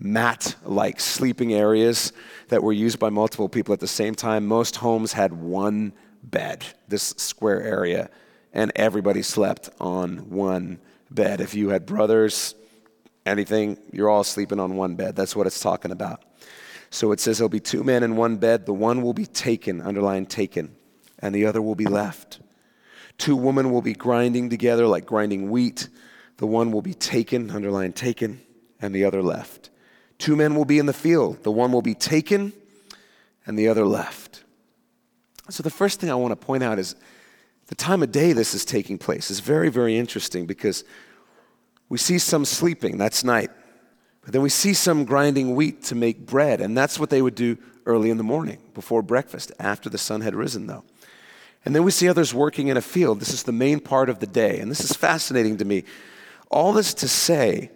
mat 0.00 0.56
like 0.64 0.98
sleeping 0.98 1.52
areas 1.52 2.12
that 2.48 2.62
were 2.62 2.72
used 2.72 2.98
by 2.98 3.10
multiple 3.10 3.48
people 3.48 3.72
at 3.72 3.80
the 3.80 3.86
same 3.86 4.14
time. 4.14 4.46
Most 4.46 4.76
homes 4.76 5.12
had 5.12 5.32
one 5.32 5.92
bed, 6.22 6.64
this 6.88 7.14
square 7.16 7.62
area, 7.62 8.10
and 8.52 8.72
everybody 8.76 9.22
slept 9.22 9.70
on 9.80 10.30
one 10.30 10.78
bed. 11.10 11.40
If 11.40 11.54
you 11.54 11.70
had 11.70 11.86
brothers, 11.86 12.54
anything, 13.26 13.78
you're 13.92 14.08
all 14.08 14.24
sleeping 14.24 14.60
on 14.60 14.76
one 14.76 14.96
bed. 14.96 15.16
That's 15.16 15.36
what 15.36 15.46
it's 15.46 15.60
talking 15.60 15.90
about. 15.90 16.22
So 16.90 17.12
it 17.12 17.20
says 17.20 17.38
there'll 17.38 17.48
be 17.48 17.60
two 17.60 17.84
men 17.84 18.02
in 18.02 18.16
one 18.16 18.36
bed. 18.36 18.66
The 18.66 18.74
one 18.74 19.02
will 19.02 19.12
be 19.12 19.26
taken, 19.26 19.80
underline 19.80 20.26
taken, 20.26 20.74
and 21.20 21.34
the 21.34 21.46
other 21.46 21.62
will 21.62 21.76
be 21.76 21.86
left. 21.86 22.40
Two 23.16 23.36
women 23.36 23.70
will 23.70 23.82
be 23.82 23.92
grinding 23.92 24.50
together 24.50 24.86
like 24.86 25.06
grinding 25.06 25.50
wheat. 25.50 25.88
The 26.38 26.46
one 26.46 26.72
will 26.72 26.82
be 26.82 26.94
taken, 26.94 27.50
underline 27.50 27.92
taken, 27.92 28.40
and 28.80 28.94
the 28.94 29.04
other 29.04 29.22
left. 29.22 29.70
Two 30.18 30.36
men 30.36 30.54
will 30.54 30.64
be 30.64 30.78
in 30.78 30.86
the 30.86 30.92
field. 30.92 31.42
The 31.44 31.52
one 31.52 31.70
will 31.70 31.82
be 31.82 31.94
taken, 31.94 32.52
and 33.46 33.58
the 33.58 33.68
other 33.68 33.86
left. 33.86 34.42
So, 35.50 35.62
the 35.62 35.70
first 35.70 36.00
thing 36.00 36.10
I 36.10 36.14
want 36.14 36.32
to 36.32 36.46
point 36.46 36.62
out 36.62 36.78
is 36.78 36.94
the 37.66 37.74
time 37.74 38.02
of 38.02 38.12
day 38.12 38.32
this 38.32 38.54
is 38.54 38.64
taking 38.64 38.98
place 38.98 39.30
is 39.30 39.40
very, 39.40 39.68
very 39.68 39.96
interesting 39.96 40.46
because 40.46 40.84
we 41.88 41.98
see 41.98 42.18
some 42.18 42.44
sleeping, 42.44 42.98
that's 42.98 43.24
night. 43.24 43.50
But 44.22 44.32
then 44.32 44.42
we 44.42 44.48
see 44.48 44.74
some 44.74 45.04
grinding 45.04 45.54
wheat 45.54 45.82
to 45.84 45.94
make 45.94 46.26
bread, 46.26 46.60
and 46.60 46.76
that's 46.76 46.98
what 46.98 47.10
they 47.10 47.22
would 47.22 47.34
do 47.34 47.58
early 47.86 48.10
in 48.10 48.16
the 48.16 48.22
morning 48.22 48.58
before 48.74 49.02
breakfast, 49.02 49.50
after 49.58 49.88
the 49.88 49.98
sun 49.98 50.20
had 50.20 50.34
risen, 50.34 50.66
though. 50.66 50.84
And 51.64 51.74
then 51.74 51.84
we 51.84 51.90
see 51.90 52.08
others 52.08 52.32
working 52.32 52.68
in 52.68 52.76
a 52.76 52.82
field. 52.82 53.20
This 53.20 53.32
is 53.32 53.42
the 53.42 53.52
main 53.52 53.80
part 53.80 54.08
of 54.08 54.18
the 54.18 54.26
day. 54.26 54.60
And 54.60 54.70
this 54.70 54.80
is 54.80 54.92
fascinating 54.96 55.58
to 55.58 55.64
me. 55.64 55.84
All 56.50 56.72
this 56.72 56.94
to 56.94 57.08
say, 57.08 57.70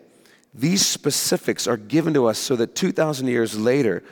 these 0.54 0.86
specifics 0.86 1.66
are 1.66 1.76
given 1.76 2.14
to 2.14 2.26
us 2.26 2.38
so 2.38 2.56
that 2.56 2.74
2,000 2.74 3.26
years 3.26 3.58
later, 3.58 4.02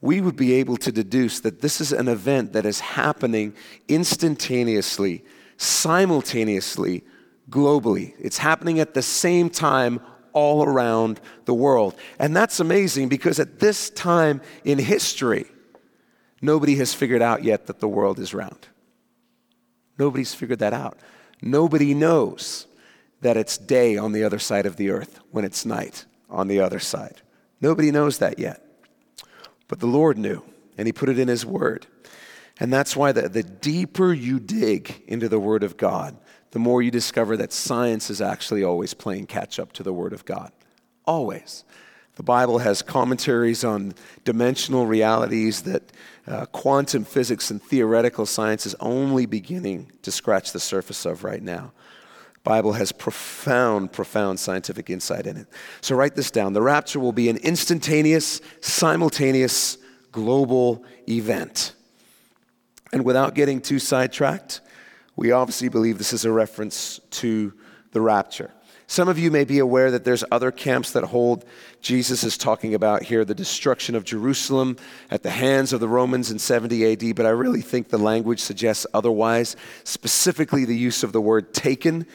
we 0.00 0.20
would 0.20 0.36
be 0.36 0.54
able 0.54 0.76
to 0.76 0.92
deduce 0.92 1.40
that 1.40 1.60
this 1.60 1.80
is 1.80 1.92
an 1.92 2.08
event 2.08 2.52
that 2.52 2.66
is 2.66 2.80
happening 2.80 3.54
instantaneously, 3.88 5.24
simultaneously, 5.56 7.02
globally. 7.48 8.14
It's 8.18 8.38
happening 8.38 8.80
at 8.80 8.94
the 8.94 9.02
same 9.02 9.48
time 9.48 10.00
all 10.32 10.64
around 10.64 11.20
the 11.46 11.54
world. 11.54 11.96
And 12.18 12.36
that's 12.36 12.60
amazing 12.60 13.08
because 13.08 13.40
at 13.40 13.58
this 13.58 13.88
time 13.90 14.42
in 14.64 14.78
history, 14.78 15.46
nobody 16.42 16.76
has 16.76 16.92
figured 16.92 17.22
out 17.22 17.42
yet 17.42 17.66
that 17.66 17.80
the 17.80 17.88
world 17.88 18.18
is 18.18 18.34
round. 18.34 18.68
Nobody's 19.98 20.34
figured 20.34 20.58
that 20.58 20.74
out. 20.74 20.98
Nobody 21.40 21.94
knows 21.94 22.66
that 23.22 23.38
it's 23.38 23.56
day 23.56 23.96
on 23.96 24.12
the 24.12 24.24
other 24.24 24.38
side 24.38 24.66
of 24.66 24.76
the 24.76 24.90
earth 24.90 25.20
when 25.30 25.44
it's 25.44 25.64
night 25.64 26.04
on 26.28 26.48
the 26.48 26.60
other 26.60 26.78
side. 26.78 27.22
Nobody 27.62 27.90
knows 27.90 28.18
that 28.18 28.38
yet. 28.38 28.65
But 29.68 29.80
the 29.80 29.86
Lord 29.86 30.18
knew, 30.18 30.42
and 30.78 30.86
He 30.86 30.92
put 30.92 31.08
it 31.08 31.18
in 31.18 31.28
His 31.28 31.44
Word. 31.44 31.86
And 32.58 32.72
that's 32.72 32.96
why 32.96 33.12
the, 33.12 33.28
the 33.28 33.42
deeper 33.42 34.12
you 34.12 34.40
dig 34.40 35.02
into 35.06 35.28
the 35.28 35.40
Word 35.40 35.62
of 35.62 35.76
God, 35.76 36.16
the 36.52 36.58
more 36.58 36.80
you 36.80 36.90
discover 36.90 37.36
that 37.36 37.52
science 37.52 38.08
is 38.08 38.20
actually 38.20 38.64
always 38.64 38.94
playing 38.94 39.26
catch 39.26 39.58
up 39.58 39.72
to 39.74 39.82
the 39.82 39.92
Word 39.92 40.12
of 40.12 40.24
God. 40.24 40.52
Always. 41.04 41.64
The 42.16 42.22
Bible 42.22 42.58
has 42.60 42.80
commentaries 42.80 43.62
on 43.62 43.94
dimensional 44.24 44.86
realities 44.86 45.62
that 45.62 45.92
uh, 46.26 46.46
quantum 46.46 47.04
physics 47.04 47.50
and 47.50 47.62
theoretical 47.62 48.24
science 48.24 48.64
is 48.64 48.74
only 48.80 49.26
beginning 49.26 49.92
to 50.00 50.10
scratch 50.10 50.52
the 50.52 50.60
surface 50.60 51.04
of 51.04 51.24
right 51.24 51.42
now. 51.42 51.72
Bible 52.46 52.74
has 52.74 52.92
profound, 52.92 53.90
profound 53.90 54.38
scientific 54.38 54.88
insight 54.88 55.26
in 55.26 55.36
it. 55.36 55.48
So 55.80 55.96
write 55.96 56.14
this 56.14 56.30
down. 56.30 56.52
The 56.52 56.62
rapture 56.62 57.00
will 57.00 57.12
be 57.12 57.28
an 57.28 57.38
instantaneous, 57.38 58.40
simultaneous, 58.60 59.78
global 60.12 60.84
event. 61.08 61.74
And 62.92 63.04
without 63.04 63.34
getting 63.34 63.60
too 63.60 63.80
sidetracked, 63.80 64.60
we 65.16 65.32
obviously 65.32 65.68
believe 65.68 65.98
this 65.98 66.12
is 66.12 66.24
a 66.24 66.30
reference 66.30 67.00
to 67.10 67.52
the 67.90 68.00
rapture. 68.00 68.52
Some 68.88 69.08
of 69.08 69.18
you 69.18 69.32
may 69.32 69.44
be 69.44 69.58
aware 69.58 69.90
that 69.90 70.04
there's 70.04 70.22
other 70.30 70.52
camps 70.52 70.92
that 70.92 71.04
hold 71.04 71.44
Jesus 71.80 72.22
is 72.22 72.38
talking 72.38 72.74
about 72.74 73.02
here 73.02 73.24
the 73.24 73.34
destruction 73.34 73.96
of 73.96 74.04
Jerusalem 74.04 74.76
at 75.10 75.22
the 75.22 75.30
hands 75.30 75.72
of 75.72 75.80
the 75.80 75.88
Romans 75.88 76.30
in 76.30 76.38
70 76.38 76.92
AD, 76.92 77.16
but 77.16 77.26
I 77.26 77.30
really 77.30 77.62
think 77.62 77.88
the 77.88 77.98
language 77.98 78.40
suggests 78.40 78.86
otherwise, 78.94 79.56
specifically 79.82 80.64
the 80.64 80.76
use 80.76 81.02
of 81.02 81.12
the 81.12 81.20
word 81.20 81.52
taken. 81.52 82.06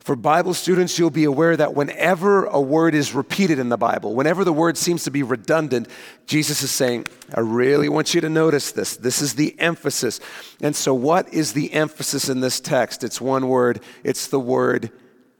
For 0.00 0.16
Bible 0.16 0.52
students, 0.52 0.98
you'll 0.98 1.10
be 1.10 1.24
aware 1.24 1.56
that 1.56 1.74
whenever 1.74 2.44
a 2.44 2.60
word 2.60 2.94
is 2.94 3.14
repeated 3.14 3.60
in 3.60 3.68
the 3.68 3.76
Bible, 3.76 4.14
whenever 4.14 4.44
the 4.44 4.52
word 4.52 4.76
seems 4.76 5.04
to 5.04 5.12
be 5.12 5.22
redundant, 5.22 5.88
Jesus 6.26 6.62
is 6.62 6.72
saying, 6.72 7.06
I 7.32 7.40
really 7.40 7.88
want 7.88 8.12
you 8.12 8.20
to 8.20 8.28
notice 8.28 8.72
this. 8.72 8.96
This 8.96 9.22
is 9.22 9.34
the 9.34 9.58
emphasis. 9.60 10.18
And 10.60 10.74
so, 10.74 10.92
what 10.92 11.32
is 11.32 11.52
the 11.52 11.72
emphasis 11.72 12.28
in 12.28 12.40
this 12.40 12.58
text? 12.58 13.04
It's 13.04 13.20
one 13.20 13.46
word, 13.46 13.80
it's 14.02 14.26
the 14.26 14.40
word 14.40 14.90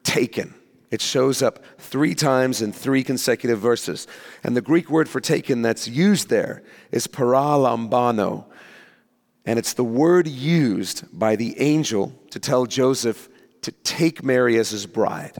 taken. 0.05 0.55
It 0.93 1.01
shows 1.01 1.43
up 1.43 1.65
three 1.79 2.15
times 2.15 2.61
in 2.61 2.71
three 2.71 3.03
consecutive 3.03 3.59
verses. 3.59 4.07
And 4.45 4.55
the 4.55 4.61
Greek 4.61 4.91
word 4.91 5.09
for 5.09 5.21
taken 5.21 5.63
that's 5.63 5.89
used 5.89 6.29
there 6.29 6.63
is 6.93 7.07
paralambano. 7.07 8.45
And 9.47 9.59
it's 9.59 9.73
the 9.73 9.85
word 9.85 10.29
used 10.29 11.05
by 11.19 11.35
the 11.35 11.59
angel 11.59 12.13
to 12.31 12.39
tell 12.39 12.67
Joseph 12.67 13.31
to 13.63 13.73
take 13.73 14.23
Mary 14.23 14.59
as 14.59 14.69
his 14.69 14.85
bride. 14.85 15.39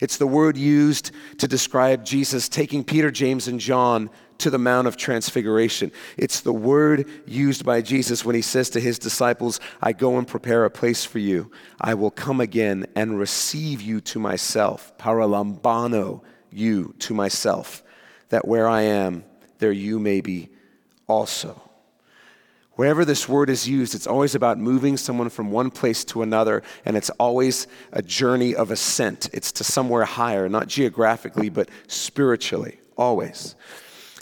It's 0.00 0.16
the 0.16 0.28
word 0.28 0.56
used 0.56 1.10
to 1.38 1.48
describe 1.48 2.04
Jesus 2.04 2.48
taking 2.48 2.84
Peter, 2.84 3.10
James, 3.10 3.48
and 3.48 3.58
John 3.58 4.10
to 4.38 4.50
the 4.50 4.58
Mount 4.58 4.86
of 4.86 4.96
Transfiguration. 4.96 5.92
It's 6.16 6.40
the 6.40 6.52
word 6.52 7.08
used 7.26 7.64
by 7.64 7.82
Jesus 7.82 8.24
when 8.24 8.34
he 8.34 8.42
says 8.42 8.70
to 8.70 8.80
his 8.80 8.98
disciples, 8.98 9.60
I 9.80 9.92
go 9.92 10.18
and 10.18 10.26
prepare 10.26 10.64
a 10.64 10.70
place 10.70 11.04
for 11.04 11.18
you. 11.18 11.50
I 11.80 11.94
will 11.94 12.10
come 12.10 12.40
again 12.40 12.86
and 12.94 13.18
receive 13.18 13.80
you 13.80 14.00
to 14.02 14.18
myself. 14.18 14.96
Paralambano, 14.98 16.22
you 16.50 16.94
to 17.00 17.14
myself, 17.14 17.82
that 18.28 18.46
where 18.46 18.68
I 18.68 18.82
am, 18.82 19.24
there 19.58 19.72
you 19.72 19.98
may 19.98 20.20
be 20.20 20.50
also. 21.06 21.60
Wherever 22.72 23.04
this 23.04 23.28
word 23.28 23.50
is 23.50 23.68
used, 23.68 23.94
it's 23.94 24.06
always 24.06 24.34
about 24.34 24.58
moving 24.58 24.96
someone 24.96 25.28
from 25.28 25.52
one 25.52 25.70
place 25.70 26.04
to 26.06 26.22
another, 26.22 26.62
and 26.84 26.96
it's 26.96 27.10
always 27.10 27.68
a 27.92 28.02
journey 28.02 28.54
of 28.54 28.72
ascent. 28.72 29.30
It's 29.32 29.52
to 29.52 29.64
somewhere 29.64 30.04
higher, 30.04 30.48
not 30.48 30.66
geographically, 30.66 31.50
but 31.50 31.68
spiritually, 31.86 32.78
always. 32.96 33.54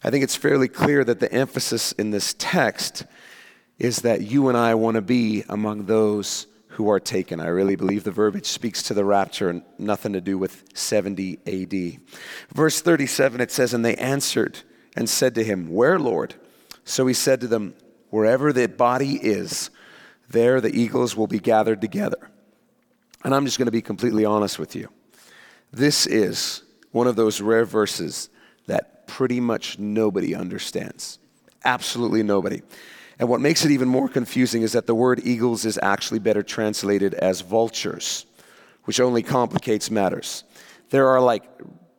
I 0.04 0.10
think 0.10 0.24
it's 0.24 0.36
fairly 0.36 0.68
clear 0.68 1.04
that 1.04 1.20
the 1.20 1.32
emphasis 1.32 1.92
in 1.92 2.10
this 2.10 2.34
text 2.38 3.04
is 3.78 4.02
that 4.02 4.22
you 4.22 4.48
and 4.48 4.58
I 4.58 4.74
want 4.74 4.96
to 4.96 5.02
be 5.02 5.44
among 5.48 5.86
those 5.86 6.46
who 6.68 6.90
are 6.90 7.00
taken. 7.00 7.38
I 7.38 7.46
really 7.46 7.76
believe 7.76 8.02
the 8.02 8.10
verbiage 8.10 8.46
speaks 8.46 8.82
to 8.84 8.94
the 8.94 9.04
rapture 9.04 9.48
and 9.48 9.62
nothing 9.78 10.14
to 10.14 10.20
do 10.20 10.38
with 10.38 10.64
70 10.74 11.38
AD. 11.46 12.00
Verse 12.54 12.80
37, 12.80 13.40
it 13.40 13.50
says, 13.50 13.74
And 13.74 13.84
they 13.84 13.94
answered 13.96 14.60
and 14.96 15.08
said 15.08 15.34
to 15.36 15.44
him, 15.44 15.70
Where, 15.72 15.98
Lord? 15.98 16.34
So 16.84 17.06
he 17.06 17.14
said 17.14 17.40
to 17.42 17.46
them, 17.46 17.74
Wherever 18.10 18.52
the 18.52 18.66
body 18.66 19.16
is, 19.16 19.70
there 20.28 20.60
the 20.60 20.74
eagles 20.74 21.16
will 21.16 21.26
be 21.26 21.38
gathered 21.38 21.80
together. 21.80 22.30
And 23.24 23.34
I'm 23.34 23.44
just 23.44 23.58
going 23.58 23.66
to 23.66 23.72
be 23.72 23.82
completely 23.82 24.24
honest 24.24 24.58
with 24.58 24.74
you. 24.74 24.88
This 25.72 26.06
is 26.06 26.62
one 26.90 27.06
of 27.06 27.16
those 27.16 27.40
rare 27.40 27.64
verses 27.64 28.28
that 28.66 28.91
pretty 29.06 29.40
much 29.40 29.78
nobody 29.78 30.34
understands. 30.34 31.18
Absolutely 31.64 32.22
nobody. 32.22 32.62
And 33.18 33.28
what 33.28 33.40
makes 33.40 33.64
it 33.64 33.70
even 33.70 33.88
more 33.88 34.08
confusing 34.08 34.62
is 34.62 34.72
that 34.72 34.86
the 34.86 34.94
word 34.94 35.20
eagles 35.24 35.64
is 35.64 35.78
actually 35.82 36.18
better 36.18 36.42
translated 36.42 37.14
as 37.14 37.40
vultures, 37.40 38.26
which 38.84 39.00
only 39.00 39.22
complicates 39.22 39.90
matters. 39.90 40.44
There 40.90 41.08
are 41.08 41.20
like 41.20 41.44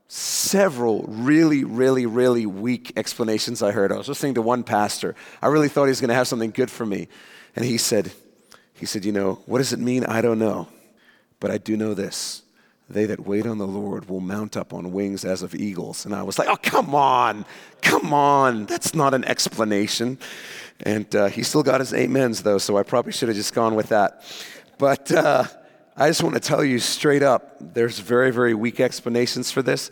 several 0.08 1.06
really, 1.08 1.64
really, 1.64 2.06
really 2.06 2.46
weak 2.46 2.94
explanations 2.96 3.64
I 3.64 3.72
heard. 3.72 3.92
I 3.92 3.98
was 3.98 4.08
listening 4.10 4.36
to 4.36 4.42
one 4.42 4.64
pastor. 4.64 5.16
I 5.42 5.48
really 5.48 5.70
thought 5.70 5.86
he 5.86 5.90
was 5.90 6.02
going 6.02 6.10
to 6.10 6.16
have 6.16 6.28
something 6.28 6.52
good 6.52 6.70
for 6.70 6.86
me. 6.86 7.08
And 7.56 7.64
he 7.64 7.78
said, 7.78 8.12
he 8.74 8.86
said, 8.86 9.06
you 9.06 9.12
know, 9.12 9.42
what 9.46 9.60
does 9.60 9.74
it 9.74 9.80
mean? 9.80 10.04
I 10.06 10.22
don't 10.22 10.40
know. 10.40 10.68
But 11.40 11.52
I 11.52 11.58
do 11.58 11.78
know 11.78 11.94
this. 11.94 12.44
They 12.90 13.06
that 13.06 13.26
wait 13.26 13.46
on 13.46 13.58
the 13.58 13.68
Lord 13.68 14.10
will 14.10 14.20
mount 14.20 14.58
up 14.58 14.74
on 14.74 14.92
wings 14.92 15.26
as 15.26 15.42
of 15.42 15.56
eagles. 15.56 16.06
And 16.06 16.14
I 16.14 16.24
was 16.24 16.38
like, 16.38 16.48
oh, 16.50 16.58
come 16.58 16.94
on, 16.94 17.46
come 17.82 18.14
on. 18.14 18.66
That's 18.66 18.94
not 18.94 19.14
an 19.14 19.24
explanation. 19.24 20.18
And 20.82 21.16
uh, 21.16 21.28
he 21.28 21.44
still 21.44 21.64
got 21.64 21.80
his 21.80 21.94
amens, 21.94 22.44
though, 22.44 22.58
so 22.58 22.78
I 22.78 22.84
probably 22.84 23.14
should 23.14 23.30
have 23.30 23.38
just 23.38 23.54
gone 23.54 23.76
with 23.76 23.90
that. 23.90 24.24
But 24.78 25.12
uh, 25.12 25.46
I 25.96 26.10
just 26.10 26.24
want 26.24 26.36
to 26.36 26.42
tell 26.42 26.64
you 26.64 26.80
straight 26.80 27.24
up 27.24 27.56
there's 27.60 28.00
very, 28.00 28.32
very 28.32 28.54
weak 28.54 28.80
explanations 28.80 29.50
for 29.50 29.62
this. 29.62 29.92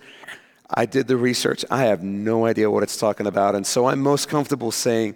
I 0.70 0.86
did 0.86 1.08
the 1.08 1.18
research. 1.18 1.64
I 1.70 1.84
have 1.86 2.04
no 2.04 2.46
idea 2.46 2.70
what 2.70 2.84
it's 2.84 2.98
talking 2.98 3.28
about. 3.28 3.56
And 3.56 3.66
so 3.66 3.88
I'm 3.88 4.02
most 4.02 4.30
comfortable 4.30 4.72
saying 4.72 5.16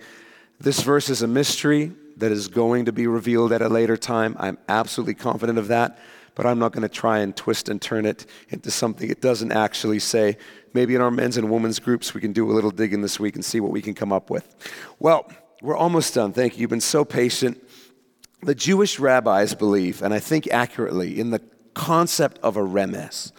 this 0.60 0.82
verse 0.82 1.10
is 1.10 1.22
a 1.22 1.28
mystery. 1.28 1.92
that 2.18 2.32
is 2.32 2.48
going 2.48 2.86
to 2.86 2.92
be 2.92 3.08
revealed 3.08 3.52
at 3.52 3.62
a 3.62 3.70
later 3.70 3.98
time. 3.98 4.36
I'm 4.40 4.58
absolutely 4.70 5.16
confident 5.16 5.58
of 5.60 5.68
that, 5.68 6.00
but 6.36 6.46
I'm 6.46 6.60
not 6.60 6.74
going 6.74 6.84
to 6.84 6.90
try 6.90 7.20
and 7.20 7.36
twist 7.36 7.70
and 7.70 7.82
turn 7.82 8.06
it 8.06 8.26
into 8.50 8.70
something 8.70 9.10
it 9.10 9.22
doesn't 9.22 9.52
actually 9.52 10.00
say. 10.00 10.38
Maybe 10.74 10.94
in 10.94 11.02
our 11.02 11.12
men's 11.12 11.38
and 11.38 11.50
women's 11.50 11.80
groups, 11.80 12.14
we 12.14 12.22
can 12.22 12.34
do 12.34 12.52
a 12.52 12.54
little 12.54 12.72
digging 12.72 13.02
this 13.02 13.20
week 13.20 13.36
and 13.36 13.44
see 13.44 13.62
what 13.62 13.72
we 13.72 13.82
can 13.82 13.94
come 13.94 14.12
up 14.12 14.30
with. 14.30 14.56
Well, 15.00 15.32
we're 15.62 15.78
almost 15.78 16.14
done. 16.14 16.34
Thank 16.34 16.56
you. 16.56 16.62
You've 16.62 16.70
been 16.70 16.82
so 16.82 17.06
patient. 17.06 17.62
The 18.42 18.54
Jewish 18.54 19.00
rabbis 19.00 19.56
believe, 19.56 20.02
and 20.02 20.14
I 20.14 20.20
think 20.20 20.48
accurately, 20.52 21.20
in 21.20 21.32
the 21.32 21.42
concept 21.74 22.40
of 22.40 22.58
a 22.58 22.62
remez. 22.62 23.32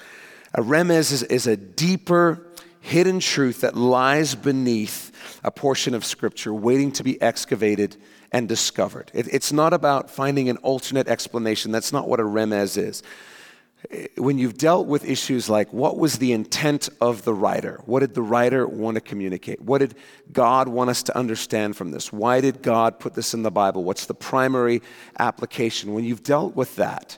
A 0.54 0.62
remez 0.62 1.12
is, 1.12 1.22
is 1.24 1.46
a 1.46 1.56
deeper, 1.56 2.46
hidden 2.80 3.20
truth 3.20 3.60
that 3.60 3.76
lies 3.76 4.34
beneath 4.34 5.12
a 5.44 5.50
portion 5.50 5.94
of 5.94 6.04
Scripture 6.04 6.54
waiting 6.54 6.92
to 6.92 7.04
be 7.04 7.20
excavated 7.20 7.96
and 8.36 8.46
discovered. 8.46 9.10
It, 9.14 9.32
it's 9.32 9.50
not 9.50 9.72
about 9.72 10.10
finding 10.10 10.50
an 10.50 10.58
alternate 10.58 11.08
explanation. 11.08 11.72
That's 11.72 11.90
not 11.90 12.06
what 12.06 12.20
a 12.20 12.22
remez 12.22 12.76
is. 12.76 13.02
When 14.18 14.36
you've 14.36 14.58
dealt 14.58 14.86
with 14.86 15.08
issues 15.08 15.48
like 15.48 15.72
what 15.72 15.96
was 15.96 16.18
the 16.18 16.32
intent 16.32 16.90
of 17.00 17.24
the 17.24 17.32
writer? 17.32 17.80
What 17.86 18.00
did 18.00 18.12
the 18.12 18.20
writer 18.20 18.66
want 18.66 18.96
to 18.96 19.00
communicate? 19.00 19.62
What 19.62 19.78
did 19.78 19.94
God 20.30 20.68
want 20.68 20.90
us 20.90 21.02
to 21.04 21.16
understand 21.16 21.78
from 21.78 21.92
this? 21.92 22.12
Why 22.12 22.42
did 22.42 22.60
God 22.60 23.00
put 23.00 23.14
this 23.14 23.32
in 23.32 23.42
the 23.42 23.50
Bible? 23.50 23.84
What's 23.84 24.04
the 24.04 24.12
primary 24.12 24.82
application? 25.18 25.94
When 25.94 26.04
you've 26.04 26.22
dealt 26.22 26.54
with 26.54 26.76
that, 26.76 27.16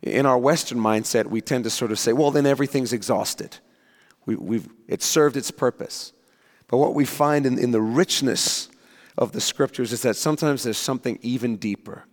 in 0.00 0.24
our 0.24 0.38
Western 0.38 0.78
mindset, 0.78 1.26
we 1.26 1.42
tend 1.42 1.64
to 1.64 1.70
sort 1.70 1.92
of 1.92 1.98
say, 1.98 2.14
well, 2.14 2.30
then 2.30 2.46
everything's 2.46 2.94
exhausted. 2.94 3.58
We, 4.24 4.56
have 4.56 4.68
it's 4.88 5.04
served 5.04 5.36
its 5.36 5.50
purpose. 5.50 6.14
But 6.68 6.78
what 6.78 6.94
we 6.94 7.04
find 7.04 7.44
in, 7.44 7.58
in 7.58 7.72
the 7.72 7.82
richness 7.82 8.70
of 9.18 9.32
the 9.32 9.40
scriptures 9.40 9.92
is 9.92 10.02
that 10.02 10.16
sometimes 10.16 10.62
there's 10.62 10.78
something 10.78 11.18
even 11.22 11.56
deeper. 11.56 12.04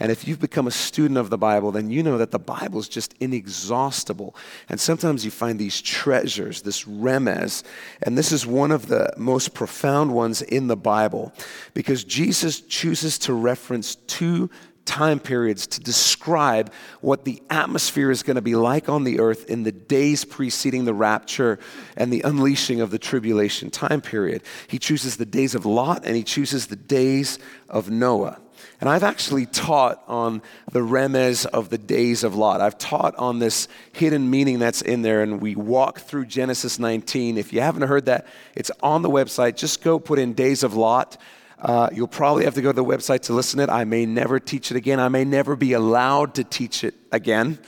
And 0.00 0.12
if 0.12 0.28
you've 0.28 0.40
become 0.40 0.68
a 0.68 0.72
student 0.72 1.18
of 1.18 1.28
the 1.28 1.38
Bible, 1.38 1.72
then 1.72 1.90
you 1.90 2.02
know 2.02 2.18
that 2.18 2.30
the 2.30 2.38
Bible 2.38 2.78
is 2.78 2.88
just 2.88 3.14
inexhaustible. 3.18 4.34
And 4.68 4.78
sometimes 4.78 5.24
you 5.24 5.30
find 5.30 5.58
these 5.58 5.80
treasures, 5.80 6.62
this 6.62 6.84
remez. 6.84 7.64
And 8.02 8.16
this 8.16 8.30
is 8.30 8.46
one 8.46 8.70
of 8.70 8.86
the 8.86 9.12
most 9.16 9.54
profound 9.54 10.14
ones 10.14 10.40
in 10.40 10.68
the 10.68 10.76
Bible 10.76 11.32
because 11.74 12.04
Jesus 12.04 12.60
chooses 12.60 13.18
to 13.20 13.32
reference 13.32 13.96
two 13.96 14.50
time 14.88 15.20
periods 15.20 15.66
to 15.66 15.80
describe 15.80 16.72
what 17.02 17.26
the 17.26 17.42
atmosphere 17.50 18.10
is 18.10 18.22
going 18.22 18.36
to 18.36 18.42
be 18.42 18.54
like 18.56 18.88
on 18.88 19.04
the 19.04 19.20
earth 19.20 19.48
in 19.50 19.62
the 19.62 19.70
days 19.70 20.24
preceding 20.24 20.86
the 20.86 20.94
rapture 20.94 21.58
and 21.96 22.10
the 22.10 22.22
unleashing 22.22 22.80
of 22.80 22.90
the 22.90 22.98
tribulation 22.98 23.70
time 23.70 24.00
period. 24.00 24.42
He 24.66 24.78
chooses 24.78 25.18
the 25.18 25.26
days 25.26 25.54
of 25.54 25.66
Lot 25.66 26.06
and 26.06 26.16
he 26.16 26.24
chooses 26.24 26.68
the 26.68 26.76
days 26.76 27.38
of 27.68 27.90
Noah. 27.90 28.40
And 28.80 28.88
I've 28.88 29.02
actually 29.02 29.44
taught 29.44 30.02
on 30.08 30.40
the 30.72 30.80
remez 30.80 31.44
of 31.46 31.68
the 31.68 31.78
days 31.78 32.24
of 32.24 32.34
Lot. 32.34 32.60
I've 32.60 32.78
taught 32.78 33.14
on 33.16 33.40
this 33.40 33.68
hidden 33.92 34.30
meaning 34.30 34.58
that's 34.58 34.82
in 34.82 35.02
there, 35.02 35.22
and 35.22 35.40
we 35.40 35.54
walk 35.54 36.00
through 36.00 36.26
Genesis 36.26 36.78
19. 36.78 37.38
If 37.38 37.52
you 37.52 37.60
haven't 37.60 37.82
heard 37.82 38.06
that, 38.06 38.26
it's 38.54 38.70
on 38.82 39.02
the 39.02 39.10
website. 39.10 39.56
Just 39.56 39.82
go 39.82 39.98
put 39.98 40.18
in 40.18 40.32
days 40.32 40.62
of 40.62 40.74
Lot. 40.74 41.16
Uh, 41.60 41.88
you'll 41.92 42.06
probably 42.06 42.44
have 42.44 42.54
to 42.54 42.62
go 42.62 42.70
to 42.70 42.76
the 42.76 42.84
website 42.84 43.20
to 43.22 43.32
listen 43.32 43.58
to 43.58 43.64
it. 43.64 43.70
I 43.70 43.84
may 43.84 44.06
never 44.06 44.38
teach 44.38 44.70
it 44.70 44.76
again. 44.76 45.00
I 45.00 45.08
may 45.08 45.24
never 45.24 45.56
be 45.56 45.72
allowed 45.72 46.34
to 46.34 46.44
teach 46.44 46.84
it 46.84 46.94
again. 47.10 47.58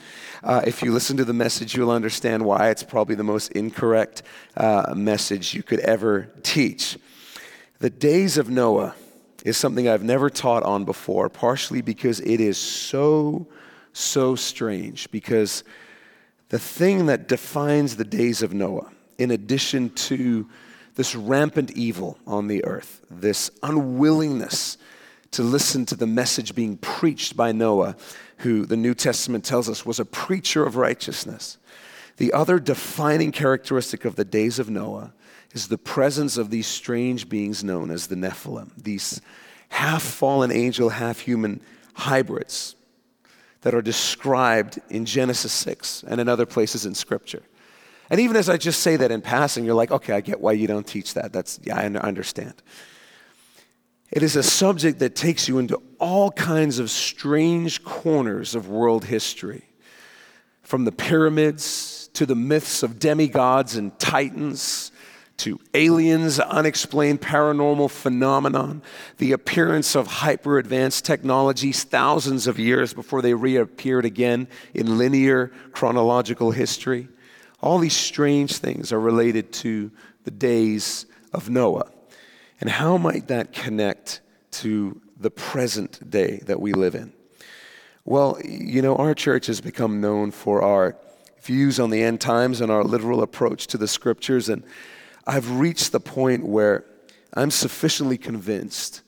Uh, 0.43 0.61
if 0.65 0.81
you 0.81 0.93
listen 0.93 1.17
to 1.17 1.25
the 1.25 1.33
message, 1.33 1.75
you'll 1.75 1.91
understand 1.91 2.43
why 2.43 2.69
it's 2.69 2.83
probably 2.83 3.15
the 3.15 3.23
most 3.23 3.51
incorrect 3.51 4.23
uh, 4.55 4.93
message 4.95 5.53
you 5.53 5.61
could 5.61 5.81
ever 5.81 6.31
teach. 6.41 6.97
The 7.79 7.89
days 7.89 8.37
of 8.37 8.49
Noah 8.49 8.95
is 9.43 9.57
something 9.57 9.89
I've 9.89 10.03
never 10.03 10.29
taught 10.29 10.63
on 10.63 10.85
before, 10.85 11.29
partially 11.29 11.81
because 11.81 12.19
it 12.21 12.39
is 12.39 12.57
so, 12.57 13.47
so 13.91 14.35
strange. 14.35 15.11
Because 15.11 15.63
the 16.49 16.59
thing 16.59 17.07
that 17.07 17.27
defines 17.27 17.97
the 17.97 18.05
days 18.05 18.41
of 18.41 18.53
Noah, 18.53 18.89
in 19.17 19.31
addition 19.31 19.89
to 19.89 20.47
this 20.95 21.15
rampant 21.15 21.71
evil 21.71 22.17
on 22.27 22.47
the 22.47 22.63
earth, 22.65 23.05
this 23.09 23.49
unwillingness 23.63 24.77
to 25.31 25.43
listen 25.43 25.85
to 25.85 25.95
the 25.95 26.07
message 26.07 26.53
being 26.53 26.77
preached 26.77 27.37
by 27.37 27.51
Noah, 27.51 27.95
who 28.37 28.65
the 28.65 28.77
New 28.77 28.93
Testament 28.93 29.45
tells 29.45 29.69
us 29.69 29.85
was 29.85 29.99
a 29.99 30.05
preacher 30.05 30.65
of 30.65 30.75
righteousness. 30.75 31.57
The 32.17 32.33
other 32.33 32.59
defining 32.59 33.31
characteristic 33.31 34.05
of 34.05 34.15
the 34.15 34.25
days 34.25 34.59
of 34.59 34.69
Noah 34.69 35.13
is 35.53 35.67
the 35.67 35.77
presence 35.77 36.37
of 36.37 36.49
these 36.49 36.67
strange 36.67 37.29
beings 37.29 37.63
known 37.63 37.91
as 37.91 38.07
the 38.07 38.15
Nephilim, 38.15 38.71
these 38.77 39.21
half 39.69 40.03
fallen 40.03 40.51
angel, 40.51 40.89
half 40.89 41.21
human 41.21 41.61
hybrids 41.93 42.75
that 43.61 43.73
are 43.73 43.81
described 43.81 44.79
in 44.89 45.05
Genesis 45.05 45.51
6 45.53 46.03
and 46.07 46.19
in 46.19 46.27
other 46.27 46.45
places 46.45 46.85
in 46.85 46.95
Scripture. 46.95 47.43
And 48.11 48.19
even 48.19 48.35
as 48.35 48.49
I 48.49 48.57
just 48.57 48.81
say 48.81 48.97
that 48.97 49.09
in 49.09 49.21
passing, 49.21 49.63
you're 49.63 49.73
like, 49.73 49.89
okay, 49.89 50.11
I 50.13 50.19
get 50.19 50.41
why 50.41 50.51
you 50.51 50.67
don't 50.67 50.85
teach 50.85 51.13
that. 51.13 51.31
That's, 51.31 51.61
yeah, 51.63 51.79
I 51.79 51.85
understand. 51.85 52.61
It 54.11 54.21
is 54.21 54.35
a 54.35 54.43
subject 54.43 54.99
that 54.99 55.15
takes 55.15 55.47
you 55.47 55.59
into 55.59 55.81
all 55.97 56.29
kinds 56.29 56.77
of 56.77 56.91
strange 56.91 57.85
corners 57.85 58.53
of 58.53 58.67
world 58.67 59.05
history, 59.05 59.63
from 60.61 60.83
the 60.83 60.91
pyramids 60.91 62.09
to 62.13 62.25
the 62.25 62.35
myths 62.35 62.83
of 62.83 62.99
demigods 62.99 63.77
and 63.77 63.97
titans 63.97 64.91
to 65.37 65.57
aliens, 65.73 66.37
unexplained 66.37 67.21
paranormal 67.21 67.89
phenomenon, 67.89 68.81
the 69.19 69.31
appearance 69.31 69.95
of 69.95 70.05
hyper 70.07 70.57
advanced 70.57 71.05
technologies 71.05 71.85
thousands 71.85 72.45
of 72.45 72.59
years 72.59 72.93
before 72.93 73.21
they 73.21 73.33
reappeared 73.33 74.03
again 74.03 74.49
in 74.73 74.97
linear 74.97 75.49
chronological 75.71 76.51
history. 76.51 77.07
All 77.61 77.77
these 77.77 77.95
strange 77.95 78.57
things 78.57 78.91
are 78.91 78.99
related 78.99 79.53
to 79.53 79.91
the 80.23 80.31
days 80.31 81.05
of 81.33 81.49
Noah. 81.49 81.91
And 82.59 82.69
how 82.69 82.97
might 82.97 83.27
that 83.27 83.53
connect 83.53 84.21
to 84.51 84.99
the 85.17 85.31
present 85.31 86.09
day 86.09 86.41
that 86.45 86.59
we 86.59 86.73
live 86.73 86.95
in? 86.95 87.13
Well, 88.03 88.39
you 88.43 88.81
know, 88.81 88.95
our 88.95 89.13
church 89.13 89.45
has 89.45 89.61
become 89.61 90.01
known 90.01 90.31
for 90.31 90.61
our 90.61 90.97
views 91.43 91.79
on 91.79 91.89
the 91.89 92.01
end 92.01 92.19
times 92.21 92.61
and 92.61 92.71
our 92.71 92.83
literal 92.83 93.21
approach 93.21 93.67
to 93.67 93.77
the 93.77 93.87
scriptures. 93.87 94.49
And 94.49 94.63
I've 95.25 95.59
reached 95.59 95.91
the 95.91 95.99
point 95.99 96.45
where 96.45 96.85
I'm 97.33 97.51
sufficiently 97.51 98.17
convinced 98.17 99.01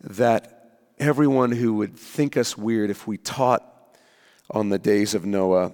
that 0.00 0.80
everyone 0.98 1.52
who 1.52 1.74
would 1.74 1.96
think 1.96 2.36
us 2.36 2.56
weird 2.56 2.90
if 2.90 3.06
we 3.06 3.16
taught 3.16 3.64
on 4.50 4.68
the 4.68 4.78
days 4.78 5.14
of 5.14 5.24
Noah 5.24 5.72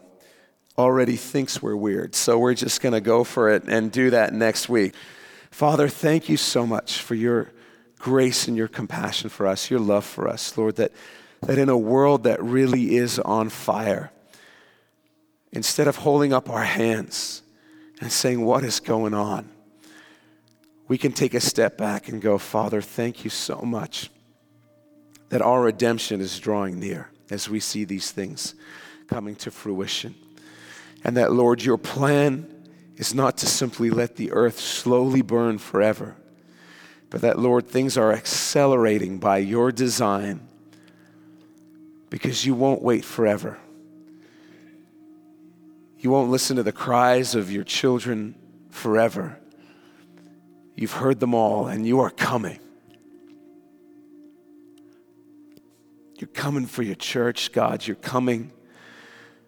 already 0.79 1.17
thinks 1.17 1.63
we're 1.63 1.77
weird. 1.77 2.15
So 2.15 2.39
we're 2.39 2.55
just 2.55 2.81
going 2.81 2.93
to 2.93 3.01
go 3.01 3.25
for 3.25 3.51
it 3.51 3.65
and 3.67 3.93
do 3.93 4.11
that 4.11 4.33
next 4.33 4.69
week. 4.69 4.95
Father, 5.51 5.89
thank 5.89 6.29
you 6.29 6.37
so 6.37 6.67
much 6.67 6.99
for 6.99 7.15
your 7.15 7.51
grace 7.99 8.49
and 8.49 8.57
your 8.57 8.69
compassion 8.69 9.31
for 9.31 9.47
us, 9.47 9.71
your 9.71 9.81
love 9.81 10.05
for 10.05 10.29
us, 10.29 10.57
Lord, 10.57 10.77
that, 10.77 10.93
that 11.43 11.59
in 11.59 11.69
a 11.69 11.77
world 11.77 12.25
that 12.25 12.43
really 12.43 12.97
is 12.97 13.19
on 13.19 13.49
fire, 13.49 14.11
instead 15.53 15.87
of 15.87 15.97
holding 15.97 16.33
up 16.33 16.49
our 16.49 16.65
hands 16.65 17.43
and 18.01 18.11
saying, 18.11 18.45
What 18.45 18.65
is 18.65 18.81
going 18.81 19.15
on? 19.15 19.49
we 20.93 20.99
can 20.99 21.11
take 21.11 21.33
a 21.33 21.41
step 21.41 21.79
back 21.79 22.09
and 22.09 22.21
go, 22.21 22.37
Father, 22.37 22.83
thank 22.83 23.25
you 23.25 23.31
so 23.31 23.63
much 23.63 24.11
that 25.31 25.41
our 25.41 25.63
redemption 25.63 26.21
is 26.21 26.39
drawing 26.39 26.79
near 26.79 27.09
as 27.31 27.49
we 27.49 27.61
see 27.61 27.85
these 27.85 28.11
things 28.11 28.55
coming 29.09 29.35
to 29.37 29.51
fruition. 29.51 30.15
And 31.05 31.17
that, 31.17 31.33
Lord, 31.33 31.63
your 31.63 31.79
plan 31.79 32.49
is 32.97 33.15
not 33.15 33.39
to 33.39 33.47
simply 33.47 33.91
let 33.91 34.17
the 34.17 34.33
earth 34.33 34.61
slowly 34.61 35.23
burn 35.23 35.59
forever, 35.59 36.17
but 37.11 37.23
that, 37.23 37.39
Lord, 37.39 37.67
things 37.67 37.97
are 37.97 38.13
accelerating 38.13 39.19
by 39.19 39.39
your 39.39 39.73
design 39.73 40.47
because 42.11 42.45
you 42.45 42.55
won't 42.55 42.83
wait 42.83 43.05
forever. 43.05 43.59
You 45.99 46.11
won't 46.11 46.31
listen 46.31 46.57
to 46.57 46.63
the 46.63 46.73
cries 46.73 47.35
of 47.35 47.51
your 47.51 47.65
children 47.65 48.35
forever. 48.71 49.39
You've 50.75 50.93
heard 50.93 51.21
them 51.21 51.35
all, 51.35 51.69
and 51.69 51.87
you 51.87 52.01
are 52.01 52.11
coming. 52.11 52.59
You're 56.19 56.29
coming 56.29 56.67
for 56.67 56.83
your 56.83 56.95
church, 56.95 57.53
God. 57.53 57.87
You're 57.87 57.97
coming 57.97 58.53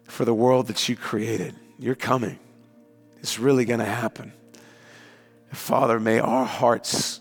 for 0.05 0.25
the 0.25 0.33
world 0.33 0.67
that 0.67 0.87
you 0.87 0.95
created. 0.95 1.55
You're 1.77 1.95
coming. 1.95 2.39
It's 3.19 3.39
really 3.39 3.65
going 3.65 3.79
to 3.79 3.85
happen. 3.85 4.33
Father, 5.51 5.99
may 5.99 6.19
our 6.19 6.45
hearts 6.45 7.19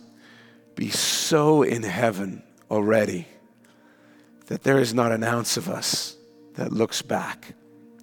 be 0.74 0.90
so 0.90 1.62
in 1.62 1.82
heaven 1.82 2.42
already 2.70 3.26
that 4.46 4.62
there 4.62 4.78
is 4.78 4.92
not 4.92 5.12
an 5.12 5.22
ounce 5.24 5.56
of 5.56 5.68
us 5.68 6.16
that 6.54 6.72
looks 6.72 7.02
back 7.02 7.54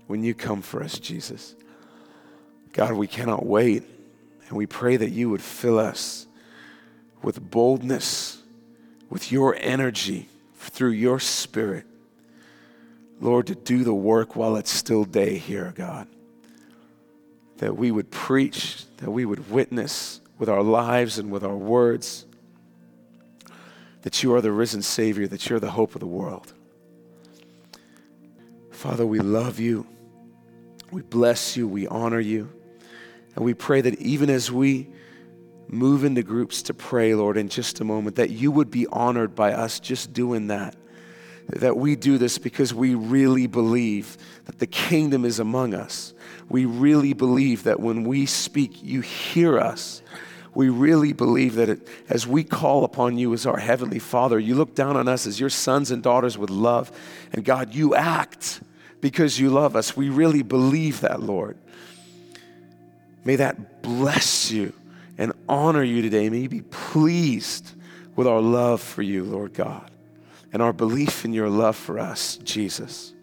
when 0.07 0.23
you 0.23 0.33
come 0.33 0.61
for 0.61 0.83
us, 0.83 0.97
Jesus. 0.99 1.55
God, 2.73 2.93
we 2.93 3.07
cannot 3.07 3.45
wait. 3.45 3.83
And 4.47 4.57
we 4.57 4.65
pray 4.65 4.97
that 4.97 5.11
you 5.11 5.29
would 5.29 5.41
fill 5.41 5.79
us 5.79 6.27
with 7.21 7.39
boldness, 7.51 8.41
with 9.09 9.31
your 9.31 9.55
energy, 9.59 10.27
through 10.55 10.89
your 10.89 11.19
Spirit, 11.19 11.85
Lord, 13.21 13.47
to 13.47 13.55
do 13.55 13.85
the 13.85 13.93
work 13.93 14.35
while 14.35 14.57
it's 14.57 14.71
still 14.71 15.05
day 15.05 15.37
here, 15.37 15.73
God. 15.75 16.07
That 17.57 17.77
we 17.77 17.91
would 17.91 18.11
preach, 18.11 18.83
that 18.97 19.11
we 19.11 19.23
would 19.23 19.49
witness 19.49 20.19
with 20.37 20.49
our 20.49 20.63
lives 20.63 21.19
and 21.19 21.31
with 21.31 21.43
our 21.43 21.55
words 21.55 22.25
that 24.01 24.23
you 24.23 24.33
are 24.33 24.41
the 24.41 24.51
risen 24.51 24.81
Savior, 24.81 25.27
that 25.27 25.49
you're 25.49 25.59
the 25.59 25.71
hope 25.71 25.95
of 25.95 25.99
the 25.99 26.07
world. 26.07 26.53
Father, 28.71 29.05
we 29.05 29.19
love 29.19 29.59
you. 29.59 29.85
We 30.91 31.03
bless 31.03 31.55
you. 31.55 31.67
We 31.67 31.87
honor 31.87 32.19
you. 32.19 32.49
And 33.35 33.45
we 33.45 33.53
pray 33.53 33.81
that 33.81 33.99
even 34.01 34.29
as 34.29 34.51
we 34.51 34.89
move 35.67 36.03
into 36.03 36.23
groups 36.23 36.63
to 36.63 36.73
pray, 36.73 37.13
Lord, 37.13 37.37
in 37.37 37.47
just 37.47 37.79
a 37.79 37.83
moment, 37.83 38.15
that 38.15 38.31
you 38.31 38.51
would 38.51 38.71
be 38.71 38.87
honored 38.87 39.35
by 39.35 39.53
us 39.53 39.79
just 39.79 40.11
doing 40.13 40.47
that. 40.47 40.75
That 41.59 41.77
we 41.77 41.95
do 41.95 42.17
this 42.17 42.37
because 42.37 42.73
we 42.73 42.95
really 42.95 43.45
believe 43.47 44.17
that 44.45 44.59
the 44.59 44.67
kingdom 44.67 45.25
is 45.25 45.39
among 45.39 45.73
us. 45.73 46.13
We 46.49 46.65
really 46.65 47.13
believe 47.13 47.63
that 47.63 47.79
when 47.79 48.03
we 48.03 48.25
speak, 48.25 48.81
you 48.81 49.01
hear 49.01 49.59
us. 49.59 50.01
We 50.53 50.69
really 50.69 51.13
believe 51.13 51.55
that 51.55 51.69
it, 51.69 51.87
as 52.09 52.25
we 52.27 52.43
call 52.43 52.83
upon 52.83 53.17
you 53.17 53.33
as 53.33 53.45
our 53.45 53.57
Heavenly 53.57 53.99
Father, 53.99 54.39
you 54.39 54.55
look 54.55 54.75
down 54.75 54.97
on 54.97 55.07
us 55.07 55.27
as 55.27 55.39
your 55.39 55.49
sons 55.49 55.91
and 55.91 56.01
daughters 56.01 56.37
with 56.37 56.49
love. 56.49 56.91
And 57.31 57.45
God, 57.45 57.73
you 57.73 57.95
act 57.95 58.61
because 59.01 59.39
you 59.39 59.49
love 59.49 59.75
us. 59.75 59.95
We 59.95 60.09
really 60.09 60.43
believe 60.43 61.01
that, 61.01 61.21
Lord. 61.21 61.57
May 63.23 63.35
that 63.35 63.81
bless 63.81 64.51
you 64.51 64.73
and 65.17 65.33
honor 65.47 65.83
you 65.83 66.01
today. 66.01 66.29
May 66.29 66.39
you 66.39 66.49
be 66.49 66.61
pleased 66.61 67.73
with 68.15 68.25
our 68.25 68.41
love 68.41 68.81
for 68.81 69.01
you, 69.01 69.23
Lord 69.23 69.53
God, 69.53 69.90
and 70.53 70.61
our 70.61 70.73
belief 70.73 71.25
in 71.25 71.33
your 71.33 71.49
love 71.49 71.75
for 71.75 71.99
us, 71.99 72.37
Jesus. 72.37 73.13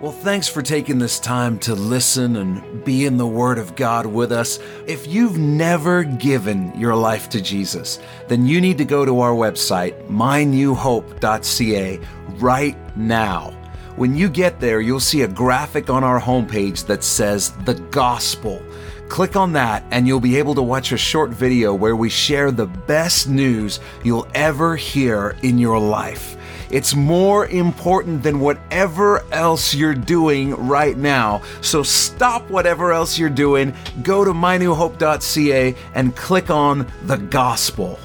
Well, 0.00 0.12
thanks 0.12 0.48
for 0.48 0.62
taking 0.62 0.98
this 0.98 1.20
time 1.20 1.58
to 1.58 1.74
listen 1.74 2.36
and 2.36 2.82
be 2.86 3.04
in 3.04 3.18
the 3.18 3.26
Word 3.26 3.58
of 3.58 3.76
God 3.76 4.06
with 4.06 4.32
us. 4.32 4.58
If 4.86 5.06
you've 5.06 5.36
never 5.36 6.04
given 6.04 6.72
your 6.74 6.96
life 6.96 7.28
to 7.30 7.42
Jesus, 7.42 7.98
then 8.26 8.46
you 8.46 8.62
need 8.62 8.78
to 8.78 8.86
go 8.86 9.04
to 9.04 9.20
our 9.20 9.34
website, 9.34 10.08
mynewhope.ca, 10.08 12.00
right 12.38 12.96
now. 12.96 13.50
When 13.96 14.16
you 14.16 14.30
get 14.30 14.58
there, 14.58 14.80
you'll 14.80 15.00
see 15.00 15.20
a 15.20 15.28
graphic 15.28 15.90
on 15.90 16.02
our 16.02 16.18
homepage 16.18 16.86
that 16.86 17.04
says 17.04 17.50
the 17.66 17.74
gospel. 17.74 18.62
Click 19.10 19.34
on 19.34 19.54
that 19.54 19.82
and 19.90 20.06
you'll 20.06 20.20
be 20.20 20.38
able 20.38 20.54
to 20.54 20.62
watch 20.62 20.92
a 20.92 20.96
short 20.96 21.30
video 21.30 21.74
where 21.74 21.96
we 21.96 22.08
share 22.08 22.52
the 22.52 22.66
best 22.66 23.28
news 23.28 23.80
you'll 24.04 24.28
ever 24.36 24.76
hear 24.76 25.36
in 25.42 25.58
your 25.58 25.80
life. 25.80 26.36
It's 26.70 26.94
more 26.94 27.48
important 27.48 28.22
than 28.22 28.38
whatever 28.38 29.24
else 29.32 29.74
you're 29.74 29.94
doing 29.94 30.54
right 30.54 30.96
now. 30.96 31.42
So 31.60 31.82
stop 31.82 32.48
whatever 32.48 32.92
else 32.92 33.18
you're 33.18 33.28
doing, 33.28 33.74
go 34.04 34.24
to 34.24 34.30
mynewhope.ca 34.30 35.74
and 35.94 36.14
click 36.14 36.48
on 36.48 36.86
the 37.02 37.16
gospel. 37.16 37.98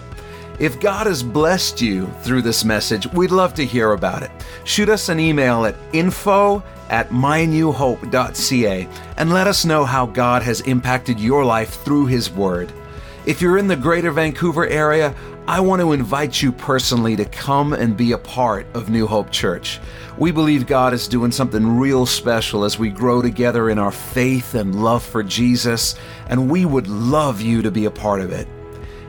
If 0.58 0.80
God 0.80 1.06
has 1.06 1.22
blessed 1.22 1.82
you 1.82 2.08
through 2.22 2.42
this 2.42 2.64
message, 2.64 3.12
we'd 3.12 3.32
love 3.32 3.54
to 3.56 3.66
hear 3.66 3.92
about 3.92 4.24
it. 4.24 4.32
Shoot 4.64 4.88
us 4.88 5.10
an 5.10 5.20
email 5.20 5.66
at 5.66 5.76
info 5.92 6.64
at 6.90 7.10
mynewhope.ca 7.10 8.88
and 9.18 9.34
let 9.34 9.48
us 9.48 9.66
know 9.66 9.84
how 9.84 10.06
God 10.06 10.44
has 10.44 10.62
impacted 10.62 11.20
your 11.20 11.44
life 11.44 11.84
through 11.84 12.06
His 12.06 12.32
Word. 12.32 12.72
If 13.26 13.42
you're 13.42 13.58
in 13.58 13.68
the 13.68 13.76
greater 13.76 14.12
Vancouver 14.12 14.66
area, 14.68 15.14
I 15.48 15.60
want 15.60 15.82
to 15.82 15.92
invite 15.92 16.42
you 16.42 16.54
personally 16.54 17.18
to 17.18 17.26
come 17.26 17.74
and 17.74 17.98
be 17.98 18.14
a 18.14 18.18
part 18.18 18.66
of 18.74 18.90
New 18.90 19.08
Hope 19.08 19.32
Church. 19.32 19.82
We 20.18 20.32
believe 20.32 20.68
God 20.68 20.94
is 20.94 21.08
doing 21.10 21.32
something 21.32 21.78
real 21.78 22.06
special 22.06 22.64
as 22.64 22.80
we 22.80 22.90
grow 22.90 23.22
together 23.22 23.70
in 23.70 23.78
our 23.78 23.92
faith 23.92 24.56
and 24.56 24.82
love 24.82 25.04
for 25.04 25.22
Jesus, 25.22 25.96
and 26.30 26.50
we 26.50 26.66
would 26.66 26.88
love 26.88 27.42
you 27.42 27.62
to 27.62 27.72
be 27.72 27.86
a 27.86 27.92
part 27.92 28.22
of 28.22 28.32
it. 28.32 28.48